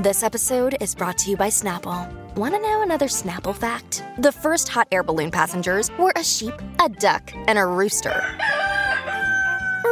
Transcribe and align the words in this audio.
This 0.00 0.22
episode 0.22 0.76
is 0.80 0.94
brought 0.94 1.18
to 1.18 1.30
you 1.30 1.36
by 1.36 1.48
Snapple. 1.48 2.10
Want 2.34 2.54
to 2.54 2.60
know 2.62 2.80
another 2.80 3.04
Snapple 3.04 3.54
fact? 3.54 4.02
The 4.16 4.32
first 4.32 4.66
hot 4.66 4.88
air 4.90 5.02
balloon 5.02 5.30
passengers 5.30 5.90
were 5.98 6.14
a 6.16 6.24
sheep, 6.24 6.54
a 6.82 6.88
duck, 6.88 7.30
and 7.34 7.58
a 7.58 7.66
rooster. 7.66 8.24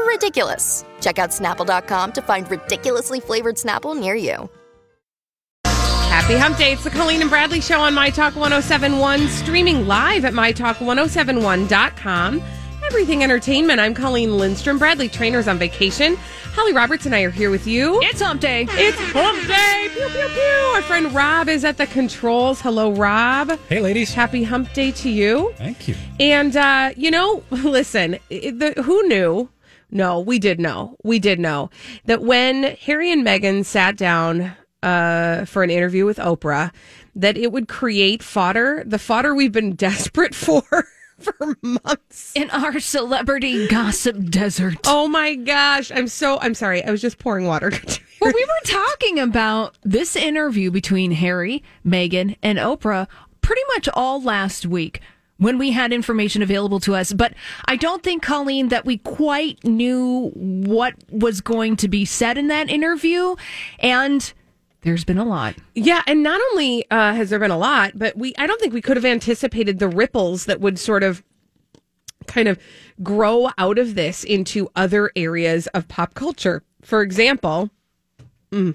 Ridiculous. 0.06 0.86
Check 1.02 1.18
out 1.18 1.28
snapple.com 1.28 2.12
to 2.12 2.22
find 2.22 2.50
ridiculously 2.50 3.20
flavored 3.20 3.56
Snapple 3.56 4.00
near 4.00 4.14
you. 4.14 4.48
Happy 5.66 6.38
Hump 6.38 6.56
Day. 6.56 6.72
It's 6.72 6.84
the 6.84 6.90
Colleen 6.90 7.20
and 7.20 7.28
Bradley 7.28 7.60
Show 7.60 7.80
on 7.80 7.92
My 7.92 8.08
Talk 8.08 8.34
1071, 8.34 9.28
streaming 9.28 9.86
live 9.86 10.24
at 10.24 10.32
MyTalk1071.com. 10.32 12.42
Everything 12.88 13.22
Entertainment. 13.22 13.80
I'm 13.80 13.92
Colleen 13.92 14.38
Lindstrom. 14.38 14.78
Bradley 14.78 15.10
Traynor's 15.10 15.46
on 15.46 15.58
vacation. 15.58 16.16
Holly 16.54 16.72
Roberts 16.72 17.04
and 17.04 17.14
I 17.14 17.20
are 17.20 17.30
here 17.30 17.50
with 17.50 17.66
you. 17.66 18.00
It's 18.02 18.22
hump 18.22 18.40
day. 18.40 18.66
It's 18.70 18.98
hump 19.12 19.46
day. 19.46 19.90
Pew, 19.92 20.08
pew, 20.08 20.28
pew. 20.28 20.72
Our 20.74 20.80
friend 20.80 21.14
Rob 21.14 21.50
is 21.50 21.66
at 21.66 21.76
the 21.76 21.86
controls. 21.86 22.62
Hello, 22.62 22.90
Rob. 22.92 23.58
Hey, 23.68 23.80
ladies. 23.80 24.14
Happy 24.14 24.42
hump 24.42 24.72
day 24.72 24.90
to 24.92 25.10
you. 25.10 25.52
Thank 25.58 25.86
you. 25.86 25.96
And, 26.18 26.56
uh, 26.56 26.92
you 26.96 27.10
know, 27.10 27.44
listen, 27.50 28.18
the, 28.30 28.72
who 28.82 29.06
knew? 29.06 29.50
No, 29.90 30.20
we 30.20 30.38
did 30.38 30.58
know. 30.58 30.96
We 31.04 31.18
did 31.18 31.38
know 31.38 31.68
that 32.06 32.22
when 32.22 32.74
Harry 32.86 33.12
and 33.12 33.24
Meghan 33.24 33.66
sat 33.66 33.98
down 33.98 34.54
uh, 34.82 35.44
for 35.44 35.62
an 35.62 35.68
interview 35.68 36.06
with 36.06 36.16
Oprah, 36.16 36.72
that 37.14 37.36
it 37.36 37.52
would 37.52 37.68
create 37.68 38.22
fodder, 38.22 38.82
the 38.86 38.98
fodder 38.98 39.34
we've 39.34 39.52
been 39.52 39.74
desperate 39.76 40.34
for 40.34 40.88
for 41.38 41.56
months 41.62 42.32
in 42.34 42.50
our 42.50 42.78
celebrity 42.78 43.66
gossip 43.68 44.30
desert. 44.30 44.76
Oh 44.86 45.08
my 45.08 45.34
gosh. 45.34 45.90
I'm 45.90 46.08
so, 46.08 46.38
I'm 46.40 46.54
sorry. 46.54 46.84
I 46.84 46.90
was 46.90 47.00
just 47.00 47.18
pouring 47.18 47.46
water. 47.46 47.70
well, 48.20 48.32
we 48.32 48.44
were 48.44 48.66
talking 48.66 49.18
about 49.18 49.76
this 49.82 50.14
interview 50.16 50.70
between 50.70 51.12
Harry, 51.12 51.62
Meghan, 51.84 52.36
and 52.42 52.58
Oprah 52.58 53.08
pretty 53.40 53.62
much 53.74 53.88
all 53.94 54.22
last 54.22 54.66
week 54.66 55.00
when 55.38 55.56
we 55.56 55.70
had 55.70 55.92
information 55.92 56.42
available 56.42 56.80
to 56.80 56.94
us. 56.94 57.12
But 57.12 57.32
I 57.64 57.76
don't 57.76 58.02
think, 58.02 58.22
Colleen, 58.22 58.68
that 58.68 58.84
we 58.84 58.98
quite 58.98 59.62
knew 59.64 60.30
what 60.34 60.94
was 61.10 61.40
going 61.40 61.76
to 61.76 61.88
be 61.88 62.04
said 62.04 62.36
in 62.38 62.48
that 62.48 62.68
interview. 62.68 63.36
And 63.78 64.32
there's 64.82 65.04
been 65.04 65.18
a 65.18 65.24
lot. 65.24 65.56
Yeah, 65.74 66.02
and 66.06 66.22
not 66.22 66.40
only 66.50 66.88
uh, 66.90 67.14
has 67.14 67.30
there 67.30 67.38
been 67.38 67.50
a 67.50 67.58
lot, 67.58 67.92
but 67.94 68.16
we 68.16 68.34
I 68.38 68.46
don't 68.46 68.60
think 68.60 68.72
we 68.72 68.82
could 68.82 68.96
have 68.96 69.04
anticipated 69.04 69.78
the 69.78 69.88
ripples 69.88 70.44
that 70.46 70.60
would 70.60 70.78
sort 70.78 71.02
of 71.02 71.22
kind 72.26 72.48
of 72.48 72.58
grow 73.02 73.50
out 73.58 73.78
of 73.78 73.94
this 73.94 74.22
into 74.22 74.68
other 74.76 75.10
areas 75.16 75.66
of 75.68 75.88
pop 75.88 76.14
culture. 76.14 76.62
For 76.82 77.02
example, 77.02 77.70
mm, 78.52 78.74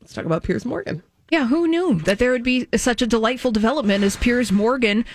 let's 0.00 0.12
talk 0.12 0.24
about 0.24 0.42
Piers 0.42 0.64
Morgan. 0.64 1.02
Yeah, 1.30 1.46
who 1.46 1.66
knew 1.66 1.94
that 2.00 2.18
there 2.18 2.30
would 2.32 2.42
be 2.42 2.68
such 2.76 3.00
a 3.00 3.06
delightful 3.06 3.52
development 3.52 4.04
as 4.04 4.16
Piers 4.16 4.52
Morgan 4.52 5.06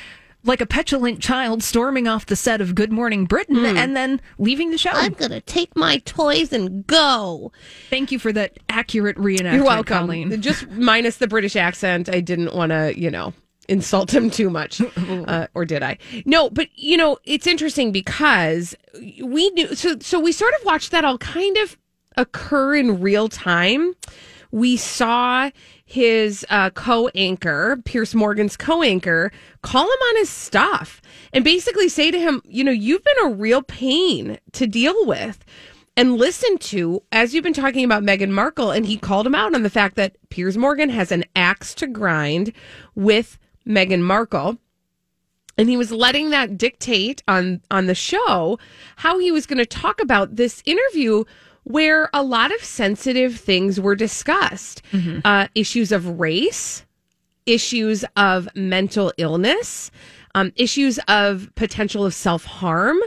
like 0.44 0.62
a 0.62 0.66
petulant 0.66 1.20
child 1.20 1.62
storming 1.62 2.08
off 2.08 2.26
the 2.26 2.36
set 2.36 2.62
of 2.62 2.76
Good 2.76 2.92
Morning 2.92 3.26
Britain 3.26 3.58
mm. 3.58 3.76
and 3.76 3.96
then 3.96 4.22
leaving 4.38 4.72
the 4.72 4.78
show. 4.78 4.92
I'm 4.94 5.14
going 5.14 5.32
to 5.32 5.42
take 5.42 5.76
my 5.76 5.98
toys 6.00 6.54
and 6.54 6.86
go. 6.88 7.52
Thank 7.90 8.12
you 8.12 8.20
for 8.20 8.32
that 8.34 8.58
accurate 8.70 9.18
reenactment. 9.18 9.56
You're 9.56 9.66
welcome. 9.66 9.98
Colleen. 9.98 10.42
Just 10.42 10.70
minus 10.70 11.18
the 11.18 11.28
British 11.28 11.56
accent. 11.56 12.10
I 12.10 12.22
didn't 12.22 12.54
want 12.54 12.72
to, 12.72 12.98
you 12.98 13.12
know, 13.12 13.34
insult 13.68 14.14
him 14.14 14.30
too 14.30 14.50
much. 14.50 14.82
Uh, 15.08 15.48
or 15.56 15.66
did 15.66 15.84
I? 15.84 15.98
No, 16.26 16.50
but 16.50 16.68
you 16.76 16.96
know, 16.96 17.18
it's 17.26 17.48
interesting 17.48 17.92
because 17.92 18.76
we 19.22 19.50
knew 19.52 19.76
so 19.76 19.98
so 20.00 20.20
we 20.20 20.32
sort 20.32 20.54
of 20.60 20.66
watched 20.66 20.92
that 20.92 21.04
all 21.04 21.18
kind 21.18 21.58
of 21.58 21.78
occur 22.16 22.76
in 22.76 23.02
real 23.02 23.28
time. 23.28 23.94
We 24.52 24.78
saw 24.78 25.50
his 25.90 26.46
uh, 26.50 26.70
co-anchor, 26.72 27.82
Piers 27.86 28.14
Morgan's 28.14 28.58
co-anchor, 28.58 29.32
call 29.62 29.86
him 29.86 29.90
on 30.10 30.18
his 30.18 30.30
stuff 30.30 31.02
and 31.32 31.46
basically 31.46 31.88
say 31.88 32.12
to 32.12 32.20
him, 32.20 32.42
you 32.44 32.62
know, 32.62 32.74
you've 32.74 33.06
been 33.06 33.26
a 33.26 33.34
real 33.34 33.62
pain 33.62 34.38
to 34.52 34.68
deal 34.68 35.06
with 35.06 35.46
and 35.96 36.18
listen 36.18 36.58
to 36.58 37.02
as 37.14 37.34
you've 37.34 37.46
been 37.46 37.54
talking 37.54 37.86
about 37.86 38.04
Meghan 38.04 38.32
Markle. 38.32 38.70
And 38.70 38.86
he 38.86 38.98
called 38.98 39.26
him 39.26 39.34
out 39.34 39.56
on 39.56 39.64
the 39.64 39.70
fact 39.70 39.96
that 39.96 40.18
Piers 40.30 40.58
Morgan 40.58 40.90
has 40.90 41.10
an 41.10 41.24
axe 41.38 41.74
to 41.76 41.88
grind 41.88 42.52
with 42.94 43.40
Meghan 43.66 44.02
Markle. 44.02 44.58
And 45.58 45.70
he 45.70 45.78
was 45.78 45.94
letting 45.94 46.32
that 46.32 46.58
dictate 46.58 47.24
on 47.30 47.62
on 47.72 47.86
the 47.86 47.96
show 47.96 48.60
how 48.98 49.20
he 49.20 49.32
was 49.32 49.46
going 49.46 49.58
to 49.58 49.66
talk 49.66 50.02
about 50.02 50.36
this 50.36 50.62
interview 50.66 51.24
where 51.68 52.10
a 52.14 52.24
lot 52.24 52.54
of 52.56 52.64
sensitive 52.64 53.36
things 53.36 53.78
were 53.80 53.96
discussed 53.96 54.82
mm-hmm. 54.94 55.20
uh, 55.26 55.48
issues 55.54 55.92
of 55.92 56.18
race, 56.18 56.86
issues 57.46 58.06
of 58.16 58.48
mental 58.56 59.12
illness, 59.18 59.92
um, 60.34 60.54
issues 60.56 60.98
of 61.10 61.50
potential 61.56 62.06
of 62.06 62.14
self 62.14 62.46
harm, 62.46 62.98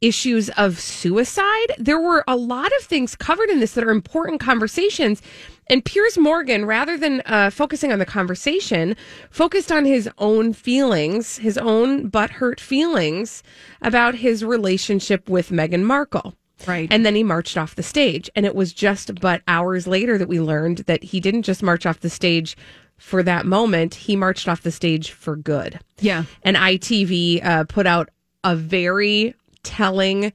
issues 0.00 0.48
of 0.50 0.80
suicide. 0.80 1.66
There 1.78 2.00
were 2.00 2.24
a 2.26 2.36
lot 2.36 2.72
of 2.78 2.84
things 2.84 3.16
covered 3.16 3.50
in 3.50 3.60
this 3.60 3.74
that 3.74 3.84
are 3.84 3.90
important 3.90 4.40
conversations. 4.40 5.20
And 5.68 5.84
Piers 5.84 6.16
Morgan, 6.16 6.64
rather 6.64 6.96
than 6.96 7.22
uh, 7.26 7.50
focusing 7.50 7.92
on 7.92 7.98
the 7.98 8.06
conversation, 8.06 8.96
focused 9.30 9.70
on 9.70 9.84
his 9.84 10.08
own 10.16 10.54
feelings, 10.54 11.36
his 11.36 11.58
own 11.58 12.10
butthurt 12.10 12.60
feelings 12.60 13.42
about 13.82 14.14
his 14.14 14.42
relationship 14.42 15.28
with 15.28 15.50
Meghan 15.50 15.82
Markle. 15.82 16.34
Right. 16.66 16.88
And 16.90 17.04
then 17.04 17.14
he 17.14 17.22
marched 17.22 17.56
off 17.56 17.74
the 17.74 17.82
stage. 17.82 18.30
And 18.34 18.46
it 18.46 18.54
was 18.54 18.72
just 18.72 19.20
but 19.20 19.42
hours 19.48 19.86
later 19.86 20.18
that 20.18 20.28
we 20.28 20.40
learned 20.40 20.78
that 20.78 21.02
he 21.02 21.20
didn't 21.20 21.42
just 21.42 21.62
march 21.62 21.86
off 21.86 22.00
the 22.00 22.10
stage 22.10 22.56
for 22.98 23.22
that 23.22 23.44
moment, 23.44 23.94
he 23.94 24.16
marched 24.16 24.48
off 24.48 24.62
the 24.62 24.72
stage 24.72 25.10
for 25.10 25.36
good. 25.36 25.80
Yeah. 26.00 26.24
And 26.42 26.56
ITV 26.56 27.44
uh, 27.44 27.64
put 27.64 27.86
out 27.86 28.08
a 28.42 28.56
very 28.56 29.34
telling 29.62 30.32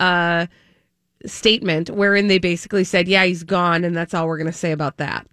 uh, 0.00 0.46
statement 1.24 1.90
wherein 1.90 2.28
they 2.28 2.38
basically 2.38 2.84
said, 2.84 3.06
yeah, 3.06 3.24
he's 3.24 3.44
gone. 3.44 3.84
And 3.84 3.96
that's 3.96 4.14
all 4.14 4.26
we're 4.26 4.38
going 4.38 4.46
to 4.46 4.52
say 4.52 4.72
about 4.72 4.96
that. 4.96 5.26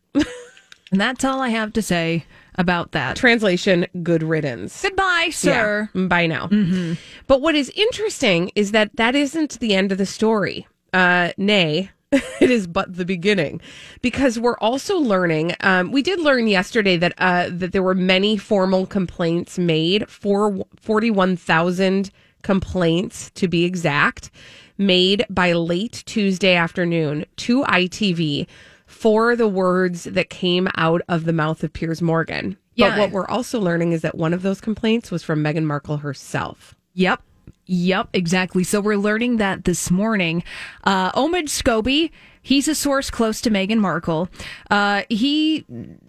And 0.91 1.01
that's 1.01 1.23
all 1.23 1.41
I 1.41 1.49
have 1.49 1.73
to 1.73 1.81
say 1.81 2.25
about 2.55 2.91
that. 2.93 3.15
Translation 3.15 3.85
Good 4.03 4.23
riddance. 4.23 4.81
Goodbye, 4.81 5.29
sir. 5.31 5.89
Yeah, 5.93 6.07
bye 6.07 6.27
now. 6.27 6.47
Mm-hmm. 6.47 6.93
But 7.27 7.41
what 7.41 7.55
is 7.55 7.69
interesting 7.71 8.51
is 8.55 8.71
that 8.71 8.95
that 8.95 9.15
isn't 9.15 9.59
the 9.59 9.75
end 9.75 9.91
of 9.91 9.97
the 9.97 10.05
story. 10.05 10.67
Uh, 10.93 11.31
nay, 11.37 11.91
it 12.11 12.49
is 12.49 12.67
but 12.67 12.95
the 12.95 13.05
beginning 13.05 13.59
because 14.01 14.39
we're 14.39 14.57
also 14.59 14.97
learning 14.97 15.53
um, 15.59 15.91
we 15.91 16.01
did 16.01 16.19
learn 16.21 16.47
yesterday 16.47 16.95
that 16.95 17.13
uh, 17.17 17.49
that 17.51 17.73
there 17.73 17.83
were 17.83 17.93
many 17.93 18.37
formal 18.37 18.85
complaints 18.85 19.59
made 19.59 20.09
for 20.09 20.65
41,000 20.79 22.09
complaints 22.43 23.29
to 23.31 23.49
be 23.49 23.65
exact 23.65 24.31
made 24.77 25.25
by 25.29 25.51
late 25.51 26.03
Tuesday 26.05 26.55
afternoon 26.55 27.25
to 27.35 27.63
ITV 27.63 28.47
for 28.97 29.35
the 29.35 29.47
words 29.47 30.05
that 30.05 30.29
came 30.29 30.67
out 30.75 31.01
of 31.07 31.25
the 31.25 31.33
mouth 31.33 31.63
of 31.63 31.71
Piers 31.71 32.01
Morgan. 32.01 32.57
Yeah. 32.75 32.89
But 32.89 32.99
what 32.99 33.11
we're 33.11 33.27
also 33.27 33.59
learning 33.59 33.91
is 33.91 34.01
that 34.01 34.15
one 34.15 34.33
of 34.33 34.41
those 34.41 34.59
complaints 34.59 35.11
was 35.11 35.23
from 35.23 35.43
Meghan 35.43 35.63
Markle 35.63 35.97
herself. 35.97 36.75
Yep. 36.93 37.21
Yep, 37.67 38.09
exactly. 38.13 38.63
So 38.63 38.81
we're 38.81 38.97
learning 38.97 39.37
that 39.37 39.65
this 39.65 39.91
morning. 39.91 40.43
Uh, 40.85 41.11
Omid 41.11 41.43
Scobie, 41.43 42.11
he's 42.41 42.67
a 42.67 42.73
source 42.73 43.11
close 43.11 43.41
to 43.41 43.51
Meghan 43.51 43.79
Markle. 43.79 44.29
Uh, 44.71 45.03
he 45.09 45.65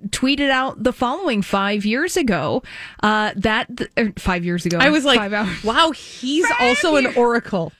tweeted 0.08 0.50
out 0.50 0.82
the 0.82 0.92
following 0.92 1.42
five 1.42 1.84
years 1.84 2.16
ago. 2.16 2.62
Uh, 3.02 3.32
that 3.36 3.76
th- 3.76 3.90
er, 3.98 4.12
five 4.18 4.44
years 4.44 4.66
ago, 4.66 4.78
I 4.80 4.90
was 4.90 5.04
like, 5.04 5.32
"Wow, 5.64 5.90
he's 5.90 6.46
also 6.60 6.96
an 6.96 7.14
oracle." 7.16 7.72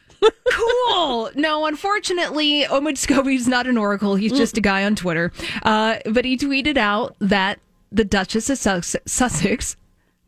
Cool. 0.53 1.31
No, 1.35 1.67
unfortunately, 1.67 2.65
Omid 2.65 2.95
Scobie's 2.95 3.49
not 3.49 3.67
an 3.67 3.79
oracle. 3.79 4.15
He's 4.17 4.33
just 4.33 4.57
a 4.57 4.61
guy 4.61 4.85
on 4.85 4.97
Twitter. 4.97 5.33
Uh, 5.63 5.99
but 6.07 6.25
he 6.25 6.37
tweeted 6.37 6.77
out 6.77 7.17
that 7.21 7.61
the 7.93 8.05
Duchess 8.05 8.67
of 8.67 8.85
Sussex 8.85 9.77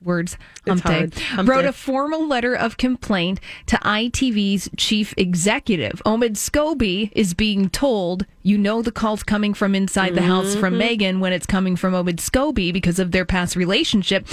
words 0.02 0.36
hump 0.66 0.82
day. 0.84 1.08
Hump 1.34 1.48
wrote 1.48 1.62
day. 1.62 1.68
a 1.68 1.72
formal 1.72 2.26
letter 2.26 2.54
of 2.54 2.76
complaint 2.76 3.40
to 3.66 3.76
ITV's 3.76 4.70
chief 4.76 5.12
executive. 5.16 6.02
Omid 6.06 6.36
Scobie 6.36 7.10
is 7.12 7.34
being 7.34 7.68
told, 7.68 8.24
you 8.42 8.56
know, 8.56 8.82
the 8.82 8.92
call's 8.92 9.22
coming 9.22 9.54
from 9.54 9.74
inside 9.74 10.14
the 10.14 10.22
house 10.22 10.54
from 10.54 10.74
Meghan 10.74 11.20
when 11.20 11.32
it's 11.32 11.46
coming 11.46 11.76
from 11.76 11.92
Omid 11.92 12.16
Scobie 12.16 12.72
because 12.72 12.98
of 12.98 13.12
their 13.12 13.24
past 13.24 13.56
relationship. 13.56 14.26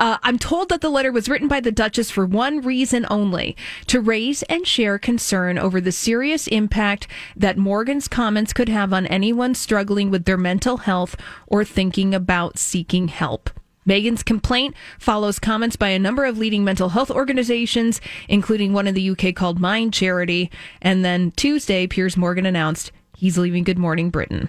Uh, 0.00 0.18
I'm 0.24 0.38
told 0.38 0.70
that 0.70 0.80
the 0.80 0.90
letter 0.90 1.12
was 1.12 1.28
written 1.28 1.46
by 1.46 1.60
the 1.60 1.70
Duchess 1.70 2.10
for 2.10 2.26
one 2.26 2.60
reason 2.60 3.06
only 3.10 3.56
to 3.86 4.00
raise 4.00 4.42
and 4.44 4.66
share 4.66 4.98
concern 4.98 5.56
over 5.56 5.80
the 5.80 5.92
serious 5.92 6.48
impact 6.48 7.06
that 7.36 7.56
Morgan's 7.56 8.08
comments 8.08 8.52
could 8.52 8.68
have 8.68 8.92
on 8.92 9.06
anyone 9.06 9.54
struggling 9.54 10.10
with 10.10 10.24
their 10.24 10.36
mental 10.36 10.78
health 10.78 11.14
or 11.46 11.64
thinking 11.64 12.12
about 12.12 12.58
seeking 12.58 13.06
help. 13.06 13.50
Meghan's 13.86 14.22
complaint 14.22 14.74
follows 14.98 15.38
comments 15.38 15.76
by 15.76 15.88
a 15.88 15.98
number 15.98 16.24
of 16.24 16.38
leading 16.38 16.64
mental 16.64 16.90
health 16.90 17.10
organizations, 17.10 18.00
including 18.28 18.72
one 18.72 18.86
in 18.86 18.94
the 18.94 19.10
UK 19.10 19.34
called 19.34 19.60
Mind 19.60 19.92
Charity. 19.92 20.50
And 20.82 21.04
then 21.04 21.32
Tuesday, 21.32 21.86
Piers 21.86 22.16
Morgan 22.16 22.46
announced 22.46 22.92
he's 23.16 23.38
leaving 23.38 23.64
Good 23.64 23.78
Morning 23.78 24.10
Britain. 24.10 24.48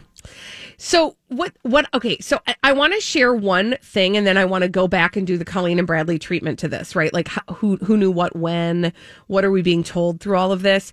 So 0.77 1.15
what? 1.27 1.53
What? 1.61 1.87
Okay. 1.93 2.17
So 2.19 2.39
I, 2.47 2.55
I 2.63 2.73
want 2.73 2.93
to 2.93 2.99
share 2.99 3.33
one 3.33 3.77
thing, 3.81 4.17
and 4.17 4.27
then 4.27 4.37
I 4.37 4.45
want 4.45 4.63
to 4.63 4.67
go 4.69 4.87
back 4.87 5.15
and 5.15 5.25
do 5.25 5.37
the 5.37 5.45
Colleen 5.45 5.77
and 5.77 5.87
Bradley 5.87 6.19
treatment 6.19 6.59
to 6.59 6.67
this. 6.67 6.95
Right? 6.95 7.13
Like 7.13 7.27
how, 7.27 7.41
who 7.53 7.77
who 7.77 7.95
knew 7.97 8.11
what 8.11 8.35
when? 8.35 8.91
What 9.27 9.45
are 9.45 9.51
we 9.51 9.61
being 9.61 9.83
told 9.83 10.19
through 10.19 10.37
all 10.37 10.51
of 10.51 10.63
this? 10.63 10.91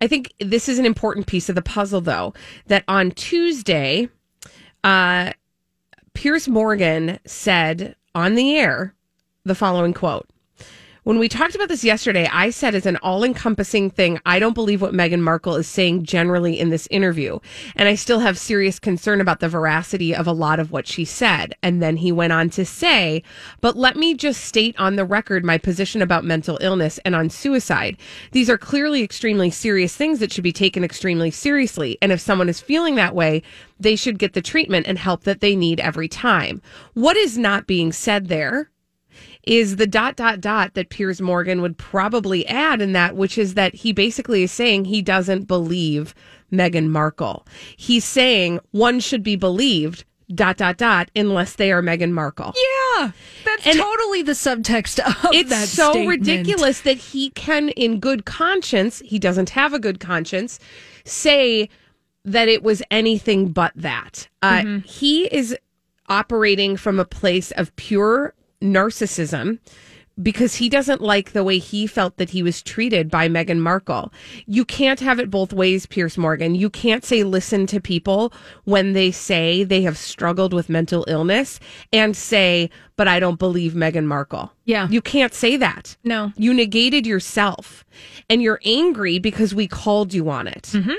I 0.00 0.06
think 0.06 0.32
this 0.38 0.68
is 0.68 0.78
an 0.78 0.86
important 0.86 1.26
piece 1.26 1.48
of 1.48 1.54
the 1.54 1.62
puzzle, 1.62 2.00
though. 2.00 2.34
That 2.66 2.84
on 2.86 3.10
Tuesday, 3.12 4.08
uh, 4.84 5.32
Piers 6.14 6.48
Morgan 6.48 7.18
said 7.26 7.96
on 8.14 8.34
the 8.34 8.56
air 8.56 8.94
the 9.44 9.54
following 9.54 9.92
quote. 9.92 10.26
When 11.04 11.18
we 11.18 11.28
talked 11.28 11.54
about 11.54 11.68
this 11.68 11.84
yesterday, 11.84 12.26
I 12.32 12.48
said 12.48 12.74
as 12.74 12.86
an 12.86 12.96
all 13.02 13.24
encompassing 13.24 13.90
thing, 13.90 14.18
I 14.24 14.38
don't 14.38 14.54
believe 14.54 14.80
what 14.80 14.94
Meghan 14.94 15.20
Markle 15.20 15.56
is 15.56 15.68
saying 15.68 16.04
generally 16.04 16.58
in 16.58 16.70
this 16.70 16.88
interview. 16.90 17.40
And 17.76 17.90
I 17.90 17.94
still 17.94 18.20
have 18.20 18.38
serious 18.38 18.78
concern 18.78 19.20
about 19.20 19.40
the 19.40 19.48
veracity 19.50 20.14
of 20.14 20.26
a 20.26 20.32
lot 20.32 20.58
of 20.58 20.72
what 20.72 20.86
she 20.86 21.04
said. 21.04 21.54
And 21.62 21.82
then 21.82 21.98
he 21.98 22.10
went 22.10 22.32
on 22.32 22.48
to 22.50 22.64
say, 22.64 23.22
but 23.60 23.76
let 23.76 23.96
me 23.96 24.14
just 24.14 24.46
state 24.46 24.74
on 24.78 24.96
the 24.96 25.04
record 25.04 25.44
my 25.44 25.58
position 25.58 26.00
about 26.00 26.24
mental 26.24 26.56
illness 26.62 26.98
and 27.04 27.14
on 27.14 27.28
suicide. 27.28 27.98
These 28.32 28.48
are 28.48 28.56
clearly 28.56 29.02
extremely 29.02 29.50
serious 29.50 29.94
things 29.94 30.20
that 30.20 30.32
should 30.32 30.42
be 30.42 30.52
taken 30.52 30.82
extremely 30.82 31.30
seriously. 31.30 31.98
And 32.00 32.12
if 32.12 32.20
someone 32.22 32.48
is 32.48 32.62
feeling 32.62 32.94
that 32.94 33.14
way, 33.14 33.42
they 33.78 33.94
should 33.94 34.18
get 34.18 34.32
the 34.32 34.40
treatment 34.40 34.86
and 34.86 34.98
help 34.98 35.24
that 35.24 35.42
they 35.42 35.54
need 35.54 35.80
every 35.80 36.08
time. 36.08 36.62
What 36.94 37.18
is 37.18 37.36
not 37.36 37.66
being 37.66 37.92
said 37.92 38.28
there? 38.28 38.70
Is 39.46 39.76
the 39.76 39.86
dot 39.86 40.16
dot 40.16 40.40
dot 40.40 40.74
that 40.74 40.88
Piers 40.90 41.20
Morgan 41.20 41.60
would 41.62 41.76
probably 41.78 42.46
add 42.46 42.80
in 42.80 42.92
that, 42.92 43.16
which 43.16 43.36
is 43.38 43.54
that 43.54 43.74
he 43.74 43.92
basically 43.92 44.42
is 44.44 44.52
saying 44.52 44.84
he 44.86 45.02
doesn't 45.02 45.44
believe 45.44 46.14
Meghan 46.52 46.88
Markle. 46.88 47.46
He's 47.76 48.04
saying 48.04 48.60
one 48.70 49.00
should 49.00 49.22
be 49.22 49.36
believed 49.36 50.04
dot 50.34 50.56
dot 50.56 50.78
dot 50.78 51.10
unless 51.14 51.54
they 51.56 51.70
are 51.72 51.82
Meghan 51.82 52.12
Markle. 52.12 52.54
Yeah, 52.96 53.10
that's 53.44 53.66
And- 53.66 53.78
totally 53.78 54.22
the 54.22 54.32
subtext 54.32 54.98
of 55.00 55.32
It's 55.34 55.50
that 55.50 55.64
It's 55.64 55.72
so 55.72 55.90
statement. 55.92 56.08
ridiculous 56.20 56.80
that 56.80 56.96
he 56.96 57.30
can, 57.30 57.68
in 57.70 58.00
good 58.00 58.24
conscience, 58.24 59.02
he 59.04 59.18
doesn't 59.18 59.50
have 59.50 59.74
a 59.74 59.78
good 59.78 60.00
conscience, 60.00 60.58
say 61.04 61.68
that 62.24 62.48
it 62.48 62.62
was 62.62 62.82
anything 62.90 63.48
but 63.48 63.72
that. 63.76 64.28
Uh, 64.42 64.60
Mm-hmm. 64.62 64.78
He 64.86 65.24
is 65.26 65.54
operating 66.08 66.76
from 66.76 66.98
a 66.98 67.04
place 67.04 67.50
of 67.52 67.74
pure 67.76 68.32
narcissism 68.64 69.58
because 70.22 70.54
he 70.54 70.68
doesn't 70.68 71.00
like 71.00 71.32
the 71.32 71.42
way 71.42 71.58
he 71.58 71.86
felt 71.86 72.16
that 72.18 72.30
he 72.30 72.42
was 72.42 72.62
treated 72.62 73.10
by 73.10 73.28
Meghan 73.28 73.58
Markle. 73.58 74.12
You 74.46 74.64
can't 74.64 75.00
have 75.00 75.18
it 75.18 75.30
both 75.30 75.52
ways, 75.52 75.86
Piers 75.86 76.16
Morgan. 76.16 76.54
You 76.54 76.70
can't 76.70 77.04
say 77.04 77.24
listen 77.24 77.66
to 77.66 77.80
people 77.80 78.32
when 78.64 78.92
they 78.92 79.10
say 79.10 79.64
they 79.64 79.82
have 79.82 79.98
struggled 79.98 80.52
with 80.52 80.68
mental 80.68 81.04
illness 81.08 81.58
and 81.92 82.16
say, 82.16 82.70
but 82.96 83.08
I 83.08 83.18
don't 83.18 83.40
believe 83.40 83.72
Meghan 83.72 84.04
Markle. 84.04 84.52
Yeah. 84.64 84.88
You 84.88 85.02
can't 85.02 85.34
say 85.34 85.56
that. 85.56 85.96
No. 86.04 86.32
You 86.36 86.54
negated 86.54 87.06
yourself 87.06 87.84
and 88.30 88.40
you're 88.40 88.60
angry 88.64 89.18
because 89.18 89.52
we 89.52 89.66
called 89.66 90.14
you 90.14 90.30
on 90.30 90.46
it. 90.46 90.70
Mm-hmm. 90.72 90.92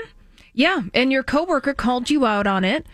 Yeah, 0.52 0.82
and 0.94 1.12
your 1.12 1.22
coworker 1.22 1.74
called 1.74 2.08
you 2.08 2.24
out 2.24 2.46
on 2.46 2.64
it 2.64 2.86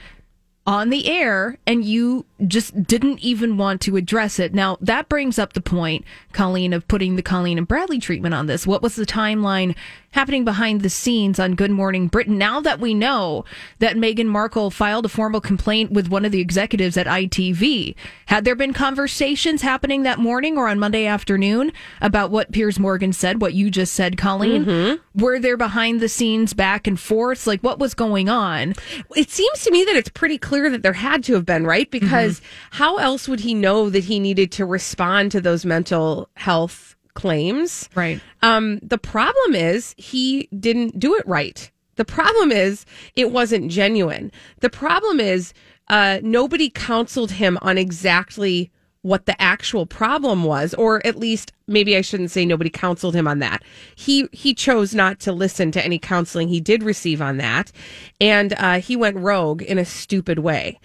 on 0.67 0.91
the 0.91 1.09
air 1.09 1.59
and 1.67 1.85
you 1.85 2.25
just 2.47 2.85
didn't 2.85 3.21
even 3.21 3.56
want 3.56 3.81
to 3.83 3.97
address 3.97 4.39
it. 4.39 4.55
Now, 4.55 4.77
that 4.81 5.09
brings 5.09 5.39
up 5.39 5.53
the 5.53 5.61
point, 5.61 6.05
Colleen, 6.33 6.73
of 6.73 6.87
putting 6.89 7.17
the 7.17 7.23
Colleen 7.23 7.59
and 7.59 7.69
Bradley 7.69 7.99
treatment 7.99 8.35
on 8.35 8.47
this. 8.47 8.67
What 8.67 8.83
was 8.83 8.97
the 8.97 9.06
timeline 9.06 9.75
happening 10.12 10.44
behind 10.44 10.83
the 10.83 10.91
scenes 10.91 11.39
on 11.39 11.55
Good 11.55 11.71
Morning 11.71 12.09
Britain? 12.09 12.39
Now 12.39 12.61
that 12.61 12.81
we 12.81 12.94
know 12.94 13.44
that 13.79 13.97
Meghan 13.97 14.27
Markle 14.27 14.71
filed 14.71 15.06
a 15.06 15.09
formal 15.09 15.41
complaint 15.41 15.91
with 15.91 16.09
one 16.09 16.25
of 16.25 16.33
the 16.33 16.41
executives 16.41 16.97
at 16.97 17.06
ITV, 17.06 17.94
had 18.27 18.45
there 18.45 18.55
been 18.55 18.73
conversations 18.73 19.62
happening 19.62 20.03
that 20.03 20.19
morning 20.19 20.59
or 20.59 20.69
on 20.69 20.79
Monday 20.79 21.06
afternoon 21.06 21.73
about 22.00 22.31
what 22.31 22.53
Piers 22.53 22.79
Morgan 22.79 23.12
said, 23.12 23.41
what 23.41 23.55
you 23.55 23.71
just 23.71 23.95
said, 23.95 24.17
Colleen? 24.17 24.65
Mm-hmm. 24.65 25.21
Were 25.23 25.38
there 25.38 25.56
behind 25.56 26.00
the 26.00 26.09
scenes 26.09 26.55
back 26.55 26.87
and 26.87 26.99
forth? 26.99 27.47
Like, 27.47 27.61
what 27.61 27.79
was 27.79 27.95
going 27.95 28.29
on? 28.29 28.75
It 29.15 29.31
seems 29.31 29.62
to 29.65 29.71
me 29.71 29.85
that 29.85 29.97
it's 29.97 30.09
pretty 30.09 30.38
clear 30.38 30.71
that 30.71 30.83
there 30.83 30.95
had 30.95 31.23
to 31.25 31.35
have 31.35 31.45
been, 31.45 31.67
right? 31.67 31.91
Because 31.91 32.31
how 32.70 32.96
else 32.96 33.29
would 33.29 33.40
he 33.40 33.55
know 33.55 33.90
that 33.90 34.05
he 34.05 34.20
needed 34.20 34.52
to 34.52 34.64
respond 34.64 35.32
to 35.32 35.40
those 35.40 35.64
mental 35.64 36.29
health 36.34 36.96
claims? 37.14 37.88
Right. 37.94 38.20
Um, 38.43 38.79
the 38.82 38.99
problem 38.99 39.55
is 39.55 39.94
he 39.99 40.49
didn't 40.58 40.99
do 40.99 41.14
it 41.17 41.26
right. 41.26 41.70
The 41.96 42.05
problem 42.05 42.50
is 42.50 42.87
it 43.17 43.31
wasn't 43.31 43.70
genuine. 43.70 44.32
The 44.61 44.70
problem 44.70 45.20
is 45.20 45.52
uh, 45.88 46.20
nobody 46.23 46.70
counseled 46.70 47.32
him 47.32 47.58
on 47.61 47.76
exactly 47.76 48.70
what 49.02 49.26
the 49.26 49.40
actual 49.43 49.85
problem 49.85 50.44
was, 50.44 50.75
or 50.75 51.05
at 51.05 51.17
least 51.17 51.52
maybe 51.67 51.96
I 51.96 52.00
shouldn't 52.02 52.31
say 52.31 52.46
nobody 52.46 52.70
counseled 52.70 53.17
him 53.17 53.26
on 53.26 53.40
that. 53.40 53.62
He 53.96 54.28
he 54.32 54.55
chose 54.55 54.94
not 54.94 55.19
to 55.20 55.32
listen 55.32 55.73
to 55.73 55.85
any 55.85 55.99
counseling 55.99 56.49
he 56.49 56.61
did 56.61 56.85
receive 56.85 57.20
on 57.20 57.37
that, 57.38 57.73
and 58.20 58.55
uh, 58.56 58.78
he 58.81 58.96
went 58.96 59.17
rogue 59.17 59.61
in 59.62 59.76
a 59.76 59.85
stupid 59.85 60.38
way. 60.38 60.78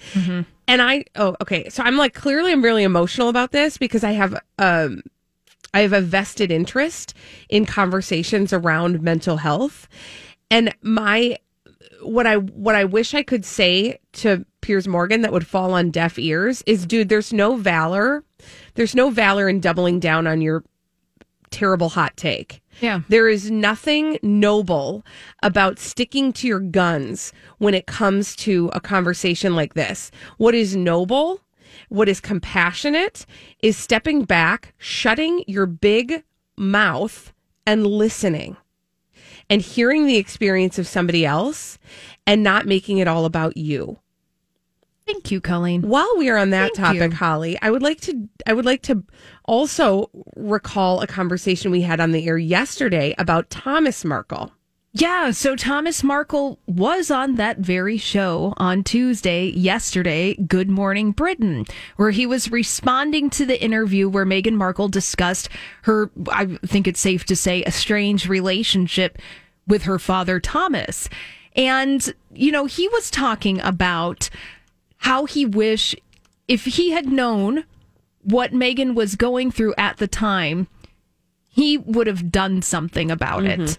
And 0.67 0.81
I 0.81 1.05
oh 1.15 1.35
okay, 1.41 1.69
so 1.69 1.83
I'm 1.83 1.97
like 1.97 2.13
clearly 2.13 2.51
I'm 2.51 2.63
really 2.63 2.83
emotional 2.83 3.29
about 3.29 3.51
this 3.51 3.77
because 3.77 4.03
I 4.03 4.11
have 4.11 4.39
um 4.59 5.01
I 5.73 5.81
have 5.81 5.93
a 5.93 6.01
vested 6.01 6.51
interest 6.51 7.13
in 7.49 7.65
conversations 7.65 8.51
around 8.51 9.01
mental 9.01 9.37
health. 9.37 9.87
And 10.49 10.73
my 10.81 11.37
what 12.01 12.27
I 12.27 12.35
what 12.37 12.75
I 12.75 12.83
wish 12.83 13.13
I 13.13 13.23
could 13.23 13.45
say 13.45 13.99
to 14.13 14.45
Piers 14.61 14.87
Morgan 14.87 15.21
that 15.21 15.31
would 15.31 15.47
fall 15.47 15.73
on 15.73 15.91
deaf 15.91 16.17
ears 16.19 16.63
is 16.65 16.86
dude, 16.86 17.09
there's 17.09 17.33
no 17.33 17.55
valor. 17.55 18.24
There's 18.75 18.95
no 18.95 19.09
valor 19.09 19.50
in 19.50 19.59
doubling 19.59 20.00
down 20.00 20.27
on 20.27 20.41
your 20.41 20.63
terrible 21.50 21.89
hot 21.89 22.15
take. 22.17 22.62
Yeah. 22.81 23.01
There 23.10 23.27
is 23.27 23.50
nothing 23.50 24.19
noble 24.22 25.05
about 25.41 25.79
sticking 25.79 26.31
to 26.34 26.48
your 26.48 26.60
guns 26.60 27.34
when 27.57 27.74
it 27.74 27.88
comes 27.88 28.36
to 28.38 28.69
a 28.74 28.79
conversation 28.79 29.55
like 29.55 29.74
this. 29.74 30.12
What 30.38 30.53
is 30.55 30.75
noble, 30.75 31.41
what 31.89 32.10
is 32.10 32.19
compassionate, 32.19 33.25
is 33.62 33.77
stepping 33.77 34.24
back, 34.24 34.74
shutting 34.77 35.43
your 35.48 35.65
big 35.65 36.24
mouth, 36.55 37.34
and 37.65 37.86
listening 37.86 38.55
and 39.50 39.62
hearing 39.62 40.05
the 40.05 40.17
experience 40.17 40.79
of 40.79 40.88
somebody 40.88 41.25
else 41.25 41.77
and 42.25 42.43
not 42.43 42.65
making 42.65 42.98
it 42.98 43.07
all 43.07 43.25
about 43.25 43.57
you. 43.57 44.00
Thank 45.05 45.31
you, 45.31 45.39
Colleen. 45.39 45.84
While 45.84 46.15
we 46.17 46.29
are 46.29 46.38
on 46.38 46.50
that 46.50 46.72
Thank 46.75 46.88
topic, 46.98 47.12
you. 47.12 47.17
Holly, 47.17 47.57
I 47.62 47.72
would 47.72 47.81
like 47.81 48.01
to 48.01 48.27
I 48.46 48.53
would 48.53 48.65
like 48.65 48.81
to 48.84 49.03
also 49.48 50.10
recall 50.36 51.01
a 51.01 51.08
conversation 51.08 51.72
we 51.72 51.82
had 51.82 52.00
on 52.00 52.12
the 52.12 52.27
air 52.27 52.38
yesterday 52.38 53.16
about 53.18 53.50
Thomas 53.50 54.06
Markle. 54.06 54.51
Yeah, 54.94 55.30
so 55.32 55.56
Thomas 55.56 56.04
Markle 56.04 56.58
was 56.66 57.12
on 57.12 57.36
that 57.36 57.60
very 57.60 57.98
show 57.98 58.54
on 58.58 58.84
Tuesday, 58.84 59.48
yesterday, 59.50 60.34
Good 60.36 60.72
Morning 60.72 61.12
Britain, 61.12 61.66
where 61.98 62.10
he 62.10 62.25
was 62.25 62.51
responding 62.51 63.30
to 63.32 63.46
the 63.46 63.62
interview 63.62 64.10
where 64.10 64.25
Meghan 64.25 64.54
Markle 64.56 64.88
discussed 64.88 65.50
her, 65.84 66.10
I 66.32 66.58
think 66.66 66.88
it's 66.88 67.00
safe 67.00 67.25
to 67.25 67.36
say, 67.36 67.63
a 67.63 67.72
strange 67.72 68.27
relationship 68.27 69.20
with 69.68 69.84
her 69.84 70.00
father, 70.00 70.39
Thomas. 70.39 71.10
And, 71.56 72.12
you 72.34 72.51
know, 72.51 72.66
he 72.66 72.88
was 72.88 73.12
talking 73.12 73.62
about 73.62 74.32
how 74.98 75.25
he 75.25 75.46
wish 75.46 75.96
if 76.48 76.66
he 76.66 76.92
had 76.92 77.06
known 77.06 77.66
what 78.27 78.51
Meghan 78.51 78.93
was 78.93 79.15
going 79.15 79.51
through 79.51 79.74
at 79.77 79.98
the 79.98 80.07
time, 80.07 80.67
he 81.50 81.77
would 81.77 82.07
have 82.07 82.29
done 82.29 82.62
something 82.62 83.10
about 83.10 83.46
it. 83.46 83.77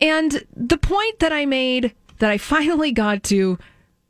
And 0.00 0.44
the 0.54 0.78
point 0.78 1.18
that 1.18 1.32
I 1.32 1.46
made 1.46 1.92
that 2.18 2.30
I 2.30 2.38
finally 2.54 2.92
got 2.92 3.24
to 3.24 3.58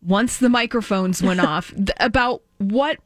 once 0.02 0.36
the 0.36 0.50
microphones 0.50 1.22
went 1.22 1.40
off 1.52 1.75
th- 1.75 1.90
about 1.98 2.42
what 2.58 2.98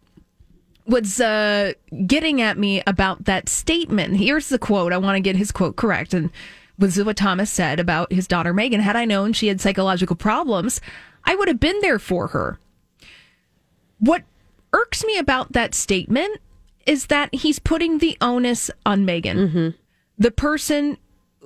was 0.87 1.21
uh, 1.21 1.73
getting 2.07 2.41
at 2.41 2.59
me 2.59 2.83
about 2.85 3.27
that 3.27 3.49
statement. 3.49 4.17
Here's 4.17 4.49
the 4.49 4.59
quote. 4.59 4.93
I 4.93 4.99
want 4.99 5.15
to 5.15 5.21
get 5.21 5.37
his 5.37 5.53
quote 5.53 5.77
correct. 5.77 6.13
And 6.15 6.31
was 6.81 7.01
what 7.05 7.17
Thomas 7.17 7.51
said 7.51 7.79
about 7.79 8.13
his 8.13 8.27
daughter 8.27 8.53
Meghan. 8.53 8.81
Had 8.81 8.97
I 8.97 9.05
known 9.05 9.33
she 9.35 9.47
had 9.47 9.61
psychological 9.61 10.17
problems, 10.17 10.81
I 11.25 11.37
would 11.37 11.47
have 11.47 11.61
been 11.61 11.79
there 11.81 12.01
for 12.01 12.29
her. 12.29 12.59
What 14.01 14.25
irks 14.73 15.05
me 15.05 15.19
about 15.19 15.53
that 15.53 15.75
statement 15.75 16.41
is 16.87 17.07
that 17.07 17.35
he's 17.35 17.59
putting 17.59 17.99
the 17.99 18.17
onus 18.21 18.71
on 18.87 19.05
Meghan, 19.07 19.49
mm-hmm. 19.49 19.69
the 20.19 20.31
person 20.31 20.97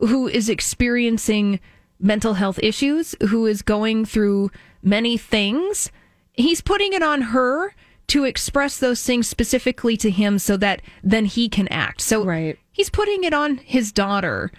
who 0.00 0.28
is 0.28 0.48
experiencing 0.48 1.60
mental 2.00 2.34
health 2.34 2.58
issues, 2.62 3.14
who 3.28 3.46
is 3.46 3.62
going 3.62 4.04
through 4.04 4.50
many 4.82 5.16
things. 5.16 5.90
He's 6.32 6.60
putting 6.60 6.92
it 6.92 7.02
on 7.02 7.22
her 7.22 7.74
to 8.08 8.24
express 8.24 8.78
those 8.78 9.02
things 9.02 9.28
specifically 9.28 9.96
to 9.96 10.10
him 10.10 10.38
so 10.38 10.56
that 10.58 10.82
then 11.02 11.24
he 11.24 11.48
can 11.48 11.68
act. 11.68 12.00
So 12.00 12.24
Right. 12.24 12.58
he's 12.70 12.90
putting 12.90 13.24
it 13.24 13.32
on 13.32 13.56
his 13.56 13.92
daughter 13.92 14.50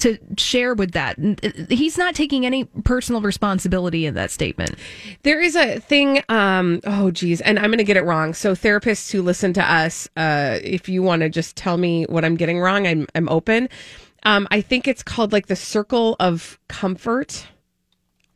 to 0.00 0.18
share 0.36 0.74
with 0.74 0.92
that. 0.92 1.18
Uh, 1.18 1.74
He's 1.74 1.96
not 1.96 2.14
taking 2.14 2.46
any 2.46 2.64
personal 2.84 3.20
responsibility 3.20 4.06
in 4.06 4.14
that 4.14 4.30
statement. 4.30 4.74
There 5.22 5.40
is 5.40 5.56
a 5.56 5.80
thing. 5.80 6.22
Um, 6.28 6.80
oh, 6.84 7.10
geez, 7.10 7.40
and 7.40 7.58
I'm 7.58 7.66
going 7.66 7.78
to 7.78 7.84
get 7.84 7.96
it 7.96 8.04
wrong. 8.04 8.34
So, 8.34 8.52
therapists 8.52 9.10
who 9.10 9.22
listen 9.22 9.52
to 9.54 9.62
us, 9.72 10.08
uh, 10.16 10.58
if 10.62 10.88
you 10.88 11.02
want 11.02 11.22
to 11.22 11.28
just 11.28 11.56
tell 11.56 11.76
me 11.76 12.04
what 12.04 12.24
I'm 12.24 12.36
getting 12.36 12.60
wrong, 12.60 12.86
I'm 12.86 13.06
I'm 13.14 13.28
open. 13.28 13.68
Um, 14.24 14.46
I 14.50 14.60
think 14.60 14.86
it's 14.86 15.02
called 15.02 15.32
like 15.32 15.46
the 15.46 15.56
circle 15.56 16.16
of 16.20 16.58
comfort. 16.68 17.46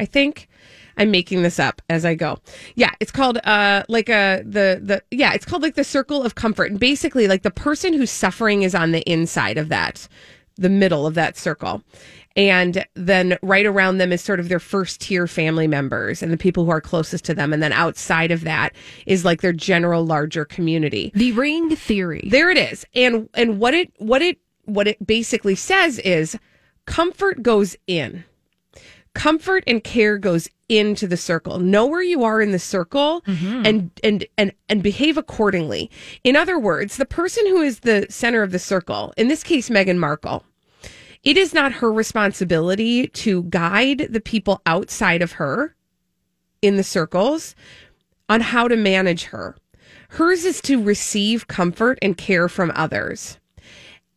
I 0.01 0.07
think 0.07 0.49
I'm 0.97 1.11
making 1.11 1.43
this 1.43 1.59
up 1.59 1.83
as 1.89 2.05
I 2.05 2.15
go. 2.15 2.39
Yeah, 2.75 2.91
it's 3.01 3.11
called 3.11 3.39
uh 3.45 3.83
like 3.89 4.09
a 4.09 4.43
the 4.45 4.81
the 4.83 5.03
yeah, 5.11 5.35
it's 5.35 5.45
called 5.45 5.63
like 5.63 5.75
the 5.75 5.85
circle 5.85 6.23
of 6.23 6.35
comfort. 6.35 6.71
And 6.71 6.81
basically 6.81 7.29
like 7.29 7.43
the 7.43 7.51
person 7.51 7.93
who's 7.93 8.11
suffering 8.11 8.63
is 8.63 8.75
on 8.75 8.93
the 8.93 9.03
inside 9.11 9.59
of 9.59 9.69
that, 9.69 10.09
the 10.57 10.69
middle 10.69 11.07
of 11.07 11.15
that 11.15 11.37
circle. 11.37 11.83
And 12.37 12.85
then 12.95 13.39
right 13.43 13.67
around 13.67 13.99
them 13.99 14.13
is 14.13 14.21
sort 14.21 14.41
of 14.41 14.49
their 14.49 14.59
first 14.59 15.01
tier 15.01 15.27
family 15.27 15.69
members 15.69 16.23
and 16.23 16.33
the 16.33 16.37
people 16.37 16.65
who 16.65 16.71
are 16.71 16.81
closest 16.81 17.25
to 17.27 17.35
them. 17.35 17.53
And 17.53 17.63
then 17.63 17.73
outside 17.73 18.31
of 18.31 18.43
that 18.43 18.75
is 19.07 19.25
like 19.25 19.41
their 19.41 19.53
general 19.53 20.05
larger 20.05 20.45
community. 20.45 21.13
The 21.15 21.33
ring 21.33 21.77
theory. 21.77 22.29
There 22.31 22.51
it 22.51 22.59
is. 22.59 22.85
And 22.95 23.29
and 23.35 23.61
what 23.61 23.75
it 23.75 23.93
what 23.99 24.21
it 24.21 24.39
what 24.65 24.89
it 24.89 25.05
basically 25.07 25.55
says 25.55 25.99
is 26.01 26.37
comfort 26.87 27.43
goes 27.43 27.77
in. 27.87 28.25
Comfort 29.15 29.63
and 29.69 29.85
care 29.85 30.19
goes 30.19 30.49
into 30.69 31.07
the 31.07 31.17
circle. 31.17 31.59
Know 31.59 31.87
where 31.87 32.03
you 32.03 32.25
are 32.25 32.41
in 32.41 32.53
the 32.53 32.59
circle 32.59 33.23
mm-hmm. 33.27 33.67
and 33.67 33.91
and 34.03 34.27
and 34.39 34.53
and 34.69 34.83
behave 34.83 35.17
accordingly. 35.17 35.91
In 36.23 36.37
other 36.37 36.59
words, 36.59 36.97
the 36.97 37.07
person 37.07 37.47
who 37.47 37.61
is 37.61 37.81
the 37.81 38.07
center 38.09 38.43
of 38.43 38.53
the 38.53 38.59
circle, 38.59 39.13
in 39.17 39.29
this 39.29 39.43
case 39.43 39.69
Meghan 39.69 39.99
Markle, 39.99 40.45
it 41.23 41.37
is 41.37 41.55
not 41.55 41.73
her 41.73 41.93
responsibility 41.93 43.09
to 43.09 43.45
guide 43.45 44.09
the 44.11 44.21
people 44.21 44.61
outside 44.67 45.23
of 45.23 45.33
her 45.33 45.75
in 46.61 46.77
the 46.77 46.85
circles 46.85 47.55
on 48.29 48.41
how 48.41 48.69
to 48.69 48.77
manage 48.77 49.25
her. 49.25 49.57
Hers 50.11 50.45
is 50.45 50.61
to 50.63 50.83
receive 50.83 51.49
comfort 51.49 51.99
and 52.01 52.17
care 52.17 52.49
from 52.49 52.73
others. 52.75 53.39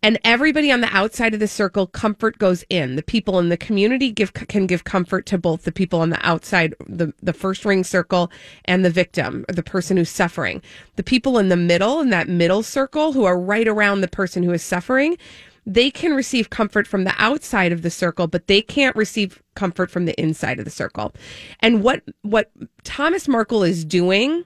And 0.04 0.20
everybody 0.24 0.72
on 0.72 0.82
the 0.82 0.96
outside 0.96 1.34
of 1.34 1.40
the 1.40 1.48
circle, 1.48 1.88
comfort 1.88 2.38
goes 2.38 2.64
in. 2.70 2.96
The 2.96 3.04
people 3.04 3.40
in 3.40 3.50
the 3.50 3.58
community 3.58 4.12
give 4.12 4.34
can 4.34 4.68
give 4.68 4.84
comfort 4.84 5.26
to 5.28 5.38
both 5.38 5.64
the 5.64 5.72
people 5.72 6.02
on 6.02 6.12
the 6.12 6.26
outside, 6.26 6.76
the, 6.88 7.14
the 7.22 7.34
first 7.34 7.66
ring 7.66 7.84
circle, 7.84 8.32
and 8.66 8.86
the 8.86 8.90
victim, 8.90 9.44
the 9.50 9.64
person 9.64 9.98
who's 9.98 10.10
suffering. 10.10 10.62
The 10.98 11.04
people 11.04 11.40
in 11.40 11.50
the 11.50 11.58
middle, 11.58 12.00
in 12.00 12.12
that 12.12 12.30
middle 12.30 12.64
circle, 12.64 13.14
who 13.14 13.26
are 13.26 13.40
right 13.40 13.68
around 13.68 14.02
the 14.02 14.08
person 14.08 14.44
who 14.44 14.52
is 14.52 14.62
suffering, 14.62 15.18
they 15.66 15.92
can 15.92 16.14
receive 16.14 16.50
comfort 16.50 16.88
from 16.88 17.04
the 17.04 17.14
outside 17.18 17.74
of 17.74 17.82
the 17.82 17.90
circle, 17.90 18.28
but 18.28 18.48
they 18.48 18.62
can't 18.62 18.96
receive 18.96 19.44
comfort 19.56 19.92
from 19.92 20.06
the 20.06 20.20
inside 20.20 20.60
of 20.60 20.66
the 20.66 20.72
circle. 20.72 21.14
And 21.60 21.84
what 21.84 22.04
what 22.22 22.52
Thomas 22.84 23.28
Markle 23.28 23.64
is 23.64 23.84
doing 23.84 24.46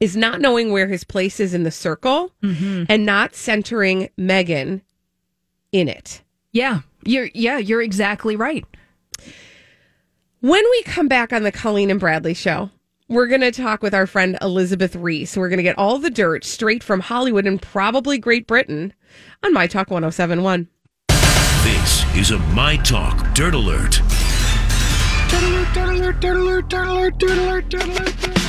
is 0.00 0.16
not 0.16 0.40
knowing 0.40 0.72
where 0.72 0.88
his 0.88 1.04
place 1.04 1.38
is 1.38 1.54
in 1.54 1.62
the 1.62 1.70
circle 1.70 2.32
mm-hmm. 2.42 2.84
and 2.88 3.06
not 3.06 3.34
centering 3.34 4.08
Meghan 4.18 4.80
in 5.72 5.88
it. 5.88 6.22
yeah. 6.52 6.80
You're 7.02 7.30
yeah, 7.32 7.56
you're 7.56 7.80
exactly 7.80 8.36
right. 8.36 8.62
When 10.40 10.62
we 10.62 10.82
come 10.82 11.08
back 11.08 11.32
on 11.32 11.44
the 11.44 11.52
Colleen 11.52 11.90
and 11.90 11.98
Bradley 11.98 12.34
show, 12.34 12.68
we're 13.08 13.26
going 13.26 13.40
to 13.40 13.50
talk 13.50 13.82
with 13.82 13.94
our 13.94 14.06
friend 14.06 14.36
Elizabeth 14.42 14.94
Reese. 14.94 15.34
We're 15.36 15.48
going 15.48 15.56
to 15.56 15.62
get 15.62 15.78
all 15.78 15.98
the 15.98 16.10
dirt 16.10 16.44
straight 16.44 16.82
from 16.82 17.00
Hollywood 17.00 17.46
and 17.46 17.60
probably 17.60 18.18
Great 18.18 18.46
Britain 18.46 18.92
on 19.42 19.54
My 19.54 19.66
Talk 19.66 19.90
1071. 19.90 20.68
This 21.62 22.04
is 22.14 22.30
a 22.32 22.38
My 22.54 22.76
Talk 22.76 23.34
Dirt 23.34 23.54
Alert. 23.54 24.00
Dirt 25.30 25.42
alert, 25.42 25.72
dirt 25.74 25.88
alert, 25.88 26.20
dirt 26.20 26.36
alert, 26.36 26.68
dirt 26.68 26.86
alert, 26.86 27.18
dirt 27.18 27.32
alert, 27.38 27.68
Dirt 27.70 27.84
Alert. 27.84 28.39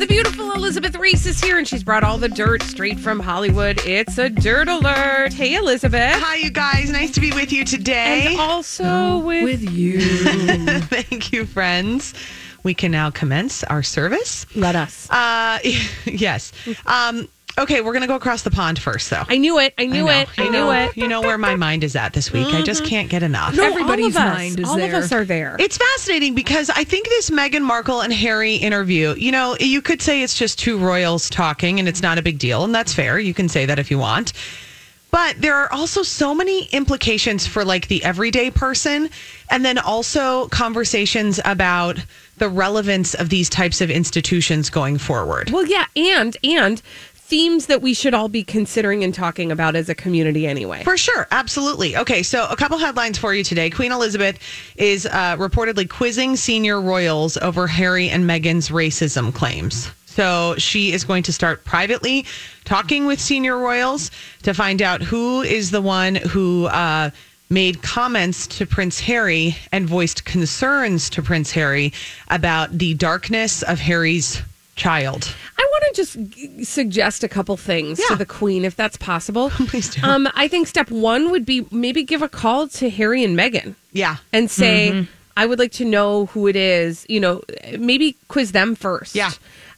The 0.00 0.06
beautiful 0.06 0.52
Elizabeth 0.52 0.96
Reese 0.96 1.26
is 1.26 1.42
here 1.42 1.58
and 1.58 1.68
she's 1.68 1.84
brought 1.84 2.04
all 2.04 2.16
the 2.16 2.30
dirt 2.30 2.62
straight 2.62 2.98
from 2.98 3.20
Hollywood. 3.20 3.78
It's 3.84 4.16
a 4.16 4.30
dirt 4.30 4.66
alert. 4.66 5.34
Hey, 5.34 5.56
Elizabeth. 5.56 6.14
Hi, 6.14 6.36
you 6.36 6.50
guys. 6.50 6.90
Nice 6.90 7.10
to 7.10 7.20
be 7.20 7.32
with 7.32 7.52
you 7.52 7.66
today. 7.66 8.28
And 8.28 8.40
also 8.40 9.18
with, 9.18 9.60
you. 9.70 10.00
Thank 10.80 11.34
you, 11.34 11.44
friends. 11.44 12.14
We 12.62 12.72
can 12.72 12.90
now 12.90 13.10
commence 13.10 13.62
our 13.64 13.82
service. 13.82 14.46
let 14.56 14.74
us. 14.74 15.06
Uh, 15.10 15.58
yes. 16.06 16.52
Um, 16.86 17.28
okay, 17.58 17.80
we're 17.80 17.92
going 17.92 18.02
to 18.02 18.08
go 18.08 18.14
across 18.14 18.42
the 18.42 18.50
pond 18.50 18.78
first, 18.78 19.10
though. 19.10 19.24
I 19.28 19.38
knew 19.38 19.58
it. 19.58 19.74
I 19.78 19.86
knew 19.86 20.04
know. 20.04 20.10
it. 20.10 20.28
I 20.38 20.44
knew 20.44 20.52
know- 20.52 20.72
it. 20.72 20.96
You 20.96 21.08
know 21.08 21.20
where 21.20 21.38
my 21.38 21.56
mind 21.56 21.84
is 21.84 21.96
at 21.96 22.12
this 22.12 22.32
week. 22.32 22.46
I 22.48 22.62
just 22.62 22.82
mm-hmm. 22.82 22.90
can't 22.90 23.08
get 23.08 23.22
enough. 23.22 23.54
No, 23.54 23.64
Everybody's 23.64 24.16
all 24.16 24.22
of 24.22 24.28
us, 24.28 24.38
mind 24.38 24.60
is 24.60 24.68
all 24.68 24.76
there. 24.76 24.92
All 24.92 24.98
of 24.98 25.04
us 25.04 25.12
are 25.12 25.24
there. 25.24 25.56
It's 25.58 25.76
fascinating 25.76 26.34
because 26.34 26.70
I 26.70 26.84
think 26.84 27.08
this 27.08 27.30
Meghan 27.30 27.62
Markle 27.62 28.00
and 28.00 28.12
Harry 28.12 28.56
interview, 28.56 29.14
you 29.16 29.32
know, 29.32 29.56
you 29.58 29.82
could 29.82 30.02
say 30.02 30.22
it's 30.22 30.36
just 30.36 30.58
two 30.58 30.78
royals 30.78 31.30
talking 31.30 31.78
and 31.78 31.88
it's 31.88 32.02
not 32.02 32.18
a 32.18 32.22
big 32.22 32.38
deal, 32.38 32.64
and 32.64 32.74
that's 32.74 32.92
fair. 32.92 33.18
You 33.18 33.34
can 33.34 33.48
say 33.48 33.66
that 33.66 33.78
if 33.78 33.90
you 33.90 33.98
want. 33.98 34.32
But 35.10 35.40
there 35.40 35.56
are 35.56 35.72
also 35.72 36.02
so 36.02 36.34
many 36.34 36.66
implications 36.66 37.46
for 37.46 37.64
like 37.64 37.88
the 37.88 38.04
everyday 38.04 38.50
person, 38.50 39.10
and 39.50 39.64
then 39.64 39.78
also 39.78 40.46
conversations 40.48 41.40
about 41.44 41.98
the 42.36 42.48
relevance 42.48 43.14
of 43.14 43.28
these 43.28 43.48
types 43.48 43.80
of 43.80 43.90
institutions 43.90 44.70
going 44.70 44.98
forward. 44.98 45.50
Well, 45.50 45.66
yeah, 45.66 45.86
and 45.96 46.36
and 46.44 46.80
themes 47.30 47.66
that 47.66 47.80
we 47.80 47.94
should 47.94 48.12
all 48.12 48.28
be 48.28 48.42
considering 48.42 49.04
and 49.04 49.14
talking 49.14 49.52
about 49.52 49.76
as 49.76 49.88
a 49.88 49.94
community 49.94 50.48
anyway. 50.48 50.82
For 50.82 50.98
sure, 50.98 51.28
absolutely. 51.30 51.96
Okay, 51.96 52.24
so 52.24 52.46
a 52.50 52.56
couple 52.56 52.76
headlines 52.76 53.18
for 53.18 53.32
you 53.32 53.44
today. 53.44 53.70
Queen 53.70 53.92
Elizabeth 53.92 54.36
is 54.76 55.06
uh, 55.06 55.36
reportedly 55.36 55.88
quizzing 55.88 56.34
senior 56.34 56.80
royals 56.80 57.36
over 57.36 57.68
Harry 57.68 58.10
and 58.10 58.28
Meghan's 58.28 58.70
racism 58.70 59.32
claims. 59.32 59.88
So 60.06 60.56
she 60.58 60.92
is 60.92 61.04
going 61.04 61.22
to 61.22 61.32
start 61.32 61.64
privately 61.64 62.26
talking 62.64 63.06
with 63.06 63.20
senior 63.20 63.56
royals 63.56 64.10
to 64.42 64.52
find 64.52 64.82
out 64.82 65.00
who 65.00 65.42
is 65.42 65.70
the 65.70 65.80
one 65.80 66.16
who 66.16 66.66
uh, 66.66 67.10
made 67.48 67.80
comments 67.80 68.48
to 68.58 68.66
Prince 68.66 68.98
Harry 68.98 69.56
and 69.70 69.86
voiced 69.86 70.24
concerns 70.24 71.08
to 71.10 71.22
Prince 71.22 71.52
Harry 71.52 71.92
about 72.28 72.76
the 72.76 72.94
darkness 72.94 73.62
of 73.62 73.78
Harry's 73.78 74.42
child. 74.80 75.34
I 75.58 75.62
want 75.72 75.84
to 75.88 76.02
just 76.02 76.30
g- 76.36 76.64
suggest 76.64 77.22
a 77.24 77.28
couple 77.28 77.56
things 77.56 78.00
to 78.08 78.16
the 78.16 78.26
queen, 78.26 78.64
if 78.64 78.74
that's 78.76 78.96
possible. 78.96 79.50
Please 79.70 79.90
do. 79.94 80.02
Um, 80.02 80.28
I 80.34 80.48
think 80.48 80.66
step 80.66 80.90
one 80.90 81.30
would 81.30 81.44
be 81.44 81.66
maybe 81.70 82.02
give 82.02 82.22
a 82.22 82.28
call 82.28 82.66
to 82.68 82.88
Harry 82.90 83.22
and 83.24 83.36
Meghan 83.38 83.74
Yeah. 83.92 84.16
and 84.32 84.50
say, 84.50 84.90
Mm-hmm. 84.92 85.10
I 85.36 85.46
would 85.46 85.58
like 85.58 85.72
to 85.72 85.84
know 85.84 86.26
who 86.26 86.48
it 86.48 86.56
is. 86.56 87.06
You 87.08 87.20
know, 87.20 87.42
maybe 87.78 88.16
quiz 88.28 88.52
them 88.52 88.74
first. 88.74 89.14
Yeah. 89.14 89.30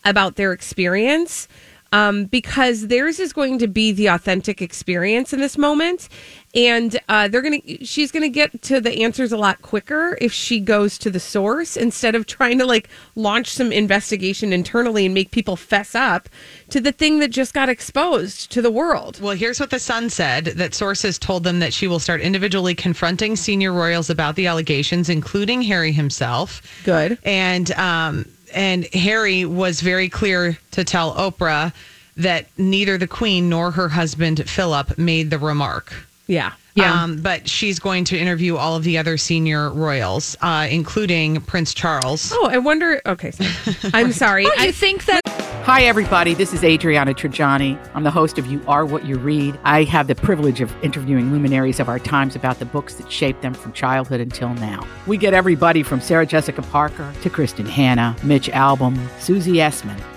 About 0.04 0.34
their 0.36 0.52
experience. 0.52 1.46
Um, 1.92 2.24
because 2.24 2.86
theirs 2.88 3.20
is 3.20 3.32
going 3.34 3.58
to 3.58 3.68
be 3.68 3.92
the 3.92 4.06
authentic 4.06 4.62
experience 4.62 5.32
in 5.34 5.40
this 5.40 5.58
moment. 5.58 6.08
And 6.54 7.00
uh, 7.08 7.28
they're 7.28 7.40
to, 7.42 7.84
she's 7.84 8.12
going 8.12 8.22
to 8.22 8.28
get 8.28 8.60
to 8.62 8.80
the 8.80 9.02
answers 9.02 9.32
a 9.32 9.38
lot 9.38 9.62
quicker 9.62 10.18
if 10.20 10.32
she 10.32 10.60
goes 10.60 10.98
to 10.98 11.10
the 11.10 11.20
source 11.20 11.78
instead 11.78 12.14
of 12.14 12.26
trying 12.26 12.58
to 12.58 12.66
like 12.66 12.90
launch 13.14 13.48
some 13.48 13.72
investigation 13.72 14.52
internally 14.52 15.06
and 15.06 15.14
make 15.14 15.30
people 15.30 15.56
fess 15.56 15.94
up 15.94 16.28
to 16.68 16.78
the 16.78 16.92
thing 16.92 17.20
that 17.20 17.28
just 17.28 17.54
got 17.54 17.70
exposed 17.70 18.52
to 18.52 18.60
the 18.60 18.70
world. 18.70 19.18
Well, 19.20 19.34
here's 19.34 19.60
what 19.60 19.70
the 19.70 19.78
Sun 19.78 20.10
said 20.10 20.44
that 20.44 20.74
sources 20.74 21.18
told 21.18 21.44
them 21.44 21.60
that 21.60 21.72
she 21.72 21.88
will 21.88 21.98
start 21.98 22.20
individually 22.20 22.74
confronting 22.74 23.34
senior 23.36 23.72
royals 23.72 24.10
about 24.10 24.36
the 24.36 24.46
allegations, 24.46 25.08
including 25.08 25.62
Harry 25.62 25.92
himself. 25.92 26.60
Good. 26.84 27.18
And 27.24 27.70
um, 27.72 28.26
and 28.54 28.86
Harry 28.92 29.46
was 29.46 29.80
very 29.80 30.10
clear 30.10 30.58
to 30.72 30.84
tell 30.84 31.14
Oprah 31.14 31.72
that 32.16 32.46
neither 32.58 32.98
the 32.98 33.06
Queen 33.06 33.48
nor 33.48 33.70
her 33.70 33.88
husband 33.88 34.48
Philip 34.48 34.98
made 34.98 35.30
the 35.30 35.38
remark. 35.38 35.94
Yeah. 36.32 36.52
Yeah. 36.74 37.02
Um, 37.02 37.20
but 37.20 37.46
she's 37.46 37.78
going 37.78 38.04
to 38.04 38.18
interview 38.18 38.56
all 38.56 38.74
of 38.74 38.84
the 38.84 38.96
other 38.96 39.18
senior 39.18 39.68
royals, 39.68 40.34
uh, 40.40 40.66
including 40.70 41.42
Prince 41.42 41.74
Charles. 41.74 42.32
Oh, 42.34 42.48
I 42.50 42.56
wonder. 42.56 43.02
Okay. 43.04 43.32
Sorry. 43.32 43.76
I'm 43.92 44.12
sorry. 44.12 44.46
Oh, 44.46 44.54
I, 44.56 44.66
you 44.66 44.72
think 44.72 45.04
that 45.04 45.20
Hi, 45.64 45.82
everybody. 45.82 46.34
This 46.34 46.52
is 46.52 46.64
Adriana 46.64 47.14
Trigiani. 47.14 47.78
I'm 47.94 48.02
the 48.02 48.10
host 48.10 48.36
of 48.36 48.46
You 48.46 48.60
Are 48.66 48.84
What 48.84 49.04
You 49.04 49.16
Read. 49.16 49.56
I 49.62 49.84
have 49.84 50.08
the 50.08 50.14
privilege 50.16 50.60
of 50.60 50.74
interviewing 50.82 51.30
luminaries 51.30 51.78
of 51.78 51.88
our 51.88 52.00
times 52.00 52.34
about 52.34 52.58
the 52.58 52.64
books 52.64 52.94
that 52.94 53.12
shaped 53.12 53.42
them 53.42 53.54
from 53.54 53.72
childhood 53.72 54.20
until 54.20 54.54
now. 54.54 54.84
We 55.06 55.18
get 55.18 55.34
everybody 55.34 55.84
from 55.84 56.00
Sarah 56.00 56.26
Jessica 56.26 56.62
Parker 56.62 57.12
to 57.22 57.30
Kristin 57.30 57.68
Hannah, 57.68 58.16
Mitch 58.24 58.48
Albom, 58.48 58.98
Susie 59.20 59.58
Essman, 59.58 60.00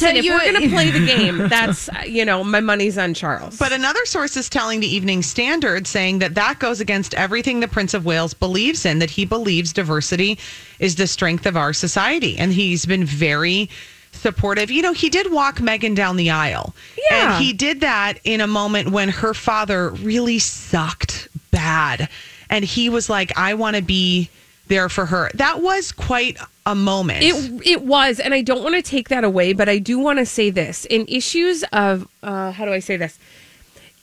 Listen, 0.00 0.16
if 0.16 0.24
we're 0.24 0.52
going 0.52 0.62
to 0.62 0.68
play 0.68 0.90
the 0.90 1.06
game, 1.06 1.38
that's, 1.48 1.88
you 2.06 2.24
know, 2.24 2.42
my 2.44 2.60
money's 2.60 2.98
on 2.98 3.14
Charles. 3.14 3.58
But 3.58 3.72
another 3.72 4.04
source 4.04 4.36
is 4.36 4.48
telling 4.48 4.80
the 4.80 4.86
Evening 4.86 5.22
Standard, 5.22 5.86
saying 5.86 6.20
that 6.20 6.34
that 6.34 6.58
goes 6.58 6.80
against 6.80 7.14
everything 7.14 7.60
the 7.60 7.68
Prince 7.68 7.94
of 7.94 8.04
Wales 8.04 8.34
believes 8.34 8.84
in, 8.84 8.98
that 8.98 9.10
he 9.10 9.24
believes 9.24 9.72
diversity 9.72 10.38
is 10.78 10.96
the 10.96 11.06
strength 11.06 11.46
of 11.46 11.56
our 11.56 11.72
society. 11.72 12.38
And 12.38 12.52
he's 12.52 12.86
been 12.86 13.04
very 13.04 13.68
supportive. 14.12 14.70
You 14.70 14.82
know, 14.82 14.92
he 14.92 15.08
did 15.08 15.32
walk 15.32 15.56
Meghan 15.56 15.94
down 15.94 16.16
the 16.16 16.30
aisle. 16.30 16.74
Yeah. 17.10 17.36
And 17.36 17.44
he 17.44 17.52
did 17.52 17.80
that 17.80 18.18
in 18.24 18.40
a 18.40 18.46
moment 18.46 18.90
when 18.90 19.08
her 19.08 19.34
father 19.34 19.90
really 19.90 20.38
sucked 20.38 21.28
bad. 21.50 22.08
And 22.48 22.64
he 22.64 22.88
was 22.88 23.08
like, 23.08 23.36
I 23.36 23.54
want 23.54 23.76
to 23.76 23.82
be 23.82 24.28
there 24.70 24.88
for 24.88 25.04
her. 25.06 25.30
That 25.34 25.60
was 25.60 25.92
quite 25.92 26.38
a 26.64 26.74
moment. 26.74 27.22
It 27.22 27.60
it 27.66 27.82
was, 27.82 28.18
and 28.18 28.32
I 28.32 28.40
don't 28.40 28.62
want 28.62 28.76
to 28.76 28.82
take 28.82 29.10
that 29.10 29.24
away, 29.24 29.52
but 29.52 29.68
I 29.68 29.78
do 29.78 29.98
want 29.98 30.18
to 30.18 30.24
say 30.24 30.48
this: 30.48 30.86
in 30.86 31.04
issues 31.08 31.62
of 31.72 32.08
uh, 32.22 32.52
how 32.52 32.64
do 32.64 32.72
I 32.72 32.78
say 32.78 32.96
this? 32.96 33.18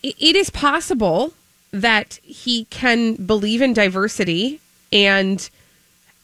It, 0.03 0.15
it 0.19 0.35
is 0.35 0.51
possible 0.51 1.33
that 1.71 2.19
he 2.23 2.65
can 2.65 3.15
believe 3.15 3.61
in 3.61 3.73
diversity 3.73 4.59
and 4.91 5.49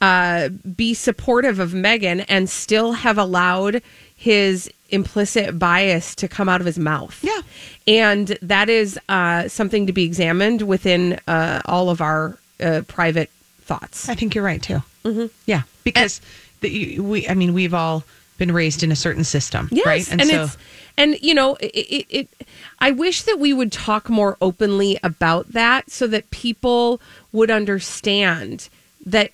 uh, 0.01 0.49
be 0.49 0.93
supportive 0.93 1.59
of 1.59 1.71
Meghan 1.71 2.25
and 2.29 2.49
still 2.49 2.93
have 2.93 3.17
allowed 3.17 3.81
his 4.15 4.69
implicit 4.89 5.57
bias 5.57 6.15
to 6.15 6.27
come 6.27 6.47
out 6.47 6.61
of 6.61 6.65
his 6.65 6.77
mouth. 6.77 7.19
Yeah. 7.23 7.41
And 7.87 8.37
that 8.41 8.69
is 8.69 8.99
uh, 9.09 9.47
something 9.47 9.87
to 9.87 9.93
be 9.93 10.03
examined 10.03 10.61
within 10.61 11.19
uh, 11.27 11.61
all 11.65 11.89
of 11.89 11.99
our 11.99 12.37
uh, 12.61 12.81
private 12.87 13.29
thoughts. 13.63 14.09
I 14.09 14.15
think 14.15 14.35
you're 14.35 14.43
right 14.43 14.61
too. 14.61 14.81
Mm-hmm. 15.05 15.25
Yeah, 15.45 15.63
because 15.83 16.21
the, 16.61 16.69
you- 16.69 17.03
we, 17.03 17.27
I 17.27 17.33
mean, 17.33 17.53
we've 17.53 17.73
all 17.73 18.03
been 18.37 18.51
raised 18.51 18.83
in 18.83 18.91
a 18.91 18.95
certain 18.95 19.23
system, 19.23 19.69
Yes, 19.71 19.85
right? 19.85 20.11
and, 20.11 20.21
it's 20.21 20.57
and 20.97 21.17
you 21.21 21.33
know 21.35 21.55
it, 21.55 21.65
it, 21.67 22.05
it. 22.09 22.47
I 22.79 22.91
wish 22.91 23.21
that 23.23 23.37
we 23.39 23.53
would 23.53 23.71
talk 23.71 24.09
more 24.09 24.37
openly 24.41 24.99
about 25.03 25.51
that, 25.53 25.89
so 25.91 26.07
that 26.07 26.29
people 26.31 26.99
would 27.31 27.51
understand 27.51 28.69
that 29.05 29.31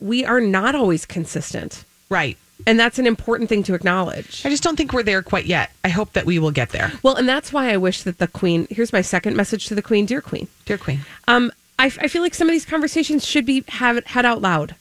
we 0.00 0.24
are 0.24 0.40
not 0.40 0.74
always 0.74 1.06
consistent, 1.06 1.84
right. 2.08 2.36
and 2.66 2.78
that's 2.80 2.98
an 2.98 3.06
important 3.06 3.48
thing 3.48 3.62
to 3.64 3.74
acknowledge. 3.74 4.44
I 4.44 4.50
just 4.50 4.62
don't 4.64 4.76
think 4.76 4.92
we're 4.92 5.02
there 5.04 5.22
quite 5.22 5.46
yet. 5.46 5.70
I 5.84 5.88
hope 5.90 6.14
that 6.14 6.26
we 6.26 6.38
will 6.38 6.50
get 6.50 6.70
there, 6.70 6.92
Well, 7.02 7.14
and 7.14 7.28
that's 7.28 7.52
why 7.52 7.70
I 7.72 7.76
wish 7.76 8.02
that 8.02 8.18
the 8.18 8.26
Queen. 8.26 8.66
Here's 8.70 8.92
my 8.92 9.02
second 9.02 9.36
message 9.36 9.66
to 9.66 9.74
the 9.74 9.82
Queen, 9.82 10.06
dear 10.06 10.20
Queen. 10.22 10.48
dear 10.64 10.78
Queen. 10.78 11.00
Um, 11.28 11.52
I, 11.80 11.86
I 11.86 12.08
feel 12.08 12.20
like 12.20 12.34
some 12.34 12.46
of 12.46 12.52
these 12.52 12.66
conversations 12.66 13.26
should 13.26 13.46
be 13.46 13.64
have 13.68 14.04
had 14.04 14.26
out 14.26 14.42
loud 14.42 14.74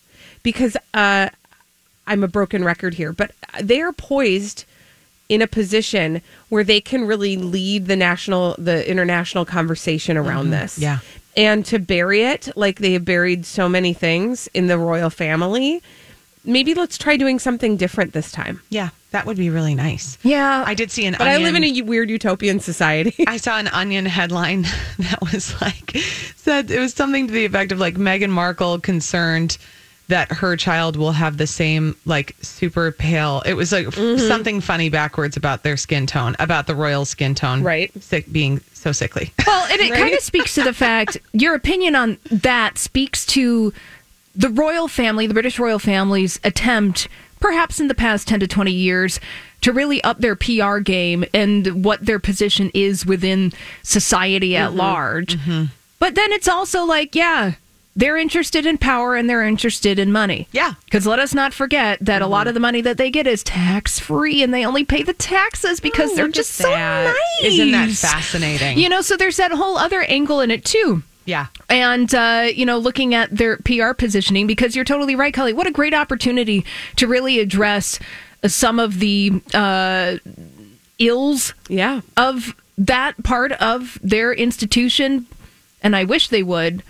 because 0.44 0.76
uh, 0.94 1.30
I'm 2.06 2.24
a 2.26 2.28
broken 2.28 2.64
record 2.66 2.96
here, 2.96 3.14
but 3.14 3.32
they 3.62 3.82
are 3.82 3.94
poised 3.94 4.66
in 5.30 5.42
a 5.42 5.48
position 5.48 6.22
where 6.50 6.64
they 6.64 6.82
can 6.82 7.06
really 7.06 7.38
lead 7.38 7.86
the 7.86 7.96
national, 7.96 8.56
the 8.58 8.88
international 8.90 9.46
conversation 9.46 10.18
around 10.18 10.50
this. 10.50 10.78
yeah. 10.78 11.00
and 11.38 11.66
to 11.68 11.80
bury 11.80 12.24
it 12.24 12.50
like 12.58 12.80
they 12.80 12.94
have 12.94 13.06
buried 13.06 13.46
so 13.46 13.70
many 13.70 13.94
things 13.94 14.50
in 14.54 14.68
the 14.68 14.78
royal 14.78 15.10
family. 15.10 15.82
Maybe 16.50 16.74
let's 16.74 16.98
try 16.98 17.16
doing 17.18 17.40
something 17.40 17.78
different 17.78 18.14
this 18.14 18.32
time. 18.32 18.62
Yeah, 18.70 18.90
that 19.12 19.26
would 19.26 19.38
be 19.38 19.50
really 19.50 19.76
nice. 19.76 20.18
Yeah. 20.24 20.64
I 20.66 20.74
did 20.74 20.92
see 20.92 21.06
an. 21.06 21.16
But 21.18 21.28
I 21.28 21.38
live 21.38 21.56
in 21.56 21.64
a 21.64 21.82
weird 21.84 22.10
utopian 22.10 22.60
society. 22.60 23.16
I 23.28 23.38
saw 23.38 23.58
an 23.60 23.68
Onion 23.68 24.06
headline 24.06 24.64
that 25.00 25.20
was 25.22 25.60
like 25.62 25.96
said 26.36 26.72
it 26.72 26.80
was 26.80 26.94
something 26.94 27.28
to 27.28 27.34
the 27.34 27.46
effect 27.46 27.72
of 27.72 27.80
like 27.80 27.96
Meghan 27.96 28.30
Markle 28.30 28.80
concerned 28.80 29.58
that 30.08 30.32
her 30.32 30.58
child 30.58 30.96
will 30.96 31.12
have 31.12 31.38
the 31.38 31.46
same 31.46 31.96
like 32.06 32.36
super 32.42 32.92
pale. 32.92 33.44
It 33.46 33.54
was 33.54 33.72
like 33.72 33.86
Mm-hmm. 33.88 34.28
something 34.28 34.60
funny 34.60 34.90
backwards 34.90 35.38
about 35.38 35.62
their 35.62 35.78
skin 35.78 36.08
tone, 36.08 36.36
about 36.40 36.66
the 36.66 36.74
royal 36.74 37.06
skin 37.06 37.36
tone, 37.36 37.62
Right. 37.62 37.92
Sick 38.02 38.32
being 38.32 38.60
so 38.74 38.92
sickly. 38.92 39.32
Well, 39.46 39.68
and 39.72 39.80
it 39.80 39.94
kind 39.94 40.16
of 40.16 40.22
speaks 40.22 40.56
to 40.56 40.64
the 40.64 40.74
fact 40.74 41.18
your 41.34 41.54
opinion 41.54 41.96
on 41.96 42.18
that 42.32 42.80
speaks 42.80 43.24
to 43.28 43.72
the 44.40 44.50
royal 44.50 44.88
family, 44.88 45.28
the 45.28 45.34
British 45.34 45.60
royal 45.60 45.80
family's 45.80 46.40
attempt, 46.46 47.10
perhaps 47.42 47.80
in 47.80 47.90
the 47.90 47.94
past 47.94 48.28
10 48.30 48.40
to 48.40 48.48
20 48.48 48.72
years, 48.72 49.20
to 49.62 49.74
really 49.74 50.02
up 50.04 50.20
their 50.20 50.36
PR 50.36 50.80
game 50.80 51.26
and 51.34 51.84
what 51.84 52.06
their 52.06 52.20
position 52.20 52.72
is 52.74 53.06
within 53.06 53.52
society 53.84 54.56
at 54.56 54.70
mm-hmm. 54.70 54.80
large. 54.80 55.38
Mm-hmm. 55.38 55.66
But 56.00 56.16
then 56.16 56.32
it's 56.32 56.48
also 56.48 56.86
like, 56.86 57.16
yeah, 57.16 57.56
they're 57.98 58.16
interested 58.16 58.66
in 58.66 58.78
power 58.78 59.18
and 59.18 59.30
they're 59.30 59.44
interested 59.44 60.00
in 60.00 60.10
money. 60.10 60.48
Yeah. 60.54 60.76
Because 60.86 61.06
let 61.06 61.20
us 61.20 61.34
not 61.34 61.54
forget 61.54 62.00
that 62.00 62.22
a 62.22 62.28
lot 62.28 62.44
mm-hmm. 62.44 62.48
of 62.48 62.54
the 62.54 62.60
money 62.62 62.80
that 62.80 62.96
they 62.96 63.12
get 63.12 63.28
is 63.28 63.44
tax 63.44 64.00
free 64.00 64.42
and 64.42 64.54
they 64.54 64.66
only 64.66 64.86
pay 64.86 65.04
the 65.04 65.12
taxes 65.12 65.82
oh, 65.82 65.84
because 65.84 66.12
Oh, 66.12 66.16
they're 66.16 66.30
just 66.30 66.52
so 66.52 66.70
nice. 66.70 67.14
Isn't 67.44 67.72
that 67.72 67.90
fascinating? 67.90 68.78
You 68.78 68.88
know, 68.88 69.02
so 69.02 69.18
there's 69.18 69.36
that 69.36 69.52
whole 69.52 69.78
other 69.78 70.04
angle 70.04 70.40
in 70.40 70.50
it 70.50 70.64
too. 70.64 71.04
Yeah. 71.30 71.48
And, 71.70 72.14
uh, 72.14 72.48
you 72.54 72.66
know, 72.66 72.78
looking 72.78 73.14
at 73.14 73.30
their 73.36 73.58
PR 73.58 73.94
positioning, 73.94 74.48
because 74.48 74.76
you're 74.76 74.86
totally 74.86 75.16
right, 75.16 75.34
Kelly. 75.34 75.54
What 75.54 75.68
a 75.68 75.72
great 75.72 75.94
opportunity 75.94 76.66
to 76.96 77.08
really 77.08 77.40
address 77.40 78.00
some 78.46 78.80
of 78.80 79.00
the 79.00 79.42
uh, 79.54 80.18
ills 80.98 81.54
yeah. 81.68 82.02
of 82.18 82.56
that 82.78 83.22
part 83.24 83.52
of 83.54 84.00
their 84.02 84.34
institution. 84.34 85.28
And 85.84 85.96
I 85.96 86.04
wish 86.06 86.30
they 86.30 86.44
would. 86.44 86.84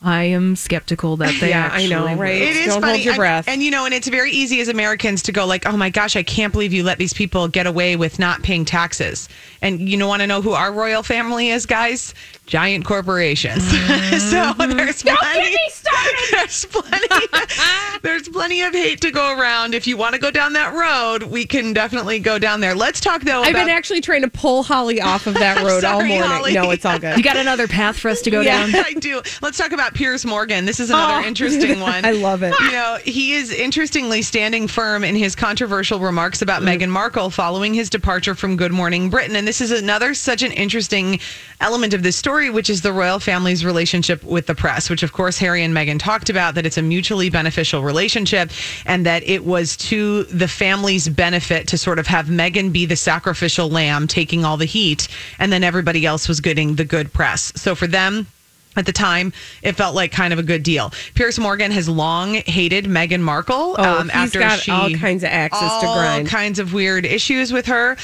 I 0.00 0.24
am 0.24 0.54
skeptical 0.54 1.16
that 1.16 1.34
they 1.40 1.48
Yeah, 1.48 1.70
I 1.72 1.88
know, 1.88 2.14
right? 2.14 2.40
It 2.40 2.54
is 2.56 2.66
Don't 2.66 2.80
funny. 2.82 2.92
hold 2.92 3.04
your 3.04 3.14
and- 3.14 3.18
breath. 3.18 3.48
And, 3.48 3.62
you 3.62 3.72
know, 3.72 3.84
and 3.84 3.92
it's 3.92 4.06
very 4.06 4.30
easy 4.30 4.60
as 4.60 4.68
Americans 4.68 5.22
to 5.22 5.32
go 5.32 5.44
like, 5.44 5.66
"Oh 5.66 5.76
my 5.76 5.90
gosh, 5.90 6.14
I 6.14 6.22
can't 6.22 6.52
believe 6.52 6.72
you 6.72 6.84
let 6.84 6.98
these 6.98 7.12
people 7.12 7.48
get 7.48 7.66
away 7.66 7.96
with 7.96 8.20
not 8.20 8.44
paying 8.44 8.64
taxes." 8.64 9.28
And 9.60 9.88
you 9.88 9.96
know, 9.96 10.06
want 10.06 10.20
to 10.22 10.28
know 10.28 10.40
who 10.40 10.52
our 10.52 10.70
royal 10.70 11.02
family 11.02 11.48
is, 11.50 11.66
guys? 11.66 12.14
Giant 12.48 12.84
corporations. 12.86 13.62
so 14.30 14.54
there's 14.58 15.02
plenty. 15.02 15.50
There's 16.30 16.64
plenty. 16.64 17.26
there's 18.02 18.28
plenty 18.28 18.62
of 18.62 18.72
hate 18.72 19.00
to 19.02 19.10
go 19.10 19.38
around. 19.38 19.74
If 19.74 19.86
you 19.86 19.96
want 19.96 20.14
to 20.14 20.20
go 20.20 20.30
down 20.30 20.52
that 20.54 20.72
road, 20.72 21.24
we 21.30 21.44
can 21.44 21.72
definitely 21.72 22.18
go 22.20 22.38
down 22.38 22.60
there. 22.60 22.74
Let's 22.74 23.00
talk 23.00 23.22
though. 23.22 23.42
I've 23.42 23.50
about, 23.50 23.66
been 23.66 23.70
actually 23.70 24.00
trying 24.00 24.22
to 24.22 24.28
pull 24.28 24.62
Holly 24.62 25.00
off 25.00 25.26
of 25.26 25.34
that 25.34 25.58
road 25.58 25.84
all 25.84 25.98
Sorry, 26.00 26.08
morning. 26.10 26.28
Holly. 26.30 26.52
No, 26.54 26.70
it's 26.70 26.84
all 26.84 26.98
good. 26.98 27.16
You 27.16 27.22
got 27.22 27.36
another 27.36 27.66
path 27.68 27.98
for 27.98 28.08
us 28.08 28.22
to 28.22 28.30
go 28.30 28.40
Yeah, 28.40 28.66
down? 28.70 28.84
I 28.84 28.92
do. 28.94 29.20
Let's 29.42 29.58
talk 29.58 29.72
about 29.72 29.94
Piers 29.94 30.24
Morgan. 30.24 30.64
This 30.64 30.80
is 30.80 30.90
another 30.90 31.24
Oh. 31.24 31.28
interesting 31.28 31.80
one. 31.80 32.04
I 32.04 32.12
love 32.12 32.42
it. 32.42 32.54
You 32.60 32.72
know, 32.72 32.98
he 33.04 33.34
is 33.34 33.50
interestingly 33.52 34.22
standing 34.22 34.68
firm 34.68 35.04
in 35.04 35.16
his 35.16 35.34
controversial 35.34 35.98
remarks 35.98 36.40
about 36.42 36.62
Mm. 36.62 36.78
Meghan 36.78 36.88
Markle 36.90 37.30
following 37.30 37.74
his 37.74 37.90
departure 37.90 38.34
from 38.34 38.56
Good 38.56 38.72
Morning 38.72 39.10
Britain. 39.10 39.36
And 39.36 39.46
this 39.46 39.60
is 39.60 39.70
another 39.70 40.14
such 40.14 40.42
an 40.42 40.52
interesting 40.52 41.18
element 41.60 41.92
of 41.94 42.02
this 42.02 42.16
story, 42.16 42.37
which 42.46 42.70
is 42.70 42.82
the 42.82 42.92
royal 42.92 43.18
family's 43.18 43.64
relationship 43.64 44.22
with 44.22 44.46
the 44.46 44.54
press, 44.54 44.88
which 44.88 45.02
of 45.02 45.12
course 45.12 45.38
Harry 45.38 45.64
and 45.64 45.74
Meghan 45.74 45.98
talked 45.98 46.30
about 46.30 46.54
that 46.54 46.64
it's 46.64 46.78
a 46.78 46.82
mutually 46.82 47.28
beneficial 47.30 47.82
relationship 47.82 48.50
and 48.86 49.04
that 49.04 49.22
it 49.24 49.44
was 49.44 49.76
to 49.76 50.22
the 50.24 50.46
family's 50.48 51.08
benefit 51.08 51.66
to 51.68 51.76
sort 51.76 51.98
of 51.98 52.06
have 52.06 52.26
Meghan 52.26 52.72
be 52.72 52.86
the 52.86 52.96
sacrificial 52.96 53.68
lamb 53.68 54.06
taking 54.06 54.44
all 54.44 54.56
the 54.56 54.64
heat 54.64 55.08
and 55.38 55.52
then 55.52 55.64
everybody 55.64 56.06
else 56.06 56.28
was 56.28 56.40
getting 56.40 56.76
the 56.76 56.84
good 56.84 57.12
press. 57.12 57.52
So 57.56 57.74
for 57.74 57.86
them, 57.88 58.26
At 58.76 58.86
the 58.86 58.92
time, 58.92 59.32
it 59.62 59.72
felt 59.72 59.96
like 59.96 60.12
kind 60.12 60.32
of 60.32 60.38
a 60.38 60.42
good 60.44 60.62
deal. 60.62 60.92
Piers 61.14 61.36
Morgan 61.38 61.72
has 61.72 61.88
long 61.88 62.34
hated 62.34 62.84
Meghan 62.84 63.20
Markle 63.22 63.74
Oh, 63.76 63.98
um, 64.00 64.08
he's 64.08 64.14
after 64.14 64.38
got 64.38 64.60
she 64.60 64.70
all 64.70 64.90
kinds 64.90 65.24
of 65.24 65.30
axes 65.30 65.72
to 65.80 65.86
grind, 65.86 66.28
all 66.28 66.30
kinds 66.30 66.60
of 66.60 66.72
weird 66.72 67.04
issues 67.04 67.52
with 67.52 67.66
her. 67.66 67.96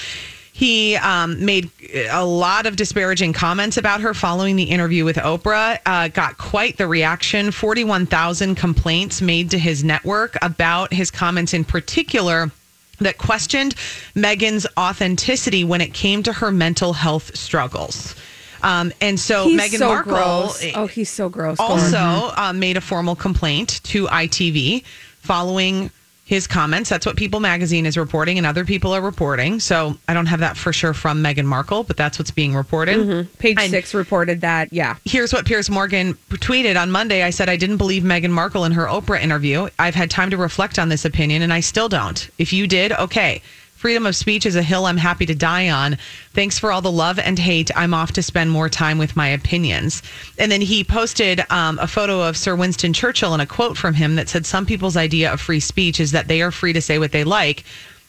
He 0.56 0.94
um, 0.94 1.44
made 1.44 1.68
a 2.08 2.24
lot 2.24 2.66
of 2.66 2.76
disparaging 2.76 3.32
comments 3.32 3.76
about 3.76 4.02
her 4.02 4.14
following 4.14 4.54
the 4.54 4.62
interview 4.62 5.04
with 5.04 5.16
Oprah. 5.16 5.80
Uh, 5.84 6.06
got 6.06 6.38
quite 6.38 6.76
the 6.76 6.86
reaction 6.86 7.50
41,000 7.50 8.54
complaints 8.54 9.20
made 9.20 9.50
to 9.50 9.58
his 9.58 9.82
network 9.82 10.36
about 10.42 10.92
his 10.92 11.10
comments 11.10 11.54
in 11.54 11.64
particular 11.64 12.52
that 13.00 13.18
questioned 13.18 13.74
Meghan's 14.14 14.64
authenticity 14.78 15.64
when 15.64 15.80
it 15.80 15.92
came 15.92 16.22
to 16.22 16.32
her 16.32 16.52
mental 16.52 16.92
health 16.92 17.36
struggles. 17.36 18.14
Um, 18.62 18.92
and 19.00 19.18
so 19.18 19.48
He's 19.48 19.60
Meghan 19.60 19.78
so 19.78 19.88
Markle 19.88 20.12
gross. 20.12 20.64
Oh, 20.76 20.86
he's 20.86 21.10
so 21.10 21.28
gross. 21.28 21.58
Also 21.58 21.98
uh, 21.98 22.52
made 22.54 22.76
a 22.76 22.80
formal 22.80 23.16
complaint 23.16 23.80
to 23.84 24.06
ITV 24.06 24.84
following 25.18 25.90
his 26.26 26.46
comments. 26.46 26.88
That's 26.88 27.04
what 27.04 27.16
People 27.16 27.38
Magazine 27.40 27.84
is 27.84 27.98
reporting, 27.98 28.38
and 28.38 28.46
other 28.46 28.64
people 28.64 28.94
are 28.94 29.00
reporting. 29.02 29.60
So 29.60 29.96
I 30.08 30.14
don't 30.14 30.26
have 30.26 30.40
that 30.40 30.56
for 30.56 30.72
sure 30.72 30.94
from 30.94 31.22
Meghan 31.22 31.44
Markle, 31.44 31.84
but 31.84 31.96
that's 31.98 32.18
what's 32.18 32.30
being 32.30 32.54
reported. 32.54 32.96
Mhm. 32.96 33.28
Page 33.38 33.58
And 33.60 33.70
six 33.70 33.92
reported 33.92 34.40
that. 34.40 34.72
Yeah. 34.72 34.96
Here's 35.04 35.32
what 35.34 35.44
Piers 35.44 35.68
Morgan 35.68 36.16
tweeted 36.30 36.80
on 36.80 36.90
Monday. 36.90 37.22
I 37.22 37.30
said, 37.30 37.50
I 37.50 37.56
didn't 37.56 37.76
believe 37.76 38.02
Meghan 38.04 38.30
Markle 38.30 38.64
in 38.64 38.72
her 38.72 38.86
Oprah 38.86 39.20
interview. 39.22 39.68
I've 39.78 39.94
had 39.94 40.10
time 40.10 40.30
to 40.30 40.38
reflect 40.38 40.78
on 40.78 40.88
this 40.88 41.04
opinion, 41.04 41.42
and 41.42 41.52
I 41.52 41.60
still 41.60 41.90
don't. 41.90 42.28
If 42.38 42.52
you 42.54 42.66
did, 42.66 42.92
okay. 42.92 43.42
Freedom 43.84 44.06
of 44.06 44.16
speech 44.16 44.46
is 44.46 44.56
a 44.56 44.62
hill 44.62 44.86
I'm 44.86 44.96
happy 44.96 45.26
to 45.26 45.34
die 45.34 45.68
on. 45.68 45.98
Thanks 46.32 46.58
for 46.58 46.72
all 46.72 46.80
the 46.80 46.90
love 46.90 47.18
and 47.18 47.38
hate. 47.38 47.70
I'm 47.76 47.92
off 47.92 48.12
to 48.12 48.22
spend 48.22 48.50
more 48.50 48.70
time 48.70 48.96
with 48.96 49.14
my 49.14 49.28
opinions. 49.28 50.02
And 50.38 50.50
then 50.50 50.62
he 50.62 50.82
posted 50.82 51.44
um, 51.50 51.78
a 51.78 51.86
photo 51.86 52.22
of 52.22 52.38
Sir 52.38 52.56
Winston 52.56 52.94
Churchill 52.94 53.34
and 53.34 53.42
a 53.42 53.46
quote 53.46 53.76
from 53.76 53.92
him 53.92 54.14
that 54.14 54.30
said, 54.30 54.46
Some 54.46 54.64
people's 54.64 54.96
idea 54.96 55.30
of 55.30 55.38
free 55.38 55.60
speech 55.60 56.00
is 56.00 56.12
that 56.12 56.28
they 56.28 56.40
are 56.40 56.50
free 56.50 56.72
to 56.72 56.80
say 56.80 56.98
what 56.98 57.12
they 57.12 57.24
like. 57.24 57.62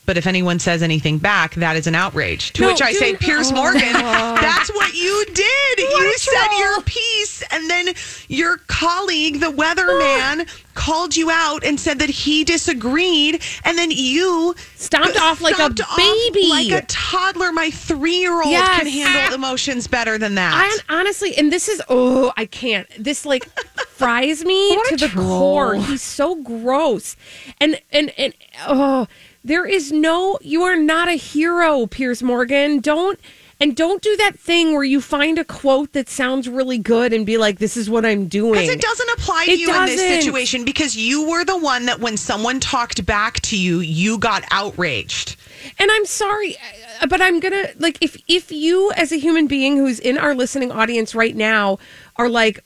But 0.05 0.17
if 0.17 0.27
anyone 0.27 0.59
says 0.59 0.83
anything 0.83 1.17
back, 1.17 1.55
that 1.55 1.75
is 1.75 1.87
an 1.87 1.95
outrage. 1.95 2.53
To 2.53 2.61
No, 2.63 2.67
which 2.69 2.81
I 2.81 2.93
say, 2.93 3.15
Piers 3.15 3.51
Oh. 3.51 3.55
Morgan, 3.55 3.81
that's 3.93 4.69
what 4.73 4.93
you 4.93 5.25
did. 5.33 5.79
you 5.79 6.13
said 6.17 6.57
your 6.59 6.81
piece, 6.83 7.41
and 7.51 7.69
then 7.69 7.89
your 8.27 8.57
colleague, 8.67 9.39
the 9.39 9.51
weatherman, 9.51 10.45
ah. 10.47 10.55
called 10.75 11.15
you 11.15 11.31
out 11.31 11.63
and 11.63 11.79
said 11.79 11.99
that 11.99 12.09
he 12.09 12.43
disagreed, 12.43 13.41
and 13.63 13.77
then 13.77 13.89
you 13.91 14.53
Stomped 14.75 15.19
off 15.19 15.41
like 15.41 15.53
a 15.53 15.57
stomped 15.57 15.81
off 15.81 15.97
baby. 15.97 16.47
like 16.49 16.71
a 16.71 16.85
toddler. 16.85 17.51
My 17.51 17.71
three-year-old 17.71 18.45
Yes. 18.51 18.77
can 18.79 18.87
handle 18.87 19.35
emotions 19.35 19.87
better 19.87 20.17
than 20.17 20.35
that. 20.35 20.53
I 20.53 20.95
honestly, 20.95 21.35
and 21.37 21.51
this 21.51 21.67
is 21.67 21.81
oh, 21.89 22.31
I 22.37 22.45
can't. 22.45 22.87
This 22.99 23.25
like 23.25 23.45
fries 23.87 24.43
me 24.45 24.75
What 24.75 24.89
to 24.89 24.97
the 24.97 25.07
troll. 25.07 25.39
core. 25.39 25.75
He's 25.75 26.01
so 26.03 26.35
gross, 26.35 27.15
and 27.59 27.79
and 27.91 28.11
and 28.17 28.33
oh, 28.67 29.07
there 29.45 29.65
is 29.65 29.91
no. 29.91 30.37
You 30.41 30.63
are 30.63 30.75
not 30.75 31.07
a 31.07 31.13
hero, 31.13 31.85
Piers 31.85 32.21
Morgan. 32.21 32.79
Don't. 32.79 33.19
And 33.61 33.73
don't 33.73 34.01
do 34.01 34.17
that 34.17 34.37
thing 34.37 34.73
where 34.73 34.83
you 34.83 34.99
find 34.99 35.39
a 35.39 35.45
quote 35.45 35.93
that 35.93 36.09
sounds 36.09 36.49
really 36.49 36.77
good 36.77 37.13
and 37.13 37.25
be 37.25 37.37
like, 37.37 37.59
"This 37.59 37.77
is 37.77 37.89
what 37.89 38.05
I'm 38.05 38.27
doing." 38.27 38.53
Because 38.53 38.69
it 38.69 38.81
doesn't 38.81 39.09
apply 39.11 39.45
to 39.45 39.51
It 39.51 39.59
you 39.59 39.73
in 39.73 39.85
this 39.85 40.23
situation 40.23 40.65
because 40.65 40.97
you 40.97 41.29
were 41.29 41.45
the 41.45 41.57
one 41.57 41.85
that 41.85 42.01
when 42.01 42.17
someone 42.17 42.59
talked 42.59 43.05
back 43.05 43.39
to 43.41 43.57
you, 43.57 43.79
you 43.79 44.17
got 44.17 44.43
outraged. 44.51 45.37
And 45.79 45.89
I'm 45.91 46.05
sorry, 46.05 46.55
uh, 47.01 47.07
but 47.07 47.21
I'm 47.21 47.39
gonna 47.39 47.67
like 47.79 47.97
if 48.01 48.17
if 48.27 48.51
you 48.51 48.91
as 48.95 49.11
a 49.11 49.17
human 49.17 49.47
being 49.47 49.77
who's 49.77 49.99
in 49.99 50.17
our 50.17 50.33
listening 50.35 50.71
audience 50.71 51.13
right 51.15 51.35
now 51.35 51.77
are 52.17 52.29
like, 52.29 52.63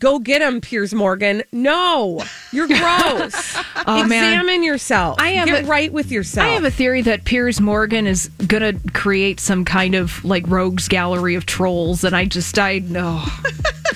go 0.00 0.18
get 0.18 0.42
him, 0.42 0.60
Piers 0.60 0.92
Morgan. 0.92 1.44
No, 1.52 2.24
you're 2.52 2.66
gross. 2.66 3.56
Oh, 3.86 4.04
man. 4.04 4.24
Examine 4.34 4.64
yourself. 4.64 5.16
I 5.20 5.28
have 5.34 5.46
get 5.46 5.62
a- 5.62 5.66
right 5.68 5.92
with 5.92 6.10
yourself. 6.10 6.44
I 6.44 6.50
have 6.54 6.64
a 6.64 6.72
theory 6.72 7.00
that 7.02 7.24
Piers 7.24 7.60
Morgan 7.60 8.08
is 8.08 8.28
going 8.48 8.62
to 8.80 8.90
create 8.92 9.38
some 9.38 9.64
kind 9.64 9.94
of 9.94 10.24
like 10.24 10.42
rogues 10.48 10.88
gallery 10.88 11.36
of 11.36 11.46
trolls, 11.46 12.02
and 12.02 12.16
I 12.16 12.24
just 12.24 12.58
I 12.58 12.80
know 12.80 13.22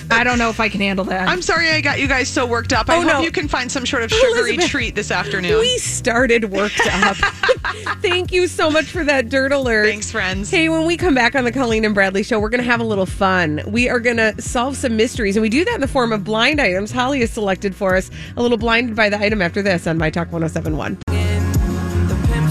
I 0.09 0.23
don't 0.23 0.37
know 0.37 0.49
if 0.49 0.61
I 0.61 0.69
can 0.69 0.79
handle 0.79 1.03
that. 1.05 1.27
I'm 1.27 1.41
sorry 1.41 1.69
I 1.71 1.81
got 1.81 1.99
you 1.99 2.07
guys 2.07 2.29
so 2.29 2.45
worked 2.45 2.71
up. 2.71 2.89
I 2.89 2.95
Oh, 2.95 3.01
hope 3.01 3.07
no. 3.13 3.19
you 3.19 3.31
can 3.31 3.49
find 3.49 3.69
some 3.69 3.85
sort 3.85 4.03
of 4.03 4.11
sugary 4.11 4.51
Elizabeth, 4.51 4.69
treat 4.69 4.95
this 4.95 5.11
afternoon. 5.11 5.59
We 5.59 5.77
started 5.77 6.51
worked 6.51 6.79
up. 6.89 7.17
Thank 8.01 8.31
you 8.31 8.34
so 8.47 8.69
much 8.69 8.85
for 8.85 9.03
that 9.03 9.29
dirt 9.29 9.51
alert. 9.51 9.87
Thanks, 9.87 10.11
friends. 10.11 10.51
Hey, 10.51 10.69
when 10.69 10.85
we 10.85 10.97
come 10.97 11.15
back 11.15 11.35
on 11.35 11.43
the 11.43 11.51
Colleen 11.51 11.85
and 11.85 11.95
Bradley 11.95 12.23
show, 12.23 12.39
we're 12.39 12.49
going 12.49 12.63
to 12.63 12.69
have 12.69 12.79
a 12.79 12.83
little 12.85 13.05
fun. 13.05 13.61
We 13.65 13.89
are 13.89 13.99
going 13.99 14.17
to 14.17 14.39
solve 14.41 14.77
some 14.77 14.97
mysteries, 14.97 15.35
and 15.35 15.41
we 15.41 15.49
do 15.49 15.65
that 15.65 15.75
in 15.75 15.81
the 15.81 15.87
form 15.87 16.11
of 16.11 16.23
blind 16.23 16.61
items. 16.61 16.91
Holly 16.91 17.21
has 17.21 17.31
selected 17.31 17.75
for 17.75 17.95
us 17.95 18.11
a 18.37 18.41
little 18.41 18.57
blinded 18.57 18.95
by 18.95 19.09
the 19.09 19.19
item 19.19 19.41
after 19.41 19.61
this 19.61 19.87
on 19.87 19.97
My 19.97 20.09
Talk 20.09 20.31
1071. 20.31 20.97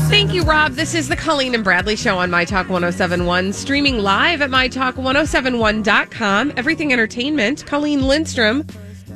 Thank 0.09 0.33
you, 0.33 0.45
Rob. 0.45 0.73
This 0.73 0.95
is 0.95 1.09
the 1.09 1.17
Colleen 1.17 1.55
and 1.55 1.65
Bradley 1.65 1.97
show 1.97 2.19
on 2.19 2.31
My 2.31 2.45
Talk 2.45 2.69
1071, 2.69 3.53
streaming 3.53 3.99
live 3.99 4.43
at 4.43 4.51
MyTalk1071.com. 4.51 6.53
Everything 6.57 6.93
Entertainment. 6.93 7.67
Colleen 7.67 8.07
Lindstrom. 8.07 8.67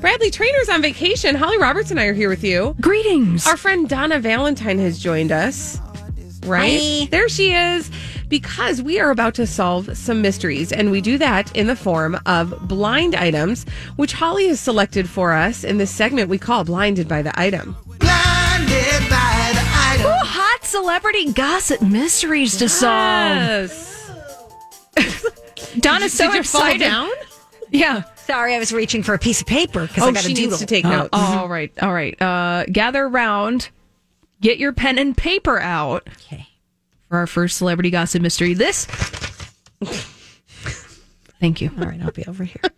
Bradley 0.01 0.31
Traynor's 0.31 0.69
on 0.69 0.83
vacation. 0.83 1.35
Holly 1.35 1.59
Roberts 1.59 1.91
and 1.91 1.99
I 1.99 2.07
are 2.07 2.15
here 2.15 2.29
with 2.29 2.45
you. 2.45 2.77
Greetings. 2.81 3.47
Our 3.47 3.57
friend 3.57 3.89
Donna 3.89 4.21
Valentine 4.21 4.79
has 4.79 4.99
joined 4.99 5.33
us. 5.33 5.81
Right? 6.49 7.09
There 7.11 7.29
she 7.29 7.53
is. 7.53 7.91
Because 8.29 8.83
we 8.83 9.01
are 9.01 9.11
about 9.11 9.35
to 9.37 9.47
solve 9.47 9.97
some 9.97 10.21
mysteries, 10.21 10.71
and 10.73 10.91
we 10.91 11.01
do 11.01 11.17
that 11.19 11.55
in 11.57 11.67
the 11.67 11.77
form 11.77 12.19
of 12.27 12.69
blind 12.69 13.15
items, 13.15 13.65
which 13.97 14.13
Holly 14.13 14.49
has 14.49 14.61
selected 14.61 15.09
for 15.09 15.33
us 15.33 15.65
in 15.65 15.79
this 15.79 15.91
segment 15.91 16.29
we 16.29 16.37
call 16.39 16.63
Blinded 16.65 17.09
by 17.09 17.23
the 17.23 17.39
Item. 17.41 17.75
Blinded 17.87 19.09
by 19.09 19.51
the 19.55 19.65
Item. 19.65 20.07
Ooh, 20.07 20.25
hot 20.27 20.63
celebrity 20.65 21.33
gossip 21.33 21.81
mysteries 21.81 22.59
to 22.59 22.69
solve. 22.69 23.71
Yes. 23.71 24.11
Donna's 25.81 26.13
so 26.13 26.27
Did 26.27 26.35
you 26.37 26.43
fall 26.43 26.63
excited. 26.67 26.81
down? 26.81 27.09
Yeah. 27.71 28.03
Sorry, 28.27 28.55
I 28.55 28.59
was 28.59 28.73
reaching 28.73 29.03
for 29.03 29.15
a 29.15 29.19
piece 29.19 29.41
of 29.41 29.47
paper 29.47 29.87
because 29.87 30.03
I 30.03 30.09
Oh, 30.09 30.13
got 30.13 30.23
she 30.25 30.33
a 30.33 30.35
doodle. 30.35 30.51
needs 30.51 30.61
to 30.61 30.67
take 30.67 30.85
Uh, 30.85 30.91
notes. 30.91 31.09
all 31.13 31.49
right. 31.49 31.73
All 31.81 31.93
right. 31.95 32.21
Uh, 32.21 32.65
gather 32.71 33.05
around. 33.07 33.71
Get 34.41 34.59
your 34.59 34.73
pen 34.73 34.99
and 34.99 35.17
paper 35.17 35.59
out. 35.61 36.09
Okay. 36.09 36.49
For 37.09 37.19
our 37.19 37.27
first 37.27 37.57
celebrity 37.57 37.91
gossip 37.91 38.23
mystery. 38.23 38.55
This. 38.55 38.87
Thank 41.41 41.61
you. 41.61 41.71
All 41.79 41.87
right, 41.87 42.01
I'll 42.03 42.11
be 42.11 42.27
over 42.27 42.45
here. 42.45 42.63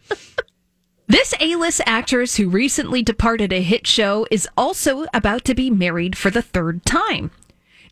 This 1.11 1.35
A 1.41 1.57
list 1.57 1.81
actress 1.87 2.37
who 2.37 2.49
recently 2.49 3.03
departed 3.03 3.53
a 3.53 3.61
hit 3.61 3.85
show 3.85 4.29
is 4.31 4.47
also 4.57 5.07
about 5.13 5.45
to 5.47 5.57
be 5.57 5.69
married 5.69 6.17
for 6.17 6.31
the 6.31 6.41
third 6.41 6.87
time. 6.87 7.33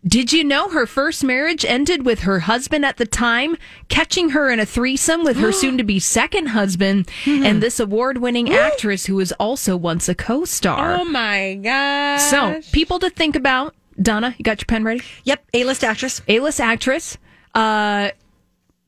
Did 0.06 0.32
you 0.32 0.44
know 0.44 0.68
her 0.68 0.86
first 0.86 1.24
marriage 1.24 1.64
ended 1.64 2.06
with 2.06 2.20
her 2.20 2.40
husband 2.40 2.84
at 2.84 2.98
the 2.98 3.06
time 3.06 3.56
catching 3.88 4.30
her 4.30 4.50
in 4.50 4.60
a 4.60 4.66
threesome 4.66 5.24
with 5.24 5.36
her 5.38 5.52
soon 5.52 5.76
to 5.78 5.84
be 5.84 5.98
second 5.98 6.46
husband 6.46 7.10
and 7.26 7.62
this 7.62 7.80
award 7.80 8.18
winning 8.18 8.52
actress 8.52 9.06
who 9.06 9.16
was 9.16 9.32
also 9.32 9.76
once 9.76 10.08
a 10.08 10.14
co 10.14 10.44
star? 10.44 10.94
Oh 10.94 11.04
my 11.04 11.54
gosh. 11.56 12.22
So, 12.22 12.60
people 12.72 12.98
to 13.00 13.10
think 13.10 13.36
about. 13.36 13.74
Donna, 14.00 14.32
you 14.38 14.44
got 14.44 14.60
your 14.60 14.66
pen 14.66 14.84
ready? 14.84 15.02
Yep, 15.24 15.44
A-list 15.54 15.82
actress. 15.82 16.22
A 16.28 16.38
list 16.38 16.60
actress. 16.60 17.18
Uh, 17.52 18.10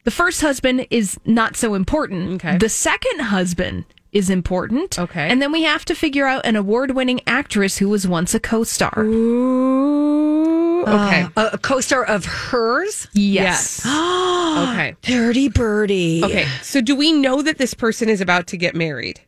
the 0.04 0.12
first 0.12 0.40
husband 0.40 0.86
is 0.90 1.18
not 1.24 1.56
so 1.56 1.74
important. 1.74 2.44
Okay. 2.44 2.58
The 2.58 2.68
second 2.68 3.20
husband 3.20 3.86
is 4.12 4.30
important. 4.30 4.98
Okay. 5.00 5.28
And 5.28 5.42
then 5.42 5.50
we 5.50 5.64
have 5.64 5.84
to 5.86 5.96
figure 5.96 6.26
out 6.26 6.46
an 6.46 6.54
award 6.54 6.92
winning 6.92 7.20
actress 7.26 7.78
who 7.78 7.88
was 7.88 8.06
once 8.06 8.34
a 8.34 8.40
co 8.40 8.62
star. 8.62 9.02
Ooh. 9.04 10.49
Okay. 10.82 11.26
A, 11.36 11.50
a 11.54 11.58
co-star 11.58 12.04
of 12.04 12.24
hers. 12.24 13.08
Yes. 13.12 13.80
okay. 13.86 14.96
Dirty 15.02 15.48
Birdie. 15.48 16.22
Okay. 16.24 16.46
So, 16.62 16.80
do 16.80 16.94
we 16.94 17.12
know 17.12 17.42
that 17.42 17.58
this 17.58 17.74
person 17.74 18.08
is 18.08 18.20
about 18.20 18.46
to 18.48 18.56
get 18.56 18.74
married? 18.74 19.20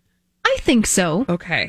I 0.45 0.57
think 0.61 0.87
so. 0.87 1.25
Okay. 1.29 1.67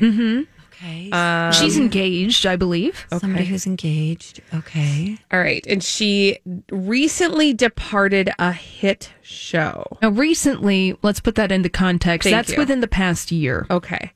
Okay. 0.74 1.10
Um, 1.10 1.52
She's 1.52 1.76
engaged, 1.76 2.46
I 2.46 2.56
believe. 2.56 3.06
Okay. 3.12 3.20
Somebody 3.20 3.44
who's 3.44 3.66
engaged. 3.66 4.42
Okay. 4.52 5.16
All 5.32 5.38
right. 5.38 5.64
And 5.68 5.82
she 5.82 6.38
recently 6.70 7.52
departed 7.54 8.30
a 8.38 8.52
hit 8.52 9.12
show. 9.22 9.98
Now, 10.02 10.10
recently, 10.10 10.96
let's 11.02 11.20
put 11.20 11.36
that 11.36 11.52
into 11.52 11.68
context. 11.68 12.24
Thank 12.24 12.34
That's 12.34 12.52
you. 12.52 12.58
within 12.58 12.80
the 12.80 12.88
past 12.88 13.32
year. 13.32 13.66
Okay. 13.70 14.12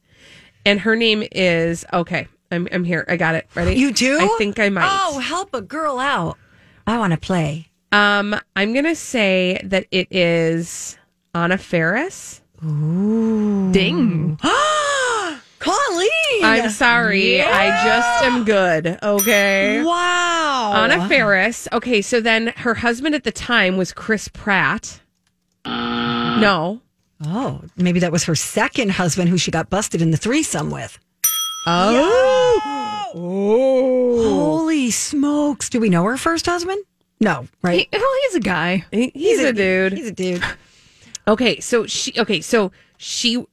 And 0.67 0.81
her 0.81 0.97
name 0.97 1.25
is, 1.33 1.87
okay, 1.93 2.29
I'm, 2.51 2.69
I'm 2.73 2.85
here. 2.85 3.05
I 3.09 3.17
got 3.17 3.35
it. 3.35 3.47
Ready? 3.55 3.75
You 3.75 3.93
do? 3.93 4.19
I 4.21 4.35
think 4.39 4.59
I 4.59 4.69
might. 4.69 4.89
Oh, 4.91 5.19
help 5.19 5.55
a 5.55 5.61
girl 5.61 5.99
out. 5.99 6.39
I 6.87 6.99
want 6.99 7.13
to 7.13 7.19
play. 7.19 7.69
Um, 7.93 8.39
I'm 8.57 8.73
going 8.73 8.85
to 8.85 8.97
say 8.97 9.61
that 9.65 9.87
it 9.91 10.09
is 10.11 10.97
Anna 11.35 11.59
Faris. 11.59 12.41
Ooh. 12.65 13.71
Ding. 13.73 14.39
Colleen. 15.59 16.09
I'm 16.43 16.71
sorry. 16.71 17.43
I 17.43 17.85
just 17.85 18.25
am 18.25 18.45
good. 18.45 18.99
Okay. 19.03 19.83
Wow. 19.83 20.73
Anna 20.75 21.09
Faris. 21.09 21.69
Okay, 21.73 22.01
so 22.01 22.21
then 22.21 22.49
her 22.57 22.75
husband 22.75 23.15
at 23.15 23.25
the 23.25 23.33
time 23.33 23.77
was 23.77 23.93
Chris 23.93 24.29
Pratt. 24.29 25.01
No. 25.67 26.81
Oh, 27.25 27.63
maybe 27.77 28.01
that 28.01 28.13
was 28.13 28.25
her 28.25 28.35
second 28.35 28.93
husband 28.93 29.29
who 29.29 29.37
she 29.39 29.51
got 29.51 29.69
busted 29.71 30.01
in 30.01 30.13
the 30.13 30.17
threesome 30.17 30.71
with. 30.71 30.99
Oh. 31.67 33.11
oh. 33.15 34.23
Holy 34.59 34.91
smokes. 34.91 35.69
Do 35.69 35.81
we 35.81 35.89
know 35.89 36.05
her 36.05 36.17
first 36.17 36.47
husband? 36.47 36.83
No, 37.21 37.47
right? 37.63 37.89
He, 37.91 37.99
well, 37.99 38.13
he's 38.27 38.37
a 38.37 38.41
guy. 38.41 38.85
He- 38.91 39.11
he's, 39.15 39.41
a, 39.41 39.53
dude. 39.53 39.93
He's 39.95 40.09
a 40.09 40.13
dude. 40.13 40.43
Okay, 41.27 41.61
so 41.61 41.85
she 41.85 42.19
okay, 42.19 42.41
so 42.41 42.73
she, 42.97 43.45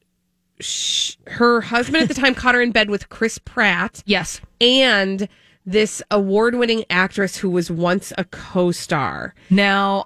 sh 0.61 1.15
her 1.27 1.59
husband 1.59 1.97
at 2.03 2.07
the 2.07 2.13
time 2.13 2.33
caught 2.33 2.55
her 2.55 2.61
in 2.61 2.71
bed 2.71 2.89
with 2.89 3.09
Chris 3.09 3.37
Pratt 3.37 4.01
Yes. 4.05 4.39
and 4.61 5.27
this 5.65 6.01
award-winning 6.09 6.85
actress 6.89 7.35
who 7.35 7.49
was 7.49 7.69
once 7.69 8.13
a 8.17 8.23
co-star. 8.23 9.35
Now, 9.49 10.05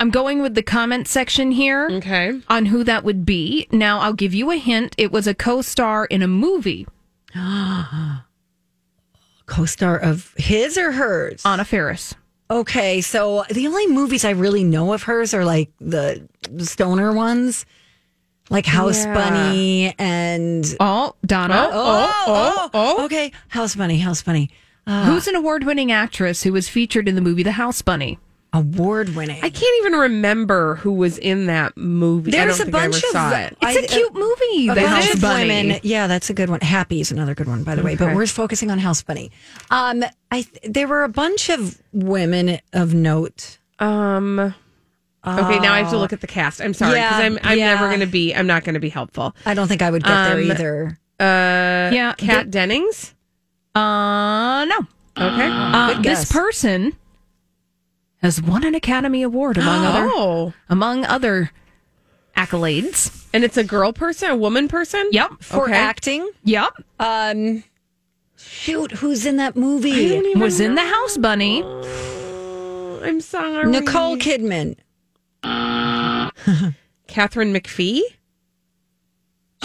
I'm 0.00 0.08
going 0.08 0.40
with 0.40 0.54
the 0.54 0.62
comment 0.62 1.06
section 1.06 1.50
here 1.50 1.86
Okay. 1.92 2.40
on 2.48 2.64
who 2.64 2.82
that 2.84 3.04
would 3.04 3.26
be. 3.26 3.68
Now, 3.70 3.98
I'll 3.98 4.14
give 4.14 4.32
you 4.32 4.50
a 4.50 4.56
hint. 4.56 4.94
It 4.96 5.12
was 5.12 5.26
a 5.26 5.34
co-star 5.34 6.06
in 6.06 6.22
a 6.22 6.28
movie. 6.28 6.86
Co-star 9.46 9.98
of 9.98 10.32
his 10.36 10.78
or 10.78 10.92
hers? 10.92 11.42
Anna 11.44 11.64
Faris. 11.64 12.14
Okay, 12.50 13.00
so 13.00 13.44
the 13.50 13.66
only 13.66 13.86
movies 13.86 14.24
I 14.24 14.30
really 14.30 14.62
know 14.64 14.92
of 14.92 15.04
hers 15.04 15.32
are 15.34 15.44
like 15.44 15.70
the 15.80 16.28
stoner 16.58 17.12
ones, 17.12 17.64
like 18.50 18.66
House 18.66 19.04
Yeah. 19.04 19.14
Bunny 19.14 19.94
and 19.98 20.64
Oh, 20.78 21.14
Donna. 21.24 21.54
Oh 21.54 21.70
oh 21.72 21.74
oh, 21.74 22.22
oh, 22.26 22.70
oh, 22.74 22.96
oh. 22.98 23.04
okay, 23.06 23.32
House 23.48 23.74
Bunny, 23.74 23.98
House 23.98 24.22
Bunny, 24.22 24.50
uh, 24.86 25.06
Who's 25.06 25.26
an 25.28 25.34
award-winning 25.34 25.90
actress 25.92 26.42
who 26.42 26.52
was 26.52 26.68
featured 26.68 27.08
in 27.08 27.14
the 27.14 27.20
movie 27.20 27.42
The 27.42 27.52
House 27.52 27.80
Bunny? 27.82 28.18
Award 28.52 29.14
winning. 29.16 29.38
I 29.42 29.48
can't 29.50 29.76
even 29.86 29.98
remember 29.98 30.76
who 30.76 30.92
was 30.92 31.16
in 31.18 31.46
that 31.46 31.76
movie. 31.76 32.32
I 32.36 32.44
There's 32.44 32.58
don't 32.58 32.68
a 32.68 32.70
think 32.72 32.76
I 32.76 32.88
bunch 32.88 33.04
ever 33.14 33.18
of 33.18 33.32
it. 33.40 33.56
It's 33.62 33.76
a 33.78 33.82
I- 33.84 33.96
cute 33.96 34.14
movie, 34.14 34.68
A 34.68 34.74
The 34.74 34.86
House 34.88 35.20
Bunny. 35.20 35.48
women, 35.48 35.80
yeah, 35.82 36.06
that's 36.06 36.28
a 36.30 36.34
good 36.34 36.50
one. 36.50 36.60
Happy 36.60 37.00
is 37.00 37.10
another 37.12 37.34
good 37.34 37.48
one, 37.48 37.64
by 37.64 37.74
the 37.74 37.82
way. 37.82 37.96
But 37.96 38.14
we're 38.14 38.26
focusing 38.26 38.70
on 38.70 38.78
House 38.78 39.02
Bunny. 39.02 39.30
Um, 39.70 40.04
I 40.30 40.46
there 40.64 40.86
were 40.88 41.04
a 41.04 41.08
bunch 41.08 41.48
of 41.50 41.80
women 41.92 42.58
of 42.72 42.94
note. 42.94 43.58
Um. 43.78 44.54
Okay, 45.24 45.60
now 45.60 45.72
I 45.72 45.78
have 45.82 45.90
to 45.90 45.98
look 45.98 46.12
at 46.12 46.20
the 46.20 46.26
cast. 46.26 46.60
I'm 46.60 46.74
sorry 46.74 46.94
because 46.94 47.18
Yeah, 47.20 47.24
I'm 47.26 47.38
I'm 47.44 47.56
yeah. 47.58 47.74
never 47.74 47.86
going 47.86 48.00
to 48.00 48.06
be 48.06 48.34
I'm 48.34 48.48
not 48.48 48.64
going 48.64 48.74
to 48.74 48.80
be 48.80 48.88
helpful. 48.88 49.36
I 49.46 49.54
don't 49.54 49.68
think 49.68 49.80
I 49.80 49.88
would 49.90 50.02
get 50.02 50.08
there 50.10 50.36
Um, 50.38 50.50
either. 50.50 50.98
Uh, 51.20 51.94
Yeah, 51.94 52.14
Kat 52.18 52.50
Dennings. 52.50 53.14
Uh, 53.74 54.64
no. 54.64 54.78
Okay. 55.16 55.48
Uh, 55.48 55.94
Good 55.94 56.02
this 56.04 56.32
person 56.32 56.92
has 58.22 58.40
won 58.40 58.64
an 58.64 58.74
Academy 58.74 59.22
Award 59.22 59.58
among 59.58 59.84
other 59.84 60.08
oh, 60.12 60.52
among 60.68 61.04
other 61.04 61.50
accolades. 62.36 63.26
and 63.32 63.44
it's 63.44 63.56
a 63.56 63.64
girl 63.64 63.92
person, 63.92 64.30
a 64.30 64.36
woman 64.36 64.68
person. 64.68 65.08
Yep. 65.12 65.30
For 65.40 65.64
okay. 65.64 65.74
acting, 65.74 66.30
Yep. 66.44 66.70
um, 67.00 67.64
shoot, 68.36 68.92
who's 68.92 69.26
in 69.26 69.36
that 69.36 69.56
movie? 69.56 70.34
Was 70.36 70.60
in 70.60 70.74
the 70.76 70.82
House 70.86 71.16
Bunny. 71.18 71.62
I'm 73.02 73.20
sorry. 73.20 73.68
Nicole 73.68 74.16
Kidman. 74.16 74.76
Katharine 77.08 77.52
McPhee. 77.52 78.00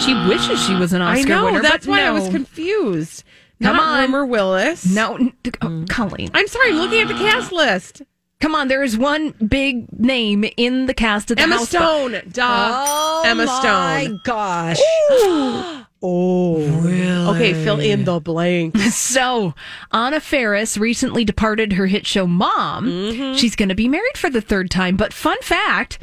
She 0.00 0.14
wishes 0.28 0.64
she 0.64 0.74
was 0.74 0.92
an 0.92 1.02
Oscar 1.02 1.20
I 1.32 1.36
know. 1.36 1.44
winner. 1.46 1.62
that's 1.62 1.86
but 1.86 1.92
why 1.92 2.02
I 2.02 2.10
was 2.10 2.28
confused. 2.28 3.24
Come 3.62 3.76
Not 3.76 3.82
on. 3.88 4.00
Rumer 4.02 4.26
Willis. 4.26 4.86
No, 4.94 5.16
n- 5.16 5.32
oh, 5.62 5.84
Colleen. 5.88 6.30
I'm 6.34 6.46
sorry. 6.46 6.70
I'm 6.70 6.76
looking 6.76 7.00
at 7.00 7.08
the 7.08 7.14
cast 7.14 7.50
list. 7.50 8.02
Come 8.40 8.54
on, 8.54 8.68
there 8.68 8.84
is 8.84 8.96
one 8.96 9.30
big 9.32 9.92
name 9.98 10.44
in 10.56 10.86
the 10.86 10.94
cast 10.94 11.30
of 11.32 11.38
the 11.38 11.42
Emma 11.42 11.56
House 11.56 11.70
Stone. 11.70 12.12
Duh. 12.30 12.84
Oh 12.86 13.22
Emma 13.26 13.46
my 13.46 14.04
Stone. 14.04 14.20
gosh! 14.24 15.84
Oh, 16.00 16.58
really? 16.80 17.02
Okay, 17.34 17.52
fill 17.64 17.80
in 17.80 18.04
the 18.04 18.20
blank. 18.20 18.76
So, 18.92 19.52
Anna 19.92 20.20
Faris 20.20 20.78
recently 20.78 21.24
departed 21.24 21.72
her 21.72 21.86
hit 21.88 22.06
show 22.06 22.24
Mom. 22.24 22.86
Mm-hmm. 22.86 23.34
She's 23.36 23.56
going 23.56 23.68
to 23.68 23.74
be 23.74 23.88
married 23.88 24.16
for 24.16 24.30
the 24.30 24.40
third 24.40 24.70
time. 24.70 24.96
But 24.96 25.12
fun 25.12 25.38
fact 25.42 25.98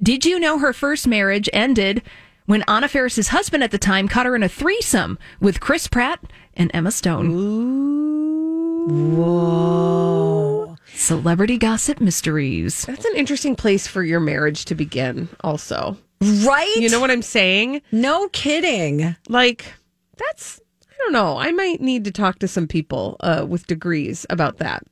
did 0.00 0.24
you 0.24 0.38
know 0.38 0.58
her 0.58 0.72
first 0.72 1.08
marriage 1.08 1.50
ended 1.52 2.00
when 2.46 2.62
Anna 2.68 2.86
Faris's 2.86 3.28
husband 3.28 3.64
at 3.64 3.72
the 3.72 3.78
time 3.78 4.06
caught 4.06 4.26
her 4.26 4.36
in 4.36 4.44
a 4.44 4.48
threesome 4.48 5.18
with 5.40 5.58
Chris 5.58 5.88
Pratt 5.88 6.20
and 6.54 6.70
Emma 6.72 6.92
Stone? 6.92 7.30
Whoa! 9.16 10.13
Celebrity 10.94 11.58
gossip 11.58 12.00
mysteries. 12.00 12.84
That's 12.86 13.04
an 13.04 13.16
interesting 13.16 13.56
place 13.56 13.86
for 13.86 14.02
your 14.02 14.20
marriage 14.20 14.64
to 14.66 14.74
begin. 14.74 15.28
Also, 15.42 15.96
Right? 16.20 16.74
you 16.76 16.88
know 16.88 17.00
what 17.00 17.10
I'm 17.10 17.22
saying? 17.22 17.82
No 17.92 18.28
kidding. 18.28 19.14
Like 19.28 19.66
that's. 20.16 20.60
I 20.90 20.94
don't 20.98 21.12
know. 21.12 21.36
I 21.36 21.50
might 21.52 21.80
need 21.80 22.04
to 22.04 22.10
talk 22.10 22.38
to 22.38 22.48
some 22.48 22.66
people 22.66 23.16
uh, 23.20 23.44
with 23.46 23.66
degrees 23.66 24.24
about 24.30 24.58
that. 24.58 24.84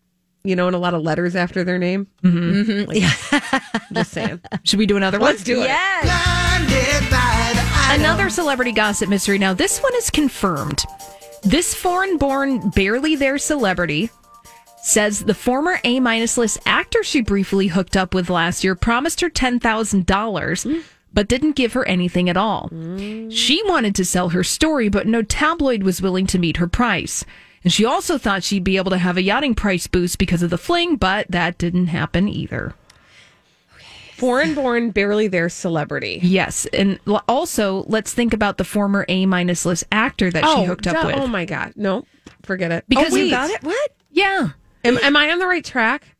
You 0.44 0.56
know, 0.56 0.66
and 0.66 0.74
a 0.74 0.78
lot 0.78 0.92
of 0.92 1.02
letters 1.02 1.36
after 1.36 1.62
their 1.62 1.78
name. 1.78 2.08
Mm-hmm. 2.24 2.90
Yeah. 2.92 3.60
Just 3.92 4.10
saying. 4.10 4.40
Should 4.64 4.80
we 4.80 4.86
do 4.86 4.96
another 4.96 5.20
one? 5.20 5.30
Let's 5.30 5.44
do 5.44 5.62
it. 5.62 5.66
Yes. 5.66 6.08
Another 7.98 8.28
celebrity 8.28 8.72
gossip 8.72 9.08
mystery. 9.08 9.38
Now, 9.38 9.54
this 9.54 9.78
one 9.80 9.94
is 9.96 10.10
confirmed. 10.10 10.82
This 11.44 11.74
foreign 11.74 12.16
born, 12.18 12.70
barely 12.70 13.14
there 13.16 13.38
celebrity 13.38 14.10
says 14.82 15.20
the 15.20 15.34
former 15.34 15.78
A 15.84 16.00
minus 16.00 16.36
list 16.36 16.58
actor 16.66 17.02
she 17.02 17.20
briefly 17.20 17.68
hooked 17.68 17.96
up 17.96 18.14
with 18.14 18.28
last 18.28 18.64
year 18.64 18.74
promised 18.74 19.20
her 19.20 19.30
$10,000, 19.30 20.84
but 21.14 21.28
didn't 21.28 21.56
give 21.56 21.72
her 21.72 21.86
anything 21.86 22.28
at 22.28 22.36
all. 22.36 22.68
She 23.30 23.62
wanted 23.64 23.94
to 23.94 24.04
sell 24.04 24.30
her 24.30 24.44
story, 24.44 24.88
but 24.88 25.06
no 25.06 25.22
tabloid 25.22 25.82
was 25.82 26.02
willing 26.02 26.26
to 26.26 26.38
meet 26.38 26.56
her 26.56 26.66
price. 26.66 27.24
And 27.64 27.72
she 27.72 27.84
also 27.84 28.18
thought 28.18 28.42
she'd 28.42 28.64
be 28.64 28.76
able 28.76 28.90
to 28.90 28.98
have 28.98 29.16
a 29.16 29.22
yachting 29.22 29.54
price 29.54 29.86
boost 29.86 30.18
because 30.18 30.42
of 30.42 30.50
the 30.50 30.58
fling, 30.58 30.96
but 30.96 31.30
that 31.30 31.58
didn't 31.58 31.86
happen 31.86 32.28
either. 32.28 32.74
Foreign 34.16 34.54
born, 34.54 34.90
barely 34.90 35.26
there 35.26 35.48
celebrity. 35.48 36.20
Yes, 36.22 36.66
and 36.72 36.98
l- 37.08 37.24
also 37.28 37.84
let's 37.88 38.14
think 38.14 38.32
about 38.32 38.56
the 38.56 38.64
former 38.64 39.04
A 39.08 39.26
minus 39.26 39.66
list 39.66 39.84
actor 39.90 40.30
that 40.30 40.44
she 40.44 40.60
oh, 40.60 40.64
hooked 40.64 40.86
up 40.86 40.94
duh. 40.94 41.06
with. 41.06 41.16
Oh 41.16 41.26
my 41.26 41.44
god. 41.44 41.72
No, 41.74 42.06
forget 42.44 42.70
it. 42.70 42.84
Oh, 42.84 42.86
because 42.88 43.14
oh, 43.14 43.16
you 43.16 43.30
got 43.30 43.50
it? 43.50 43.62
What? 43.64 43.90
Yeah. 44.12 44.50
Am, 44.84 44.98
am 44.98 45.16
I 45.16 45.30
on 45.30 45.38
the 45.38 45.46
right 45.46 45.64
track? 45.64 46.16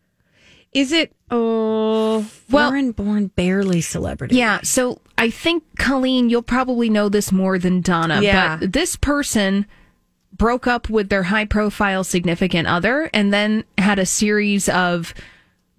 Is 0.73 0.93
it? 0.93 1.15
Oh, 1.31 2.27
Well- 2.51 2.71
Foreign 2.71 2.93
born, 2.93 3.27
barely 3.29 3.81
celebrity. 3.81 4.37
Yeah, 4.37 4.61
so 4.63 5.01
I 5.19 5.31
think 5.31 5.65
Colleen, 5.79 6.31
you'll 6.31 6.43
probably 6.43 6.89
know 6.89 7.09
this 7.09 7.31
more 7.33 7.59
than 7.59 7.81
Donna. 7.81 8.21
Yeah. 8.23 8.57
But 8.57 8.73
this 8.73 8.97
person 8.97 9.67
broke 10.37 10.67
up 10.67 10.89
with 10.89 11.09
their 11.11 11.25
high 11.25 11.45
profile 11.45 12.05
significant 12.05 12.67
other 12.67 13.11
and 13.13 13.33
then 13.33 13.65
had 13.79 13.99
a 13.99 14.07
series 14.07 14.69
of 14.69 15.13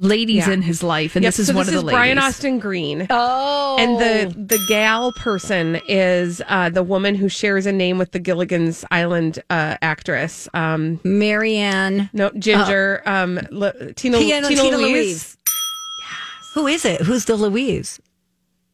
ladies 0.03 0.45
Yeah. 0.47 0.53
in 0.53 0.61
his 0.61 0.83
life. 0.83 1.15
And 1.15 1.23
Yep, 1.23 1.29
this 1.29 1.39
is 1.39 1.47
so 1.47 1.53
one 1.55 1.65
this 1.65 1.73
of 1.75 1.81
the 1.81 1.87
is 1.87 1.91
Brian. 1.93 2.17
Austin 2.19 2.59
Green. 2.59 3.07
Oh. 3.09 3.77
And 3.79 3.97
the 3.99 4.35
the 4.37 4.63
gal 4.67 5.11
person 5.13 5.79
is 5.87 6.41
uh, 6.47 6.69
the 6.69 6.83
woman 6.83 7.15
who 7.15 7.29
shares 7.29 7.65
a 7.65 7.71
name 7.71 7.97
with 7.97 8.11
the 8.11 8.19
Gilligan's 8.19 8.85
Island 8.91 9.41
uh, 9.49 9.77
actress. 9.81 10.47
Um, 10.53 10.99
Marianne. 11.03 12.09
no, 12.13 12.29
Ginger. 12.37 13.01
Um, 13.05 13.37
L- 13.51 13.71
Tina, 13.95 14.17
Tina, 14.19 14.19
Tina, 14.19 14.47
Tina 14.47 14.77
Louise. 14.77 14.91
Louise. 14.93 15.37
Who 16.53 16.67
is 16.67 16.85
it? 16.85 17.01
Who's 17.01 17.25
the 17.25 17.35
Louise? 17.35 17.99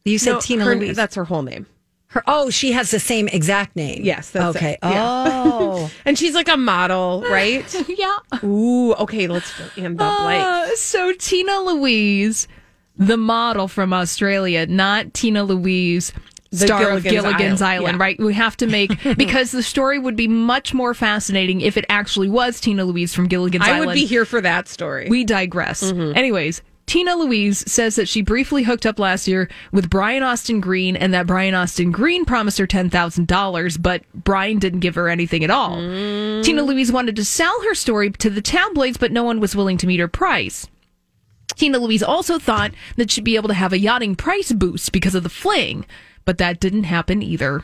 You 0.04 0.18
said 0.18 0.32
No, 0.32 0.40
Tina 0.40 0.64
her- 0.64 0.74
Louise. 0.76 0.96
That's 0.96 1.14
her 1.14 1.24
whole 1.24 1.42
name. 1.42 1.66
Her, 2.10 2.24
oh, 2.26 2.50
she 2.50 2.72
has 2.72 2.90
the 2.90 2.98
same 2.98 3.28
exact 3.28 3.76
name. 3.76 4.02
Yes, 4.02 4.30
that's 4.30 4.56
okay. 4.56 4.72
it. 4.72 4.78
Yeah. 4.82 5.24
Oh, 5.26 5.90
And 6.04 6.18
she's 6.18 6.34
like 6.34 6.48
a 6.48 6.56
model, 6.56 7.22
right? 7.22 7.88
yeah. 7.88 8.16
Ooh, 8.42 8.94
okay. 8.94 9.28
Let's 9.28 9.48
fill 9.52 9.84
in 9.84 9.92
the 9.92 10.04
blank. 10.04 10.44
Uh, 10.44 10.74
so 10.74 11.12
Tina 11.12 11.60
Louise, 11.60 12.48
the 12.96 13.16
model 13.16 13.68
from 13.68 13.92
Australia, 13.92 14.66
not 14.66 15.14
Tina 15.14 15.44
Louise, 15.44 16.12
The 16.50 16.56
star 16.66 16.90
of 16.90 17.04
Gilligan's 17.04 17.12
Gilligan's 17.12 17.62
Island, 17.62 17.84
Island, 17.84 17.98
yeah. 17.98 18.02
right? 18.04 18.18
We 18.18 18.34
have 18.34 18.56
to 18.56 18.66
make 18.66 18.90
because 19.16 19.52
the 19.52 19.62
story 19.62 20.00
would 20.00 20.16
be 20.16 20.26
much 20.26 20.74
more 20.74 20.94
fascinating 20.94 21.60
if 21.60 21.76
it 21.76 21.84
actually 21.88 22.28
was 22.28 22.60
Tina 22.60 22.86
Louise 22.86 23.14
from 23.14 23.28
Gilligan's 23.28 23.62
I 23.62 23.68
Island. 23.68 23.82
I 23.82 23.86
would 23.86 23.94
be 23.94 24.06
here 24.06 24.24
for 24.24 24.40
that 24.40 24.66
story. 24.66 25.06
We 25.08 25.22
digress. 25.22 25.84
Anyways, 25.84 26.60
Tina 26.90 27.14
Louise 27.14 27.62
says 27.70 27.94
that 27.94 28.08
she 28.08 28.20
briefly 28.20 28.64
hooked 28.64 28.84
up 28.84 28.98
last 28.98 29.28
year 29.28 29.48
with 29.70 29.88
Brian 29.88 30.24
Austin 30.24 30.60
Green 30.60 30.96
and 30.96 31.14
that 31.14 31.24
Brian 31.24 31.54
Austin 31.54 31.92
Green 31.92 32.24
promised 32.24 32.58
her 32.58 32.66
$10,000, 32.66 33.80
but 33.80 34.02
Brian 34.12 34.58
didn't 34.58 34.80
give 34.80 34.96
her 34.96 35.08
anything 35.08 35.44
at 35.44 35.52
all. 35.52 35.76
Mm. 35.76 36.42
Tina 36.42 36.64
Louise 36.64 36.90
wanted 36.90 37.14
to 37.14 37.24
sell 37.24 37.62
her 37.62 37.76
story 37.76 38.10
to 38.10 38.28
the 38.28 38.42
tabloids, 38.42 38.96
but 38.96 39.12
no 39.12 39.22
one 39.22 39.38
was 39.38 39.54
willing 39.54 39.76
to 39.76 39.86
meet 39.86 40.00
her 40.00 40.08
price. 40.08 40.66
Tina 41.54 41.78
Louise 41.78 42.02
also 42.02 42.40
thought 42.40 42.72
that 42.96 43.12
she'd 43.12 43.22
be 43.22 43.36
able 43.36 43.46
to 43.46 43.54
have 43.54 43.72
a 43.72 43.78
yachting 43.78 44.16
price 44.16 44.50
boost 44.50 44.90
because 44.90 45.14
of 45.14 45.22
the 45.22 45.28
fling, 45.28 45.86
but 46.24 46.38
that 46.38 46.58
didn't 46.58 46.82
happen 46.82 47.22
either. 47.22 47.62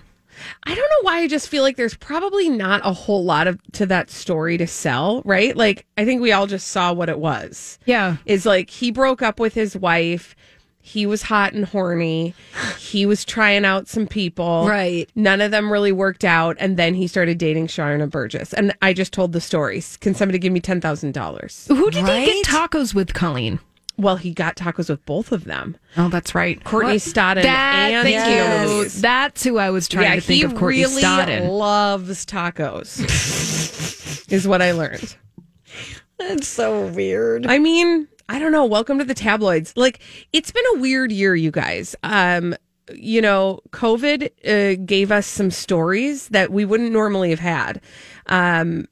I 0.65 0.75
don't 0.75 0.91
know 0.91 1.03
why 1.03 1.19
I 1.19 1.29
just 1.29 1.49
feel 1.49 1.63
like 1.63 1.77
there's 1.77 1.97
probably 1.97 2.49
not 2.49 2.81
a 2.85 2.93
whole 2.93 3.25
lot 3.25 3.47
of 3.47 3.61
to 3.73 3.87
that 3.87 4.11
story 4.11 4.57
to 4.59 4.67
sell, 4.67 5.23
right? 5.25 5.57
Like 5.57 5.87
I 5.97 6.05
think 6.05 6.21
we 6.21 6.33
all 6.33 6.47
just 6.47 6.69
saw 6.69 6.93
what 6.93 7.09
it 7.09 7.19
was. 7.19 7.79
Yeah. 7.87 8.17
Is 8.27 8.47
like 8.47 8.71
he 8.71 8.91
broke 8.91 9.23
up 9.23 9.39
with 9.41 9.55
his 9.55 9.77
wife. 9.77 10.35
He 10.81 11.05
was 11.05 11.23
hot 11.23 11.53
and 11.53 11.65
horny. 11.65 12.33
He 12.79 13.07
was 13.07 13.25
trying 13.25 13.65
out 13.65 13.89
some 13.89 14.07
people. 14.07 14.69
Right. 14.69 15.11
None 15.17 15.41
of 15.41 15.51
them 15.51 15.73
really 15.73 15.91
worked 15.91 16.25
out. 16.25 16.57
And 16.61 16.77
then 16.77 16.95
he 16.95 17.09
started 17.09 17.39
dating 17.39 17.67
Sharna 17.67 18.09
Burgess. 18.09 18.53
And 18.53 18.73
I 18.81 18.93
just 18.93 19.13
told 19.13 19.33
the 19.33 19.41
stories. 19.41 19.97
Can 19.97 20.15
somebody 20.15 20.39
give 20.39 20.53
me 20.53 20.61
$10,000? 20.61 21.67
Who 21.77 21.91
did 21.91 21.97
he 21.97 22.03
Right? 22.05 22.27
get 22.27 22.45
tacos 22.47 22.95
with, 22.95 23.15
Colleen? 23.15 23.59
Well, 23.99 24.17
he 24.17 24.33
got 24.33 24.57
tacos 24.57 24.91
with 24.91 25.05
both 25.07 25.33
of 25.33 25.45
them. 25.45 25.77
Oh, 25.97 26.09
that's 26.09 26.35
right. 26.35 26.63
Courtney 26.65 26.95
What? 26.95 27.03
Stodden 27.03 27.43
That, 27.43 27.91
and 27.91 28.07
thank 28.07 28.85
you. 28.85 28.89
That's 29.01 29.43
who 29.43 29.59
I 29.59 29.71
was 29.71 29.89
trying 29.89 30.05
yeah, 30.05 30.15
to 30.17 30.21
think 30.21 30.45
of. 30.45 30.55
Courtney 30.55 30.83
really 30.83 31.03
Stodden. 31.03 31.57
loves 31.57 32.27
tacos, 32.27 33.01
is 34.33 34.47
what 34.47 34.61
I 34.61 34.73
learned. 34.73 35.17
That's 36.19 36.47
so 36.47 36.87
weird. 36.89 37.47
I 37.47 37.59
mean, 37.59 38.09
I 38.29 38.39
don't 38.39 38.53
know. 38.53 38.67
Welcome 38.67 38.99
to 38.99 39.05
the 39.05 39.15
tabloids. 39.15 39.75
Like, 39.77 40.01
it's 40.33 40.51
been 40.51 40.65
a 40.75 40.79
weird 40.79 41.13
year, 41.13 41.35
you 41.35 41.51
guys. 41.51 41.97
Um, 42.03 42.55
you 42.95 43.21
know, 43.21 43.61
COVID 43.71 44.31
uh, 44.45 44.83
gave 44.85 45.11
us 45.11 45.27
some 45.27 45.51
stories 45.51 46.29
that 46.29 46.51
we 46.53 46.65
wouldn't 46.65 46.93
normally 46.93 47.31
have 47.31 47.41
had. 47.41 47.81
Um, 48.27 48.87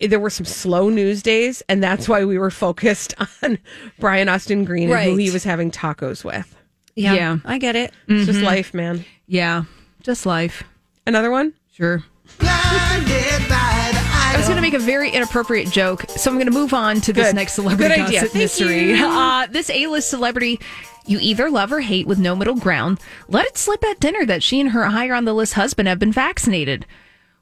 there 0.00 0.20
were 0.20 0.30
some 0.30 0.46
slow 0.46 0.88
news 0.88 1.22
days, 1.22 1.62
and 1.68 1.82
that's 1.82 2.08
why 2.08 2.24
we 2.24 2.38
were 2.38 2.50
focused 2.50 3.14
on 3.42 3.58
Brian 3.98 4.28
Austin 4.28 4.64
Green 4.64 4.90
and 4.90 5.02
who 5.10 5.16
he 5.16 5.30
was 5.30 5.44
having 5.44 5.70
tacos 5.70 6.24
with. 6.24 6.56
Yeah, 6.94 7.14
Yeah. 7.14 7.38
I 7.44 7.58
get 7.58 7.76
it. 7.76 7.92
It's 8.08 8.26
just 8.26 8.40
life, 8.40 8.74
man. 8.74 9.04
Yeah, 9.26 9.64
just 10.02 10.26
life. 10.26 10.62
Another 11.06 11.30
one? 11.30 11.54
Sure. 11.72 12.02
I 12.40 14.34
was 14.36 14.46
going 14.46 14.56
to 14.56 14.62
make 14.62 14.74
a 14.74 14.78
very 14.78 15.10
inappropriate 15.10 15.70
joke, 15.70 16.04
so 16.08 16.30
I'm 16.30 16.36
going 16.36 16.46
to 16.46 16.52
move 16.52 16.74
on 16.74 17.00
to 17.02 17.12
this 17.12 17.28
Good. 17.28 17.36
next 17.36 17.54
celebrity 17.54 17.94
Good 17.94 18.12
gossip 18.12 18.18
Thank 18.30 18.34
mystery. 18.34 18.94
Uh, 18.98 19.46
this 19.50 19.70
A-list 19.70 20.08
celebrity 20.10 20.58
you 21.06 21.18
either 21.20 21.50
love 21.50 21.72
or 21.72 21.80
hate 21.80 22.06
with 22.06 22.18
no 22.18 22.36
middle 22.36 22.54
ground. 22.54 23.00
Let 23.28 23.46
it 23.46 23.58
slip 23.58 23.84
at 23.84 23.98
dinner 24.00 24.24
that 24.26 24.42
she 24.42 24.60
and 24.60 24.70
her 24.70 24.84
higher 24.86 25.14
on 25.14 25.24
the 25.24 25.34
list 25.34 25.54
husband 25.54 25.88
have 25.88 25.98
been 25.98 26.12
vaccinated. 26.12 26.86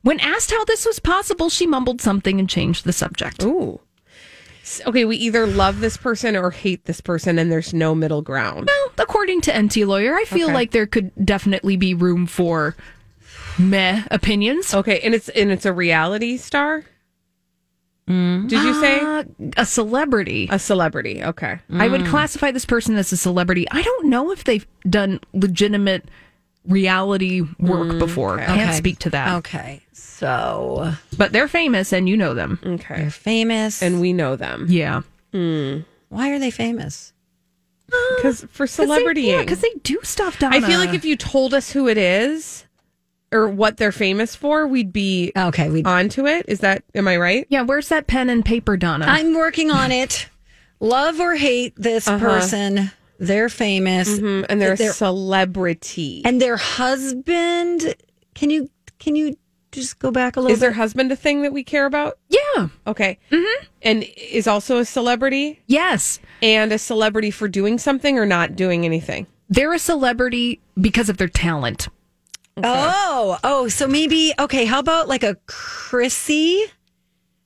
When 0.02 0.18
asked 0.20 0.50
how 0.50 0.64
this 0.64 0.86
was 0.86 0.98
possible, 0.98 1.50
she 1.50 1.66
mumbled 1.66 2.00
something 2.00 2.38
and 2.40 2.48
changed 2.48 2.84
the 2.84 2.92
subject. 2.92 3.42
Ooh. 3.44 3.80
Okay, 4.86 5.04
we 5.04 5.16
either 5.16 5.46
love 5.46 5.80
this 5.80 5.96
person 5.96 6.36
or 6.36 6.50
hate 6.50 6.84
this 6.84 7.00
person, 7.00 7.38
and 7.38 7.50
there's 7.50 7.74
no 7.74 7.94
middle 7.94 8.22
ground. 8.22 8.68
Well, 8.68 8.92
according 8.98 9.40
to 9.42 9.62
NT 9.62 9.78
Lawyer, 9.78 10.14
I 10.14 10.24
feel 10.24 10.46
Okay. 10.48 10.54
like 10.54 10.70
there 10.70 10.86
could 10.86 11.10
definitely 11.24 11.76
be 11.76 11.92
room 11.92 12.26
for 12.26 12.76
meh 13.58 14.04
opinions. 14.10 14.72
Okay, 14.72 15.00
and 15.00 15.14
it's 15.14 15.28
and 15.30 15.50
it's 15.50 15.66
a 15.66 15.72
reality 15.72 16.36
star. 16.36 16.84
Did 18.06 18.50
you 18.52 18.74
say 18.74 19.00
Uh, 19.00 19.22
a 19.56 19.64
celebrity? 19.64 20.48
a 20.50 20.58
celebrity? 20.58 21.22
Okay, 21.22 21.58
I 21.72 21.86
would 21.88 22.06
classify 22.06 22.50
this 22.50 22.64
person 22.64 22.96
as 22.96 23.12
a 23.12 23.16
celebrity. 23.16 23.66
I 23.70 23.82
don't 23.82 24.06
know 24.06 24.32
if 24.32 24.42
they've 24.44 24.66
done 24.88 25.20
legitimate 25.32 26.08
reality 26.66 27.40
work 27.58 27.88
mm, 27.88 27.98
before. 27.98 28.38
Can't 28.38 28.60
Okay. 28.60 28.72
speak 28.72 28.98
to 29.00 29.10
that. 29.10 29.36
Okay, 29.38 29.82
so 29.92 30.92
But 31.16 31.32
they're 31.32 31.48
famous 31.48 31.92
and 31.92 32.08
you 32.08 32.16
know 32.16 32.34
them. 32.34 32.58
okay, 32.64 32.96
they're 33.02 33.10
famous. 33.10 33.82
and 33.82 34.00
we 34.00 34.12
know 34.12 34.36
them 34.36 34.66
Yeah. 34.68 35.02
Mm. 35.32 35.84
why 36.08 36.30
are 36.30 36.38
they 36.38 36.50
famous? 36.50 37.12
Uh, 37.92 37.96
because 38.16 38.46
for 38.50 38.66
celebrity, 38.66 39.22
Yeah, 39.22 39.40
because 39.40 39.60
they 39.60 39.72
do 39.82 39.98
stuff 40.02 40.38
down 40.38 40.52
I 40.54 40.60
feel 40.60 40.78
like 40.78 40.94
if 40.94 41.04
you 41.04 41.16
told 41.16 41.54
us 41.54 41.70
who 41.72 41.88
it 41.88 41.98
is 41.98 42.64
or 43.32 43.48
what 43.48 43.76
they're 43.78 43.90
famous 43.92 44.36
for, 44.36 44.66
we'd 44.66 44.92
be 44.92 45.32
Okay, 45.36 45.70
we. 45.70 45.82
onto 45.84 46.26
it. 46.26 46.44
Is 46.48 46.60
that 46.60 46.84
am 46.94 47.08
I 47.08 47.16
right? 47.16 47.46
Yeah, 47.48 47.62
where's 47.62 47.88
that 47.88 48.06
pen 48.06 48.28
and 48.28 48.44
paper, 48.44 48.76
Donna? 48.76 49.06
I'm 49.08 49.34
working 49.34 49.70
on 49.70 49.90
it. 49.92 50.28
Love 50.80 51.20
or 51.20 51.34
hate 51.36 51.74
this 51.76 52.06
uh-huh. 52.08 52.18
person. 52.24 52.90
They're 53.20 53.48
famous, 53.50 54.08
Mm, 54.18 54.46
and 54.48 54.60
they're, 54.60 54.74
They're- 54.76 54.90
a 54.90 54.94
celebrity. 54.94 56.22
and 56.24 56.40
their 56.40 56.56
husband. 56.56 57.94
Can 58.34 58.50
you 58.50 58.70
can 58.98 59.14
you 59.14 59.36
just 59.72 59.98
go 59.98 60.10
back 60.10 60.36
a 60.36 60.40
little? 60.40 60.52
is 60.54 60.60
their 60.60 60.72
husband 60.72 61.12
a 61.12 61.16
thing 61.16 61.42
that 61.42 61.52
we 61.52 61.62
care 61.62 61.86
about? 61.86 62.18
yeah. 62.28 62.68
Okay, 62.86 63.18
mm-hmm. 63.30 63.64
and 63.82 64.04
is 64.16 64.46
also 64.48 64.78
a 64.78 64.84
celebrity 64.84 65.60
Yes. 65.66 66.18
and 66.42 66.72
a 66.72 66.78
celebrity 66.78 67.30
for 67.30 67.46
doing 67.46 67.78
something 67.78 68.18
or 68.18 68.26
not 68.26 68.56
doing 68.56 68.84
anything. 68.84 69.26
They're 69.48 69.72
a 69.74 69.78
celebrity 69.78 70.60
because 70.80 71.08
of 71.08 71.18
their 71.18 71.28
talent. 71.28 71.88
Oh, 72.62 73.38
oh, 73.44 73.68
so 73.68 73.86
maybe 73.86 74.32
okay. 74.38 74.64
How 74.64 74.78
about 74.80 75.08
like 75.08 75.22
a 75.22 75.36
Chrissy, 75.46 76.64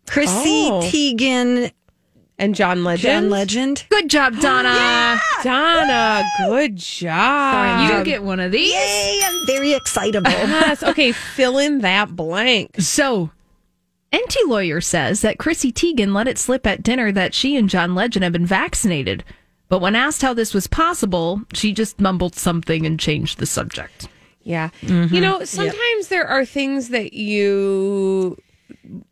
Chrissy 0.08 0.68
Oh. 0.70 0.80
Teigen, 0.84 1.70
And 2.38 2.54
John 2.54 2.82
Legend. 2.82 3.02
John 3.02 3.30
Legend? 3.30 3.86
Good 3.90 4.10
job, 4.10 4.40
Donna. 4.40 5.20
Donna, 5.44 6.24
good 6.46 6.76
job. 6.76 7.90
You 7.98 8.04
get 8.04 8.24
one 8.24 8.40
of 8.40 8.50
these. 8.50 8.72
Yay! 8.72 9.20
I'm 9.22 9.46
very 9.46 9.72
excitable. 9.72 10.30
Yes. 10.64 10.82
Okay, 10.82 11.12
fill 11.12 11.58
in 11.58 11.80
that 11.80 12.16
blank. 12.16 12.80
So, 12.80 13.30
NT 14.14 14.36
Lawyer 14.46 14.80
says 14.80 15.20
that 15.20 15.38
Chrissy 15.38 15.72
Teigen 15.72 16.14
let 16.14 16.28
it 16.28 16.38
slip 16.38 16.66
at 16.66 16.82
dinner 16.82 17.12
that 17.12 17.34
she 17.34 17.56
and 17.56 17.68
John 17.68 17.94
Legend 17.94 18.24
have 18.24 18.32
been 18.32 18.46
vaccinated. 18.46 19.24
But 19.68 19.80
when 19.80 19.96
asked 19.96 20.22
how 20.22 20.34
this 20.34 20.54
was 20.54 20.66
possible, 20.66 21.42
she 21.52 21.72
just 21.72 22.00
mumbled 22.00 22.34
something 22.34 22.86
and 22.86 22.98
changed 22.98 23.38
the 23.38 23.46
subject. 23.46 24.08
Yeah. 24.42 24.70
Mm-hmm. 24.82 25.14
You 25.14 25.20
know, 25.20 25.44
sometimes 25.44 26.08
there 26.08 26.26
are 26.26 26.44
things 26.44 26.90
that 26.90 27.14
you 27.14 28.36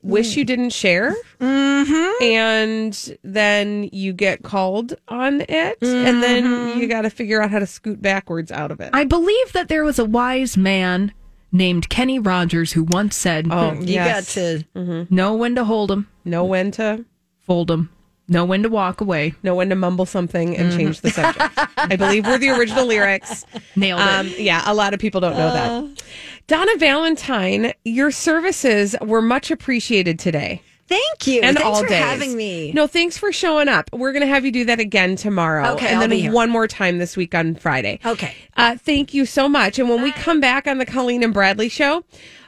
wish 0.02 0.36
you 0.36 0.44
didn't 0.44 0.70
share. 0.70 1.14
Mm-hmm. 1.40 2.22
And 2.22 3.18
then 3.22 3.88
you 3.92 4.12
get 4.12 4.42
called 4.42 4.94
on 5.08 5.42
it. 5.48 5.78
And 5.82 6.22
then 6.22 6.78
you 6.78 6.86
got 6.86 7.02
to 7.02 7.10
figure 7.10 7.42
out 7.42 7.50
how 7.50 7.58
to 7.58 7.66
scoot 7.66 8.00
backwards 8.00 8.50
out 8.52 8.70
of 8.70 8.80
it. 8.80 8.90
I 8.92 9.04
believe 9.04 9.52
that 9.52 9.68
there 9.68 9.84
was 9.84 9.98
a 9.98 10.04
wise 10.04 10.56
man 10.56 11.12
named 11.50 11.88
Kenny 11.88 12.18
Rogers 12.18 12.72
who 12.72 12.84
once 12.84 13.14
said, 13.16 13.46
oh, 13.50 13.74
you 13.74 13.94
yes. 13.94 14.34
got 14.34 14.64
to. 14.74 15.06
Know 15.10 15.34
when 15.34 15.54
to 15.56 15.64
hold 15.64 15.82
hold 15.82 15.90
'em, 15.90 16.08
know 16.24 16.44
when 16.44 16.70
to 16.72 17.04
fold 17.40 17.68
fold 17.68 17.70
'em, 17.70 17.90
know 18.28 18.44
when 18.44 18.62
to 18.62 18.68
walk 18.68 19.00
away. 19.00 19.34
know 19.42 19.54
when 19.54 19.68
to 19.68 19.74
mumble 19.74 20.06
something 20.06 20.56
and 20.56 20.72
change 20.72 21.00
the 21.00 21.10
subject. 21.10 21.58
I 21.76 21.96
believe 21.96 22.26
we're 22.26 22.38
the 22.38 22.50
original 22.50 22.86
lyrics. 22.86 23.44
Nailed 23.76 24.00
it. 24.00 24.06
Um, 24.06 24.32
yeah, 24.36 24.62
a 24.64 24.74
lot 24.74 24.94
of 24.94 25.00
people 25.00 25.20
don't 25.20 25.36
know 25.36 25.52
that. 25.52 26.02
Donna 26.46 26.76
Valentine, 26.78 27.72
your 27.84 28.10
services 28.10 28.94
were 29.00 29.22
much 29.22 29.50
appreciated 29.50 30.18
today. 30.18 30.62
Thank 30.88 31.26
you. 31.26 31.40
And 31.42 31.56
Thanks 31.56 31.66
all 31.66 31.82
for 31.82 31.88
days. 31.88 32.02
having 32.02 32.36
me. 32.36 32.72
No, 32.72 32.86
thanks 32.86 33.16
for 33.16 33.32
showing 33.32 33.68
up. 33.68 33.88
We're 33.92 34.12
going 34.12 34.22
to 34.22 34.26
have 34.26 34.44
you 34.44 34.52
do 34.52 34.64
that 34.66 34.78
again 34.78 35.16
tomorrow. 35.16 35.72
Okay, 35.72 35.86
and 35.86 36.00
I'll 36.00 36.08
then 36.08 36.32
one 36.32 36.50
more 36.50 36.68
time 36.68 36.98
this 36.98 37.16
week 37.16 37.34
on 37.34 37.54
Friday. 37.54 37.98
Okay. 38.04 38.34
Uh, 38.56 38.76
thank 38.76 39.14
you 39.14 39.24
so 39.24 39.48
much. 39.48 39.78
And 39.78 39.88
when 39.88 40.02
we 40.02 40.12
come 40.12 40.40
back 40.40 40.66
on 40.66 40.76
the 40.78 40.84
Colleen 40.84 41.22
and 41.22 41.32
Bradley 41.32 41.70
show, 41.70 42.04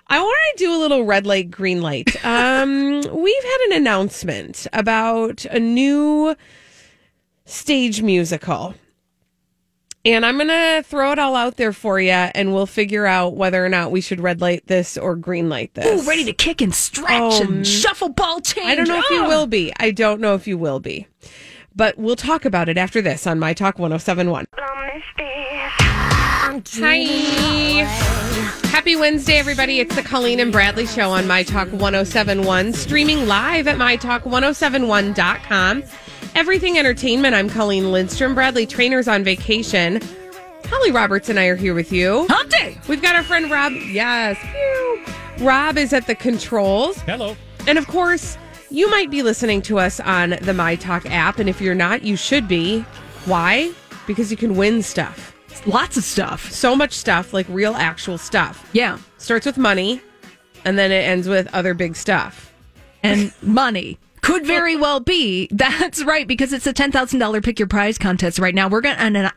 I 0.08 0.20
want 0.20 0.58
to 0.58 0.64
do 0.64 0.74
a 0.74 0.78
little 0.78 1.04
red 1.04 1.26
light, 1.26 1.50
green 1.50 1.80
light. 1.80 2.14
Um, 2.24 3.00
we've 3.12 3.44
had 3.44 3.58
an 3.68 3.72
announcement 3.76 4.66
about 4.72 5.44
a 5.46 5.60
new 5.60 6.34
stage 7.46 8.02
musical. 8.02 8.74
And 10.06 10.26
I'm 10.26 10.36
going 10.36 10.48
to 10.48 10.82
throw 10.86 11.12
it 11.12 11.18
all 11.18 11.34
out 11.34 11.56
there 11.56 11.72
for 11.72 11.98
you, 11.98 12.10
and 12.10 12.52
we'll 12.52 12.66
figure 12.66 13.06
out 13.06 13.36
whether 13.36 13.64
or 13.64 13.70
not 13.70 13.90
we 13.90 14.02
should 14.02 14.20
red 14.20 14.40
light 14.42 14.66
this 14.66 14.98
or 14.98 15.16
green 15.16 15.48
light 15.48 15.72
this. 15.72 16.04
Ooh, 16.04 16.06
ready 16.08 16.24
to 16.24 16.32
kick 16.34 16.60
and 16.60 16.74
stretch 16.74 17.08
Oh, 17.10 17.40
and 17.42 17.64
mm. 17.64 17.66
shuffle 17.82 18.10
ball 18.10 18.40
change. 18.42 18.66
I 18.68 18.74
don't 18.74 18.86
know 18.86 18.98
if 18.98 19.08
you 19.10 19.24
Oh. 19.24 19.28
will 19.28 19.46
be. 19.46 19.72
I 19.78 19.90
don't 19.92 20.20
know 20.20 20.34
if 20.34 20.46
you 20.46 20.58
will 20.58 20.78
be. 20.80 21.06
But 21.74 21.96
we'll 21.98 22.16
talk 22.16 22.44
about 22.44 22.68
it 22.68 22.76
after 22.76 23.00
this 23.00 23.26
on 23.26 23.38
My 23.38 23.54
Talk 23.54 23.78
1071. 23.78 24.46
Hi. 26.80 28.20
Happy 28.74 28.96
Wednesday, 28.96 29.34
everybody. 29.34 29.78
It's 29.78 29.94
the 29.94 30.02
Colleen 30.02 30.40
and 30.40 30.50
Bradley 30.50 30.84
Show 30.84 31.10
on 31.10 31.28
My 31.28 31.44
Talk 31.44 31.68
1071, 31.68 32.72
streaming 32.72 33.28
live 33.28 33.68
at 33.68 33.76
MyTalk1071.com. 33.76 35.84
Everything 36.34 36.76
Entertainment. 36.76 37.36
I'm 37.36 37.48
Colleen 37.48 37.92
Lindstrom. 37.92 38.34
Bradley 38.34 38.66
Traynor's 38.66 39.06
on 39.06 39.22
vacation. 39.22 40.00
Holly 40.64 40.90
Roberts 40.90 41.28
and 41.28 41.38
I 41.38 41.46
are 41.46 41.54
here 41.54 41.72
with 41.72 41.92
you. 41.92 42.26
Hump 42.28 42.50
day. 42.50 42.76
We've 42.88 43.00
got 43.00 43.14
our 43.14 43.22
friend 43.22 43.48
Rob. 43.48 43.74
Yes. 43.74 44.36
Pew. 44.42 45.04
Rob 45.46 45.78
is 45.78 45.92
at 45.92 46.08
the 46.08 46.16
controls. 46.16 47.00
Hello. 47.02 47.36
And 47.68 47.78
of 47.78 47.86
course, 47.86 48.36
you 48.70 48.90
might 48.90 49.08
be 49.08 49.22
listening 49.22 49.62
to 49.62 49.78
us 49.78 50.00
on 50.00 50.30
the 50.42 50.52
My 50.52 50.74
Talk 50.74 51.06
app. 51.06 51.38
And 51.38 51.48
if 51.48 51.60
you're 51.60 51.76
not, 51.76 52.02
you 52.02 52.16
should 52.16 52.48
be. 52.48 52.80
Why? 53.26 53.72
Because 54.08 54.32
you 54.32 54.36
can 54.36 54.56
win 54.56 54.82
stuff. 54.82 55.33
Lots 55.66 55.96
of 55.96 56.04
stuff. 56.04 56.50
So 56.50 56.76
much 56.76 56.92
stuff, 56.92 57.32
like 57.32 57.46
real, 57.48 57.74
actual 57.74 58.18
stuff. 58.18 58.68
Yeah. 58.72 58.98
Starts 59.18 59.46
with 59.46 59.56
money, 59.58 60.00
and 60.64 60.78
then 60.78 60.92
it 60.92 60.96
ends 61.08 61.28
with 61.28 61.52
other 61.54 61.74
big 61.74 61.96
stuff. 61.96 62.52
and 63.02 63.32
money 63.42 63.98
could 64.22 64.46
very 64.46 64.76
well 64.76 65.00
be. 65.00 65.48
That's 65.52 66.02
right 66.04 66.26
because 66.26 66.52
it's 66.52 66.66
a 66.66 66.72
ten 66.72 66.90
thousand 66.92 67.18
dollar 67.18 67.40
pick 67.40 67.58
your 67.58 67.68
prize 67.68 67.98
contest 67.98 68.38
right 68.38 68.54
now. 68.54 68.68
We're 68.68 68.80
gonna 68.80 69.30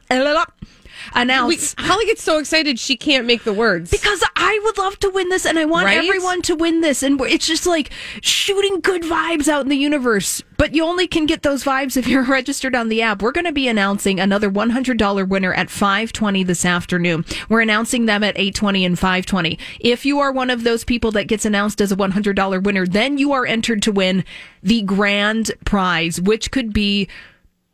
announce. 1.14 1.76
We, 1.78 1.86
Holly 1.86 2.06
gets 2.06 2.24
so 2.24 2.38
excited 2.40 2.80
she 2.80 2.96
can't 2.96 3.26
make 3.26 3.44
the 3.44 3.54
words. 3.54 3.92
because 3.92 4.24
I 4.36 4.60
would 4.64 4.78
love 4.78 5.00
to 5.00 5.10
win 5.10 5.30
this 5.30 5.46
and 5.46 5.58
I 5.60 5.66
want 5.66 5.86
Right? 5.86 5.98
everyone 5.98 6.42
to 6.44 6.56
win 6.56 6.82
this. 6.82 7.04
And 7.04 7.20
it's 7.22 7.48
just 7.48 7.66
like 7.66 7.90
shooting 8.22 8.80
good 8.82 9.04
vibes 9.04 9.48
out 9.48 9.62
in 9.64 9.70
the 9.70 9.78
universe. 9.78 10.42
But 10.58 10.74
you 10.74 10.84
only 10.84 11.08
can 11.08 11.26
get 11.26 11.44
those 11.44 11.64
vibes 11.64 11.98
if 11.98 12.08
you're 12.08 12.24
registered 12.38 12.76
on 12.76 12.90
the 12.90 13.02
app. 13.02 13.22
We're 13.22 13.32
going 13.32 13.46
to 13.46 13.52
be 13.52 13.68
announcing 13.68 14.20
another 14.20 14.50
$100 14.50 15.28
winner 15.28 15.54
at 15.54 15.70
520 15.70 16.44
this 16.44 16.66
afternoon. 16.66 17.26
We're 17.50 17.62
announcing 17.62 18.06
them 18.06 18.24
at 18.24 18.36
820 18.38 18.86
and 18.86 18.98
520. 18.98 19.60
If 19.80 20.06
you 20.06 20.20
are 20.20 20.32
one 20.32 20.50
of 20.50 20.64
those 20.64 20.84
people 20.84 21.12
that 21.12 21.26
gets 21.28 21.46
announced 21.46 21.80
as 21.82 21.92
a 21.92 21.96
$100 21.96 22.64
winner, 22.64 22.88
then 22.88 23.18
you 23.18 23.34
are 23.34 23.46
entered 23.46 23.82
to 23.84 23.92
win 23.92 24.24
the 24.64 24.82
grand 24.82 25.52
prize, 25.66 26.20
which 26.22 26.50
could 26.52 26.74
be 26.74 27.08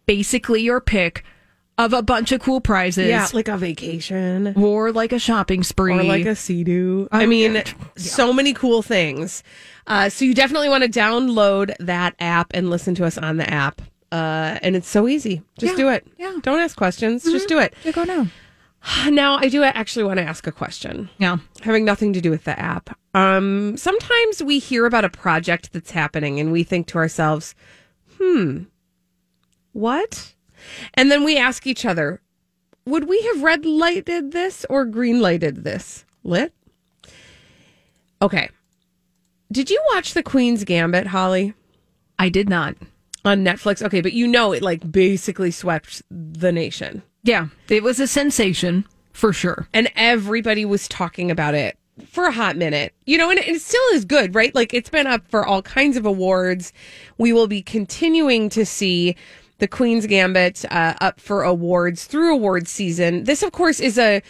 basically 0.05 0.61
your 0.61 0.81
pick 0.81 1.23
of 1.77 1.93
a 1.93 2.01
bunch 2.03 2.31
of 2.31 2.41
cool 2.41 2.61
prizes. 2.61 3.07
yeah, 3.07 3.27
like 3.33 3.47
a 3.47 3.57
vacation. 3.57 4.53
or 4.55 4.91
like 4.91 5.11
a 5.11 5.19
shopping 5.19 5.63
spree. 5.63 5.93
Or 5.93 6.03
like 6.03 6.25
a 6.25 6.35
sea 6.35 6.63
I 7.11 7.25
mean, 7.25 7.63
so 7.95 8.31
many 8.31 8.53
cool 8.53 8.81
things. 8.81 9.43
Uh, 9.87 10.09
so 10.09 10.23
you 10.25 10.33
definitely 10.33 10.69
want 10.69 10.83
to 10.83 10.89
download 10.89 11.73
that 11.79 12.15
app 12.19 12.51
and 12.53 12.69
listen 12.69 12.95
to 12.95 13.05
us 13.05 13.17
on 13.17 13.37
the 13.37 13.49
app. 13.49 13.81
Uh, 14.11 14.59
and 14.61 14.75
it's 14.75 14.87
so 14.87 15.07
easy. 15.07 15.41
Just 15.57 15.73
Yeah, 15.73 15.77
do 15.77 15.89
it. 15.89 16.07
yeah. 16.17 16.37
Don't 16.43 16.59
ask 16.59 16.77
questions. 16.77 17.23
Just 17.23 17.47
do 17.47 17.57
it. 17.59 17.73
Yeah, 17.83 17.91
go 17.91 18.03
now. 18.03 18.27
Now, 19.09 19.37
I 19.37 19.47
do 19.47 19.63
actually 19.63 20.03
want 20.03 20.17
to 20.17 20.25
ask 20.25 20.45
a 20.45 20.51
question. 20.51 21.09
Yeah. 21.17 21.37
Having 21.61 21.85
nothing 21.85 22.11
to 22.13 22.19
do 22.21 22.29
with 22.29 22.43
the 22.43 22.59
app. 22.59 22.89
Um, 23.13 23.77
sometimes 23.77 24.43
we 24.43 24.59
hear 24.59 24.85
about 24.85 25.05
a 25.05 25.09
project 25.09 25.71
that's 25.71 25.91
happening 25.91 26.37
and 26.41 26.51
we 26.51 26.63
think 26.63 26.87
to 26.87 26.97
ourselves, 26.97 27.55
hmm, 28.19 28.63
what? 29.71 30.33
And 30.93 31.11
then 31.11 31.23
we 31.23 31.37
ask 31.37 31.65
each 31.67 31.85
other, 31.85 32.21
would 32.85 33.07
we 33.07 33.21
have 33.21 33.43
red 33.43 33.65
lighted 33.65 34.31
this 34.31 34.65
or 34.69 34.85
green 34.85 35.21
lighted 35.21 35.63
this? 35.63 36.05
Lit? 36.23 36.53
Okay. 38.21 38.49
Did 39.51 39.69
you 39.69 39.81
watch 39.93 40.13
The 40.13 40.23
Queen's 40.23 40.63
Gambit, 40.63 41.07
Holly? 41.07 41.53
I 42.17 42.29
did 42.29 42.49
not. 42.49 42.75
On 43.25 43.43
Netflix? 43.43 43.81
Okay, 43.81 44.01
but 44.01 44.13
you 44.13 44.27
know 44.27 44.51
it 44.51 44.61
like 44.61 44.91
basically 44.91 45.51
swept 45.51 46.01
the 46.09 46.51
nation. 46.51 47.03
Yeah, 47.23 47.47
it 47.69 47.83
was 47.83 47.99
a 47.99 48.07
sensation 48.07 48.85
for 49.13 49.31
sure. 49.31 49.67
and 49.73 49.89
everybody 49.95 50.65
was 50.65 50.87
talking 50.87 51.29
about 51.31 51.53
it 51.53 51.77
for 52.07 52.25
a 52.25 52.31
hot 52.31 52.57
minute. 52.57 52.93
You 53.05 53.17
know, 53.17 53.29
and 53.29 53.39
it, 53.39 53.47
it 53.47 53.61
still 53.61 53.81
is 53.93 54.05
good, 54.05 54.35
right? 54.35 54.53
Like 54.53 54.73
it's 54.73 54.89
been 54.89 55.07
up 55.07 55.27
for 55.29 55.45
all 55.45 55.61
kinds 55.61 55.97
of 55.97 56.05
awards. 56.05 56.73
We 57.17 57.31
will 57.31 57.47
be 57.47 57.61
continuing 57.61 58.49
to 58.49 58.65
see 58.65 59.15
the 59.59 59.67
Queen's 59.67 60.07
Gambit 60.07 60.65
uh, 60.71 60.95
up 61.01 61.19
for 61.19 61.43
awards 61.43 62.05
through 62.05 62.33
awards 62.33 62.71
season. 62.71 63.23
This, 63.25 63.43
of 63.43 63.51
course, 63.51 63.79
is 63.79 63.97
a, 63.97 64.21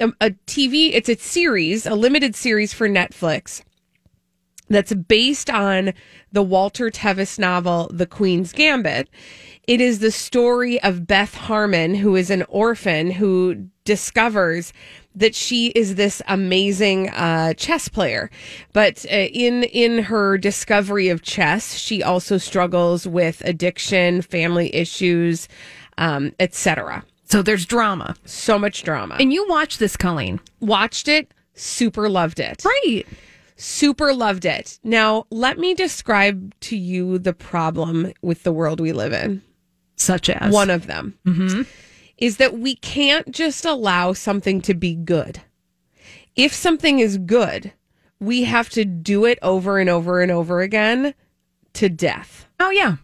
a 0.00 0.12
a 0.20 0.30
TV. 0.46 0.90
It's 0.92 1.08
a 1.08 1.16
series, 1.16 1.86
a 1.86 1.94
limited 1.94 2.34
series 2.34 2.72
for 2.72 2.88
Netflix. 2.88 3.62
That's 4.68 4.94
based 4.94 5.50
on 5.50 5.92
the 6.32 6.42
Walter 6.42 6.90
Tevis 6.90 7.38
novel, 7.38 7.90
The 7.92 8.06
Queen's 8.06 8.52
Gambit. 8.52 9.08
It 9.66 9.80
is 9.80 9.98
the 9.98 10.10
story 10.10 10.82
of 10.82 11.06
Beth 11.06 11.34
Harmon, 11.34 11.94
who 11.94 12.16
is 12.16 12.30
an 12.30 12.44
orphan 12.48 13.10
who 13.10 13.68
discovers 13.84 14.72
that 15.14 15.34
she 15.34 15.68
is 15.68 15.94
this 15.94 16.20
amazing 16.28 17.10
uh, 17.10 17.54
chess 17.54 17.88
player. 17.88 18.30
But 18.72 19.04
uh, 19.06 19.14
in 19.14 19.64
in 19.64 20.04
her 20.04 20.38
discovery 20.38 21.08
of 21.08 21.22
chess, 21.22 21.74
she 21.74 22.02
also 22.02 22.38
struggles 22.38 23.06
with 23.06 23.42
addiction, 23.44 24.22
family 24.22 24.74
issues, 24.74 25.48
um, 25.98 26.32
etc. 26.40 27.04
So 27.24 27.42
there's 27.42 27.66
drama. 27.66 28.14
So 28.24 28.58
much 28.58 28.82
drama. 28.82 29.16
And 29.18 29.32
you 29.32 29.46
watched 29.48 29.78
this, 29.78 29.96
Colleen. 29.96 30.40
Watched 30.60 31.08
it, 31.08 31.32
super 31.54 32.08
loved 32.08 32.38
it. 32.38 32.64
Right. 32.64 33.04
Super 33.56 34.12
loved 34.12 34.44
it. 34.44 34.78
Now, 34.82 35.26
let 35.30 35.58
me 35.58 35.74
describe 35.74 36.54
to 36.60 36.76
you 36.76 37.18
the 37.18 37.32
problem 37.32 38.12
with 38.20 38.42
the 38.42 38.52
world 38.52 38.80
we 38.80 38.92
live 38.92 39.12
in. 39.12 39.42
Such 39.96 40.28
as 40.28 40.52
One 40.52 40.70
of 40.70 40.88
them 40.88 41.16
is 42.18 42.36
that 42.38 42.58
we 42.58 42.76
can't 42.76 43.30
just 43.32 43.64
allow 43.64 44.12
something 44.12 44.60
to 44.62 44.74
be 44.74 44.94
good. 44.94 45.40
If 46.36 46.52
something 46.52 46.98
is 47.00 47.18
good, 47.18 47.72
we 48.20 48.44
have 48.44 48.68
to 48.70 48.84
do 48.84 49.24
it 49.24 49.38
over 49.42 49.78
and 49.78 49.88
over 49.90 50.20
and 50.22 50.30
over 50.32 50.60
again 50.60 51.14
to 51.74 51.88
death. 51.88 52.46
Oh 52.60 52.70
yeah. 52.70 52.96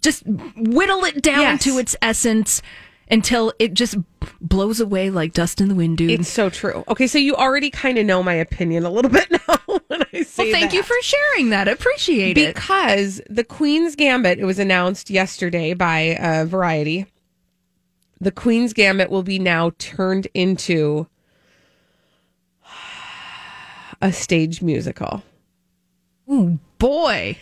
Just 0.00 0.22
whittle 0.56 1.04
it 1.04 1.22
down 1.22 1.40
Yes. 1.40 1.64
to 1.64 1.78
its 1.78 1.96
essence 2.00 2.62
until 3.10 3.52
it 3.58 3.74
just 3.74 3.96
blows 4.40 4.78
away 4.80 5.10
like 5.10 5.32
dust 5.32 5.60
in 5.60 5.68
the 5.68 5.74
wind, 5.74 5.98
dude. 5.98 6.10
It's 6.20 6.28
so 6.28 6.48
true. 6.48 6.84
Okay, 6.88 7.06
so 7.06 7.18
you 7.18 7.34
already 7.34 7.68
kind 7.70 7.98
of 7.98 8.06
know 8.06 8.22
my 8.22 8.34
opinion 8.34 8.84
a 8.86 8.90
little 8.90 9.10
bit 9.10 9.30
now 9.30 9.56
when 9.88 10.02
I 10.14 10.22
say 10.22 10.44
well, 10.44 10.52
thank 10.52 10.70
that. 10.70 10.74
you 10.76 10.82
for 10.82 10.94
sharing 11.02 11.50
that. 11.50 11.66
Appreciate 11.68 12.38
it. 12.38 12.54
because 12.54 13.20
the 13.28 13.44
Queen's 13.44 13.96
Gambit 13.96 14.38
it 14.38 14.44
was 14.44 14.58
announced 14.58 15.10
yesterday 15.10 15.74
by 15.74 16.16
uh, 16.16 16.44
Variety. 16.46 17.06
The 18.20 18.30
Queen's 18.30 18.72
Gambit 18.72 19.10
will 19.10 19.22
be 19.22 19.38
now 19.38 19.72
turned 19.78 20.28
into 20.34 21.06
a 24.02 24.12
stage 24.12 24.62
musical. 24.62 25.22
Ooh, 26.30 26.58
boy. 26.78 27.36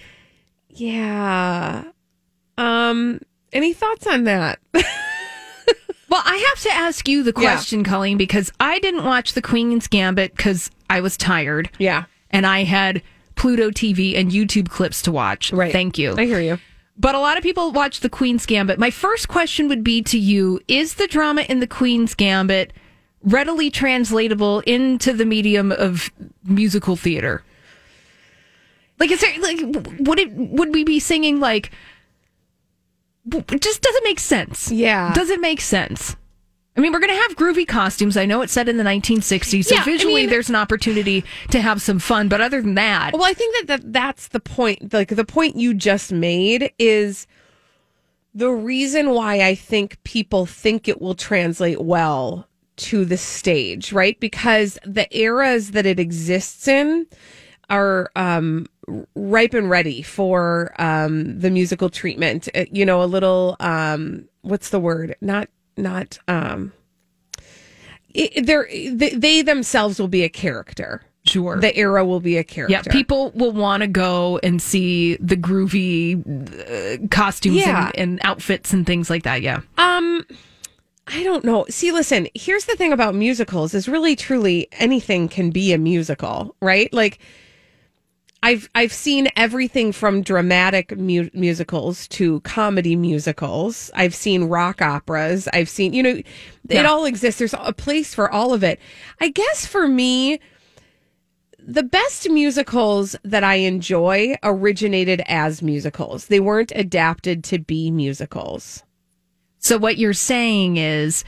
Yeah. 0.71 1.85
Um 2.57 3.21
any 3.53 3.73
thoughts 3.73 4.07
on 4.07 4.25
that? 4.25 4.59
Well, 6.11 6.23
I 6.25 6.37
have 6.55 6.63
to 6.63 6.73
ask 6.73 7.07
you 7.07 7.23
the 7.23 7.35
Yeah. 7.37 7.53
question, 7.53 7.85
Colleen, 7.85 8.17
because 8.17 8.51
I 8.59 8.79
didn't 8.79 9.05
watch 9.05 9.35
The 9.35 9.43
Queen's 9.43 9.87
Gambit 9.89 10.35
because 10.35 10.71
I 10.89 11.03
was 11.03 11.19
tired. 11.19 11.69
Yeah. 11.79 12.05
And 12.31 12.47
I 12.47 12.65
had 12.65 13.03
Pluto 13.35 13.69
TV 13.71 14.17
and 14.19 14.31
YouTube 14.33 14.71
clips 14.71 15.03
to 15.03 15.13
watch. 15.13 15.53
Right. 15.53 15.71
Thank 15.71 15.99
you. 15.99 16.15
I 16.17 16.25
hear 16.25 16.41
you. 16.41 16.59
But 16.99 17.15
a 17.15 17.21
lot 17.21 17.37
of 17.37 17.45
people 17.45 17.71
watch 17.71 18.01
The 18.01 18.11
Queen's 18.11 18.45
Gambit. 18.45 18.79
My 18.79 18.91
first 18.91 19.29
question 19.29 19.69
would 19.69 19.85
be 19.85 20.03
to 20.03 20.19
you 20.19 20.61
Is 20.67 20.95
the 20.95 21.07
drama 21.07 21.43
in 21.43 21.61
The 21.61 21.67
Queen's 21.67 22.15
Gambit 22.15 22.73
readily 23.23 23.71
translatable 23.71 24.61
into 24.61 25.13
the 25.13 25.25
medium 25.25 25.73
of 25.73 26.11
musical 26.45 26.97
theater? 26.97 27.45
Like, 28.99 29.13
is 29.13 29.21
there, 29.21 29.39
like, 29.39 29.61
would 30.01 30.19
it, 30.19 30.33
would 30.33 30.75
we 30.75 30.83
be 30.83 30.99
singing, 30.99 31.39
like, 31.39 31.71
it 33.33 33.61
just 33.61 33.83
doesn't 33.83 34.05
make 34.05 34.19
sense. 34.19 34.73
Yeah. 34.73 35.13
Does 35.13 35.31
it 35.31 35.41
make 35.41 35.61
sense? 35.61 36.17
I 36.79 36.81
mean, 36.81 36.93
we're 36.93 37.01
going 37.01 37.13
to 37.13 37.21
have 37.23 37.37
groovy 37.37 37.67
costumes. 37.67 38.17
I 38.17 38.25
know 38.25 38.41
it's 38.41 38.53
set 38.53 38.69
in 38.69 38.77
the 38.77 38.85
1960s, 38.85 39.65
so 39.65 39.75
Yeah, 39.75 39.81
I 39.81 39.85
visually 39.85 40.23
mean- 40.23 40.31
there's 40.31 40.49
an 40.49 40.55
opportunity 40.55 41.25
to 41.51 41.61
have 41.61 41.83
some 41.83 41.99
fun. 41.99 42.29
But 42.29 42.41
other 42.41 42.63
than 42.63 42.77
that, 42.77 43.13
Well, 43.15 43.25
I 43.25 43.33
think 43.35 43.57
that, 43.57 43.67
that 43.83 43.93
that's 43.93 44.29
the 44.29 44.39
point. 44.39 44.93
Like 44.93 45.09
the 45.09 45.25
point 45.25 45.57
you 45.57 45.75
just 45.75 46.13
made 46.13 46.73
is 46.79 47.27
the 48.33 48.51
reason 48.51 49.11
why 49.11 49.43
I 49.43 49.57
think 49.57 50.01
people 50.05 50.47
think 50.47 50.87
it 50.87 51.03
will 51.03 51.17
translate 51.17 51.81
well 51.81 52.47
to 52.77 53.05
the 53.05 53.17
stage, 53.17 53.93
right? 53.93 54.19
Because 54.21 54.79
the 54.85 55.09
eras 55.19 55.73
that 55.73 55.85
it 55.85 55.99
exists 55.99 56.69
in 56.69 57.09
are 57.71 58.09
um, 58.15 58.67
ripe 59.17 59.53
and 59.53 59.69
ready 59.69 60.01
for 60.01 60.73
um, 60.79 61.41
the 61.41 61.51
musical 61.51 61.91
treatment. 61.91 62.49
Uh, 62.55 62.67
You 62.71 62.87
know, 62.87 63.03
a 63.03 63.07
little 63.07 63.57
um, 63.59 64.29
what's 64.43 64.71
the 64.71 64.79
word? 64.79 65.17
Not 65.21 65.49
not 65.79 66.19
um, 66.29 66.73
it, 68.15 68.47
they're 68.47 68.67
they, 68.71 69.11
they 69.11 69.43
themselves 69.43 69.99
will 69.99 70.09
be 70.09 70.25
a 70.25 70.29
character. 70.29 71.03
sure. 71.27 71.61
The 71.61 71.77
era 71.77 72.05
will 72.05 72.21
be 72.21 72.37
a 72.39 72.45
character. 72.45 72.73
Yeah, 72.73 72.83
people 72.93 73.31
will 73.35 73.53
want 73.53 73.83
to 73.83 73.87
go 73.87 74.39
and 74.43 74.61
see 74.63 75.17
the 75.17 75.37
groovy 75.37 76.17
uh, 77.03 77.07
costumes 77.09 77.57
Yeah. 77.57 77.91
and, 77.95 78.13
and 78.13 78.21
outfits 78.25 78.73
and 78.73 78.87
things 78.87 79.11
like 79.11 79.23
that. 79.25 79.43
Yeah. 79.43 79.61
Um, 79.77 80.25
I 81.07 81.23
don't 81.23 81.45
know. 81.45 81.65
See, 81.71 81.91
listen, 81.93 82.29
here's 82.35 82.65
the 82.67 82.77
thing 82.77 82.93
about 82.93 83.15
musicals 83.15 83.73
is 83.75 83.89
really 83.89 84.17
truly 84.17 84.69
anything 84.73 85.29
can 85.29 85.51
be 85.51 85.73
a 85.73 85.79
musical, 85.79 86.55
right? 86.61 86.93
Like 86.93 87.19
I've 88.43 88.69
I've 88.75 88.93
seen 88.93 89.29
everything 89.37 89.91
from 89.93 90.23
dramatic 90.23 90.97
mu- 90.97 91.31
musicals 91.35 92.07
to 92.09 92.41
comedy 92.43 92.95
musicals. 92.95 93.91
I've 93.95 94.15
seen 94.15 94.45
rock 94.45 94.81
operas. 94.81 95.49
I've 95.53 95.69
seen, 95.69 95.93
you 95.93 96.03
know, 96.03 96.11
it 96.11 96.27
Yeah. 96.69 96.85
all 96.85 97.05
exists. 97.05 97.39
There's 97.39 97.55
a 97.55 97.73
place 97.73 98.15
for 98.15 98.31
all 98.31 98.55
of 98.55 98.63
it. 98.63 98.79
I 99.21 99.29
guess 99.29 99.67
for 99.67 99.89
me 99.89 100.39
the 101.61 101.83
best 101.83 102.31
musicals 102.31 103.15
that 103.25 103.45
I 103.45 103.57
enjoy 103.57 104.37
originated 104.43 105.21
as 105.27 105.61
musicals. 105.61 106.27
They 106.27 106.41
weren't 106.41 106.73
adapted 106.75 107.45
to 107.45 107.59
be 107.59 107.91
musicals. 107.91 108.85
So 109.59 109.77
what 109.77 109.99
you're 109.99 110.15
saying 110.15 110.77
is 110.79 111.25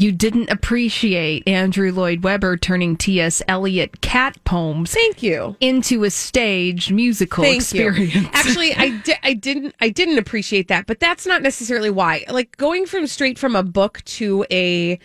you 0.00 0.12
didn't 0.12 0.48
appreciate 0.50 1.46
Andrew 1.46 1.92
Lloyd 1.92 2.24
Webber 2.24 2.56
turning 2.56 2.96
T.S. 2.96 3.42
Eliot 3.46 4.00
cat 4.00 4.42
poems. 4.44 4.94
Thank 4.94 5.22
you. 5.22 5.56
Into 5.60 6.04
a 6.04 6.10
stage 6.10 6.90
musical 6.90 7.44
Thank 7.44 7.56
experience. 7.56 8.14
you. 8.14 8.28
Actually, 8.32 8.74
I, 8.74 8.90
di- 9.04 9.18
I 9.22 9.34
didn't 9.34 9.74
I 9.78 9.90
didn't 9.90 10.16
appreciate 10.16 10.68
that, 10.68 10.86
but 10.86 11.00
that's 11.00 11.26
not 11.26 11.42
necessarily 11.42 11.90
why. 11.90 12.24
Like 12.30 12.56
going 12.56 12.86
from 12.86 13.06
straight 13.06 13.38
from 13.38 13.54
a 13.54 13.62
book 13.62 14.02
to 14.04 14.46
a 14.50 14.98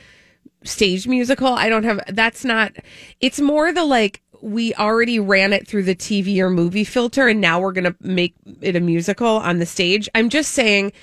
stage 0.63 1.07
musical, 1.07 1.49
I 1.49 1.67
don't 1.67 1.83
have 1.83 1.99
that's 2.07 2.45
not 2.45 2.71
it's 3.19 3.41
more 3.41 3.73
the 3.73 3.83
like 3.83 4.21
we 4.41 4.73
already 4.75 5.19
ran 5.19 5.51
it 5.51 5.67
through 5.67 5.83
the 5.83 5.95
TV 5.95 6.37
or 6.39 6.49
movie 6.49 6.83
filter 6.85 7.27
and 7.27 7.41
now 7.41 7.59
we're 7.59 7.71
going 7.71 7.83
to 7.85 7.95
make 7.99 8.35
it 8.61 8.75
a 8.75 8.79
musical 8.79 9.27
on 9.27 9.59
the 9.59 9.65
stage. 9.65 10.07
I'm 10.15 10.29
just 10.29 10.51
saying 10.51 10.93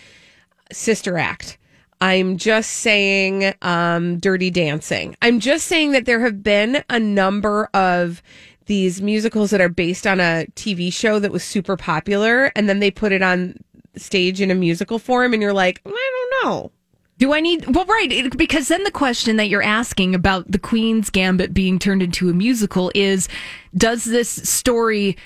sister 0.71 1.19
act. 1.19 1.59
I'm 2.03 2.37
just 2.37 2.71
saying 2.71 3.55
um, 3.63 4.19
dirty 4.19 4.51
dancing. 4.51 5.15
I'm 5.23 5.39
just 5.39 5.67
saying 5.67 5.93
that 5.93 6.05
there 6.05 6.19
have 6.21 6.43
been 6.43 6.83
a 6.91 6.99
number 6.99 7.69
of 7.75 8.23
these 8.67 9.01
musicals 9.01 9.51
that 9.51 9.61
are 9.61 9.69
based 9.69 10.05
on 10.07 10.19
a 10.19 10.47
TV 10.57 10.93
show 10.93 11.21
that 11.21 11.31
was 11.31 11.45
super 11.45 11.77
popular 11.77 12.51
and 12.57 12.69
then 12.69 12.81
they 12.81 12.91
put 12.91 13.13
it 13.13 13.23
on 13.23 13.57
stage 13.97 14.41
in 14.41 14.51
a 14.51 14.55
musical 14.55 14.99
form 14.99 15.33
and 15.33 15.41
you're 15.43 15.53
like, 15.53 15.81
I 15.87 15.91
don't 15.91 16.45
know. 16.45 16.73
Do 17.19 17.33
I 17.35 17.41
need? 17.41 17.73
Well, 17.73 17.85
right, 17.85 18.11
it- 18.11 18.37
because 18.37 18.67
then 18.67 18.83
the 18.83 18.91
question 18.91 19.37
that 19.37 19.49
you're 19.49 19.63
asking 19.63 20.13
about 20.15 20.51
the 20.51 20.59
Queen's 20.59 21.09
Gambit 21.09 21.55
being 21.55 21.79
turned 21.79 22.03
into 22.03 22.29
a 22.29 22.33
musical 22.33 22.91
is: 22.97 23.29
Does 23.77 24.03
this 24.05 24.29
story 24.29 25.17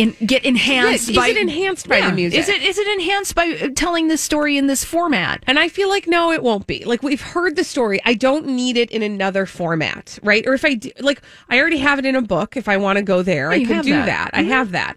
in, 0.00 0.16
get 0.26 0.44
enhanced? 0.44 1.08
Yeah, 1.08 1.12
is 1.12 1.16
by 1.16 1.28
it 1.28 1.36
enhanced 1.36 1.88
by 1.88 2.00
the 2.00 2.12
music? 2.12 2.38
Is 2.40 2.48
it 2.48 2.62
is 2.62 2.78
it 2.78 2.86
enhanced 2.88 3.34
by 3.34 3.58
uh, 3.62 3.68
telling 3.74 4.08
this 4.08 4.20
story 4.20 4.56
in 4.56 4.66
this 4.66 4.84
format? 4.84 5.42
And 5.46 5.58
I 5.58 5.68
feel 5.68 5.88
like 5.88 6.06
no, 6.06 6.32
it 6.32 6.42
won't 6.42 6.66
be. 6.66 6.84
Like 6.84 7.02
we've 7.02 7.20
heard 7.20 7.56
the 7.56 7.64
story. 7.64 8.00
I 8.04 8.14
don't 8.14 8.46
need 8.46 8.76
it 8.76 8.90
in 8.90 9.02
another 9.02 9.46
format, 9.46 10.18
right? 10.22 10.46
Or 10.46 10.54
if 10.54 10.64
I 10.64 10.74
do, 10.74 10.90
like, 11.00 11.20
I 11.48 11.58
already 11.60 11.78
have 11.78 11.98
it 11.98 12.06
in 12.06 12.16
a 12.16 12.22
book. 12.22 12.56
If 12.56 12.68
I 12.68 12.76
want 12.76 12.96
to 12.96 13.02
go 13.02 13.22
there, 13.22 13.52
Yeah, 13.52 13.62
I 13.62 13.64
can 13.64 13.84
do 13.84 13.90
that. 13.92 14.06
that. 14.06 14.30
I 14.32 14.42
Mhm. 14.42 14.48
have 14.48 14.70
that. 14.72 14.96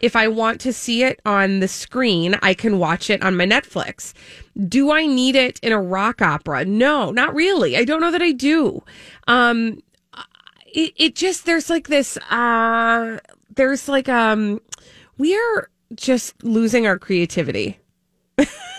If 0.00 0.16
I 0.16 0.28
want 0.28 0.60
to 0.62 0.72
see 0.72 1.02
it 1.02 1.20
on 1.24 1.60
the 1.60 1.68
screen, 1.68 2.36
I 2.42 2.54
can 2.54 2.78
watch 2.78 3.10
it 3.10 3.22
on 3.22 3.36
my 3.36 3.46
Netflix. 3.46 4.12
Do 4.68 4.90
I 4.92 5.06
need 5.06 5.34
it 5.34 5.58
in 5.62 5.72
a 5.72 5.80
rock 5.80 6.22
opera? 6.22 6.64
No, 6.64 7.10
not 7.10 7.34
really. 7.34 7.76
I 7.76 7.84
don't 7.84 8.00
know 8.00 8.10
that 8.10 8.22
I 8.22 8.32
do. 8.32 8.82
Um, 9.26 9.82
it, 10.66 10.92
it 10.96 11.14
just 11.16 11.46
there's 11.46 11.70
like 11.70 11.88
this. 11.88 12.16
Uh, 12.30 13.18
there's 13.56 13.88
like 13.88 14.08
um, 14.08 14.60
we 15.18 15.36
are 15.36 15.70
just 15.94 16.42
losing 16.44 16.86
our 16.86 16.98
creativity. 16.98 17.78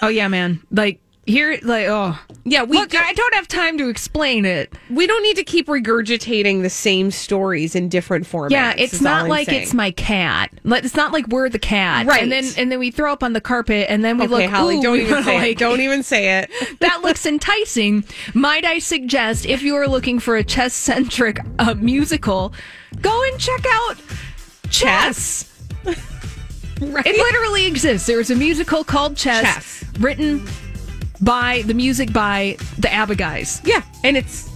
Oh 0.01 0.09
yeah, 0.09 0.27
man. 0.27 0.61
Like 0.71 0.99
here, 1.25 1.57
like 1.63 1.87
oh 1.87 2.19
yeah. 2.43 2.63
We 2.63 2.77
look. 2.77 2.93
I 2.93 3.13
don't 3.13 3.33
have 3.33 3.47
time 3.47 3.77
to 3.79 3.87
explain 3.89 4.45
it. 4.45 4.71
We 4.91 5.07
don't 5.07 5.23
need 5.23 5.37
to 5.37 5.43
keep 5.43 5.67
regurgitating 5.67 6.61
the 6.61 6.69
same 6.69 7.09
stories 7.09 7.73
in 7.75 7.89
different 7.89 8.27
formats. 8.27 8.51
Yeah, 8.51 8.73
it's 8.77 9.01
not 9.01 9.27
like 9.29 9.47
saying. 9.47 9.61
it's 9.63 9.73
my 9.73 9.91
cat. 9.91 10.51
Like, 10.63 10.83
It's 10.83 10.95
not 10.95 11.13
like 11.13 11.27
we're 11.29 11.49
the 11.49 11.57
cat, 11.57 12.05
Right. 12.05 12.21
And 12.21 12.31
then 12.31 12.43
and 12.57 12.71
then 12.71 12.77
we 12.77 12.91
throw 12.91 13.11
up 13.13 13.23
on 13.23 13.33
the 13.33 13.41
carpet, 13.41 13.87
and 13.89 14.03
then 14.03 14.17
we 14.17 14.25
Okay, 14.25 14.43
look. 14.43 14.51
Holly, 14.51 14.79
don't 14.81 14.99
even 14.99 15.23
say 15.23 15.35
it. 15.37 15.39
like- 15.39 15.57
Don't 15.57 15.79
even 15.81 16.03
say 16.03 16.39
it. 16.39 16.51
that 16.81 17.01
looks 17.01 17.25
enticing. 17.25 18.03
Might 18.33 18.65
I 18.65 18.77
suggest, 18.79 19.45
if 19.45 19.63
you 19.63 19.75
are 19.75 19.87
looking 19.87 20.19
for 20.19 20.35
a 20.35 20.43
chess 20.43 20.73
centric 20.75 21.39
uh, 21.57 21.73
musical, 21.75 22.53
go 23.01 23.23
and 23.23 23.39
check 23.39 23.63
out 23.67 23.95
Chess. 24.69 25.51
Right? 26.81 27.05
It 27.05 27.15
literally 27.15 27.67
exists. 27.67 28.05
There's 28.05 28.29
a 28.29 28.35
musical 28.35 28.83
called 28.83 29.15
Chess, 29.15 29.43
Chess. 29.43 29.85
written 29.97 30.45
by 31.21 31.63
the 31.65 31.73
music 31.73 32.11
by 32.11 32.57
the 32.79 32.91
ABBA 32.93 33.15
guys. 33.15 33.61
Yeah, 33.63 33.81
and 34.03 34.17
it's 34.17 34.49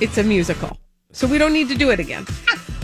it's 0.00 0.16
a 0.16 0.22
musical, 0.22 0.78
so 1.12 1.26
we 1.26 1.36
don't 1.36 1.52
need 1.52 1.68
to 1.68 1.74
do 1.74 1.90
it 1.90 2.00
again. 2.00 2.24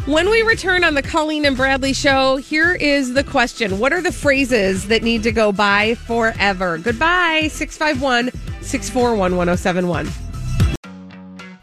When 0.04 0.28
we 0.28 0.42
return 0.42 0.84
on 0.84 0.92
the 0.92 1.00
Colleen 1.02 1.46
and 1.46 1.56
Bradley 1.56 1.94
show, 1.94 2.36
here 2.36 2.74
is 2.74 3.14
the 3.14 3.24
question 3.24 3.78
What 3.78 3.94
are 3.94 4.02
the 4.02 4.12
phrases 4.12 4.88
that 4.88 5.02
need 5.02 5.22
to 5.22 5.32
go 5.32 5.50
by 5.50 5.94
forever? 5.94 6.76
Goodbye, 6.76 7.48
651 7.50 8.30
641 8.60 9.36
1071. 9.36 10.06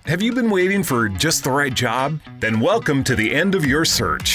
Have 0.06 0.22
you 0.24 0.34
been 0.34 0.50
waiting 0.50 0.82
for 0.82 1.10
just 1.10 1.44
the 1.44 1.52
right 1.52 1.74
job? 1.74 2.20
Then 2.40 2.60
welcome 2.60 3.04
to 3.04 3.16
the 3.16 3.34
end 3.34 3.54
of 3.54 3.66
your 3.68 3.86
search. 3.86 4.35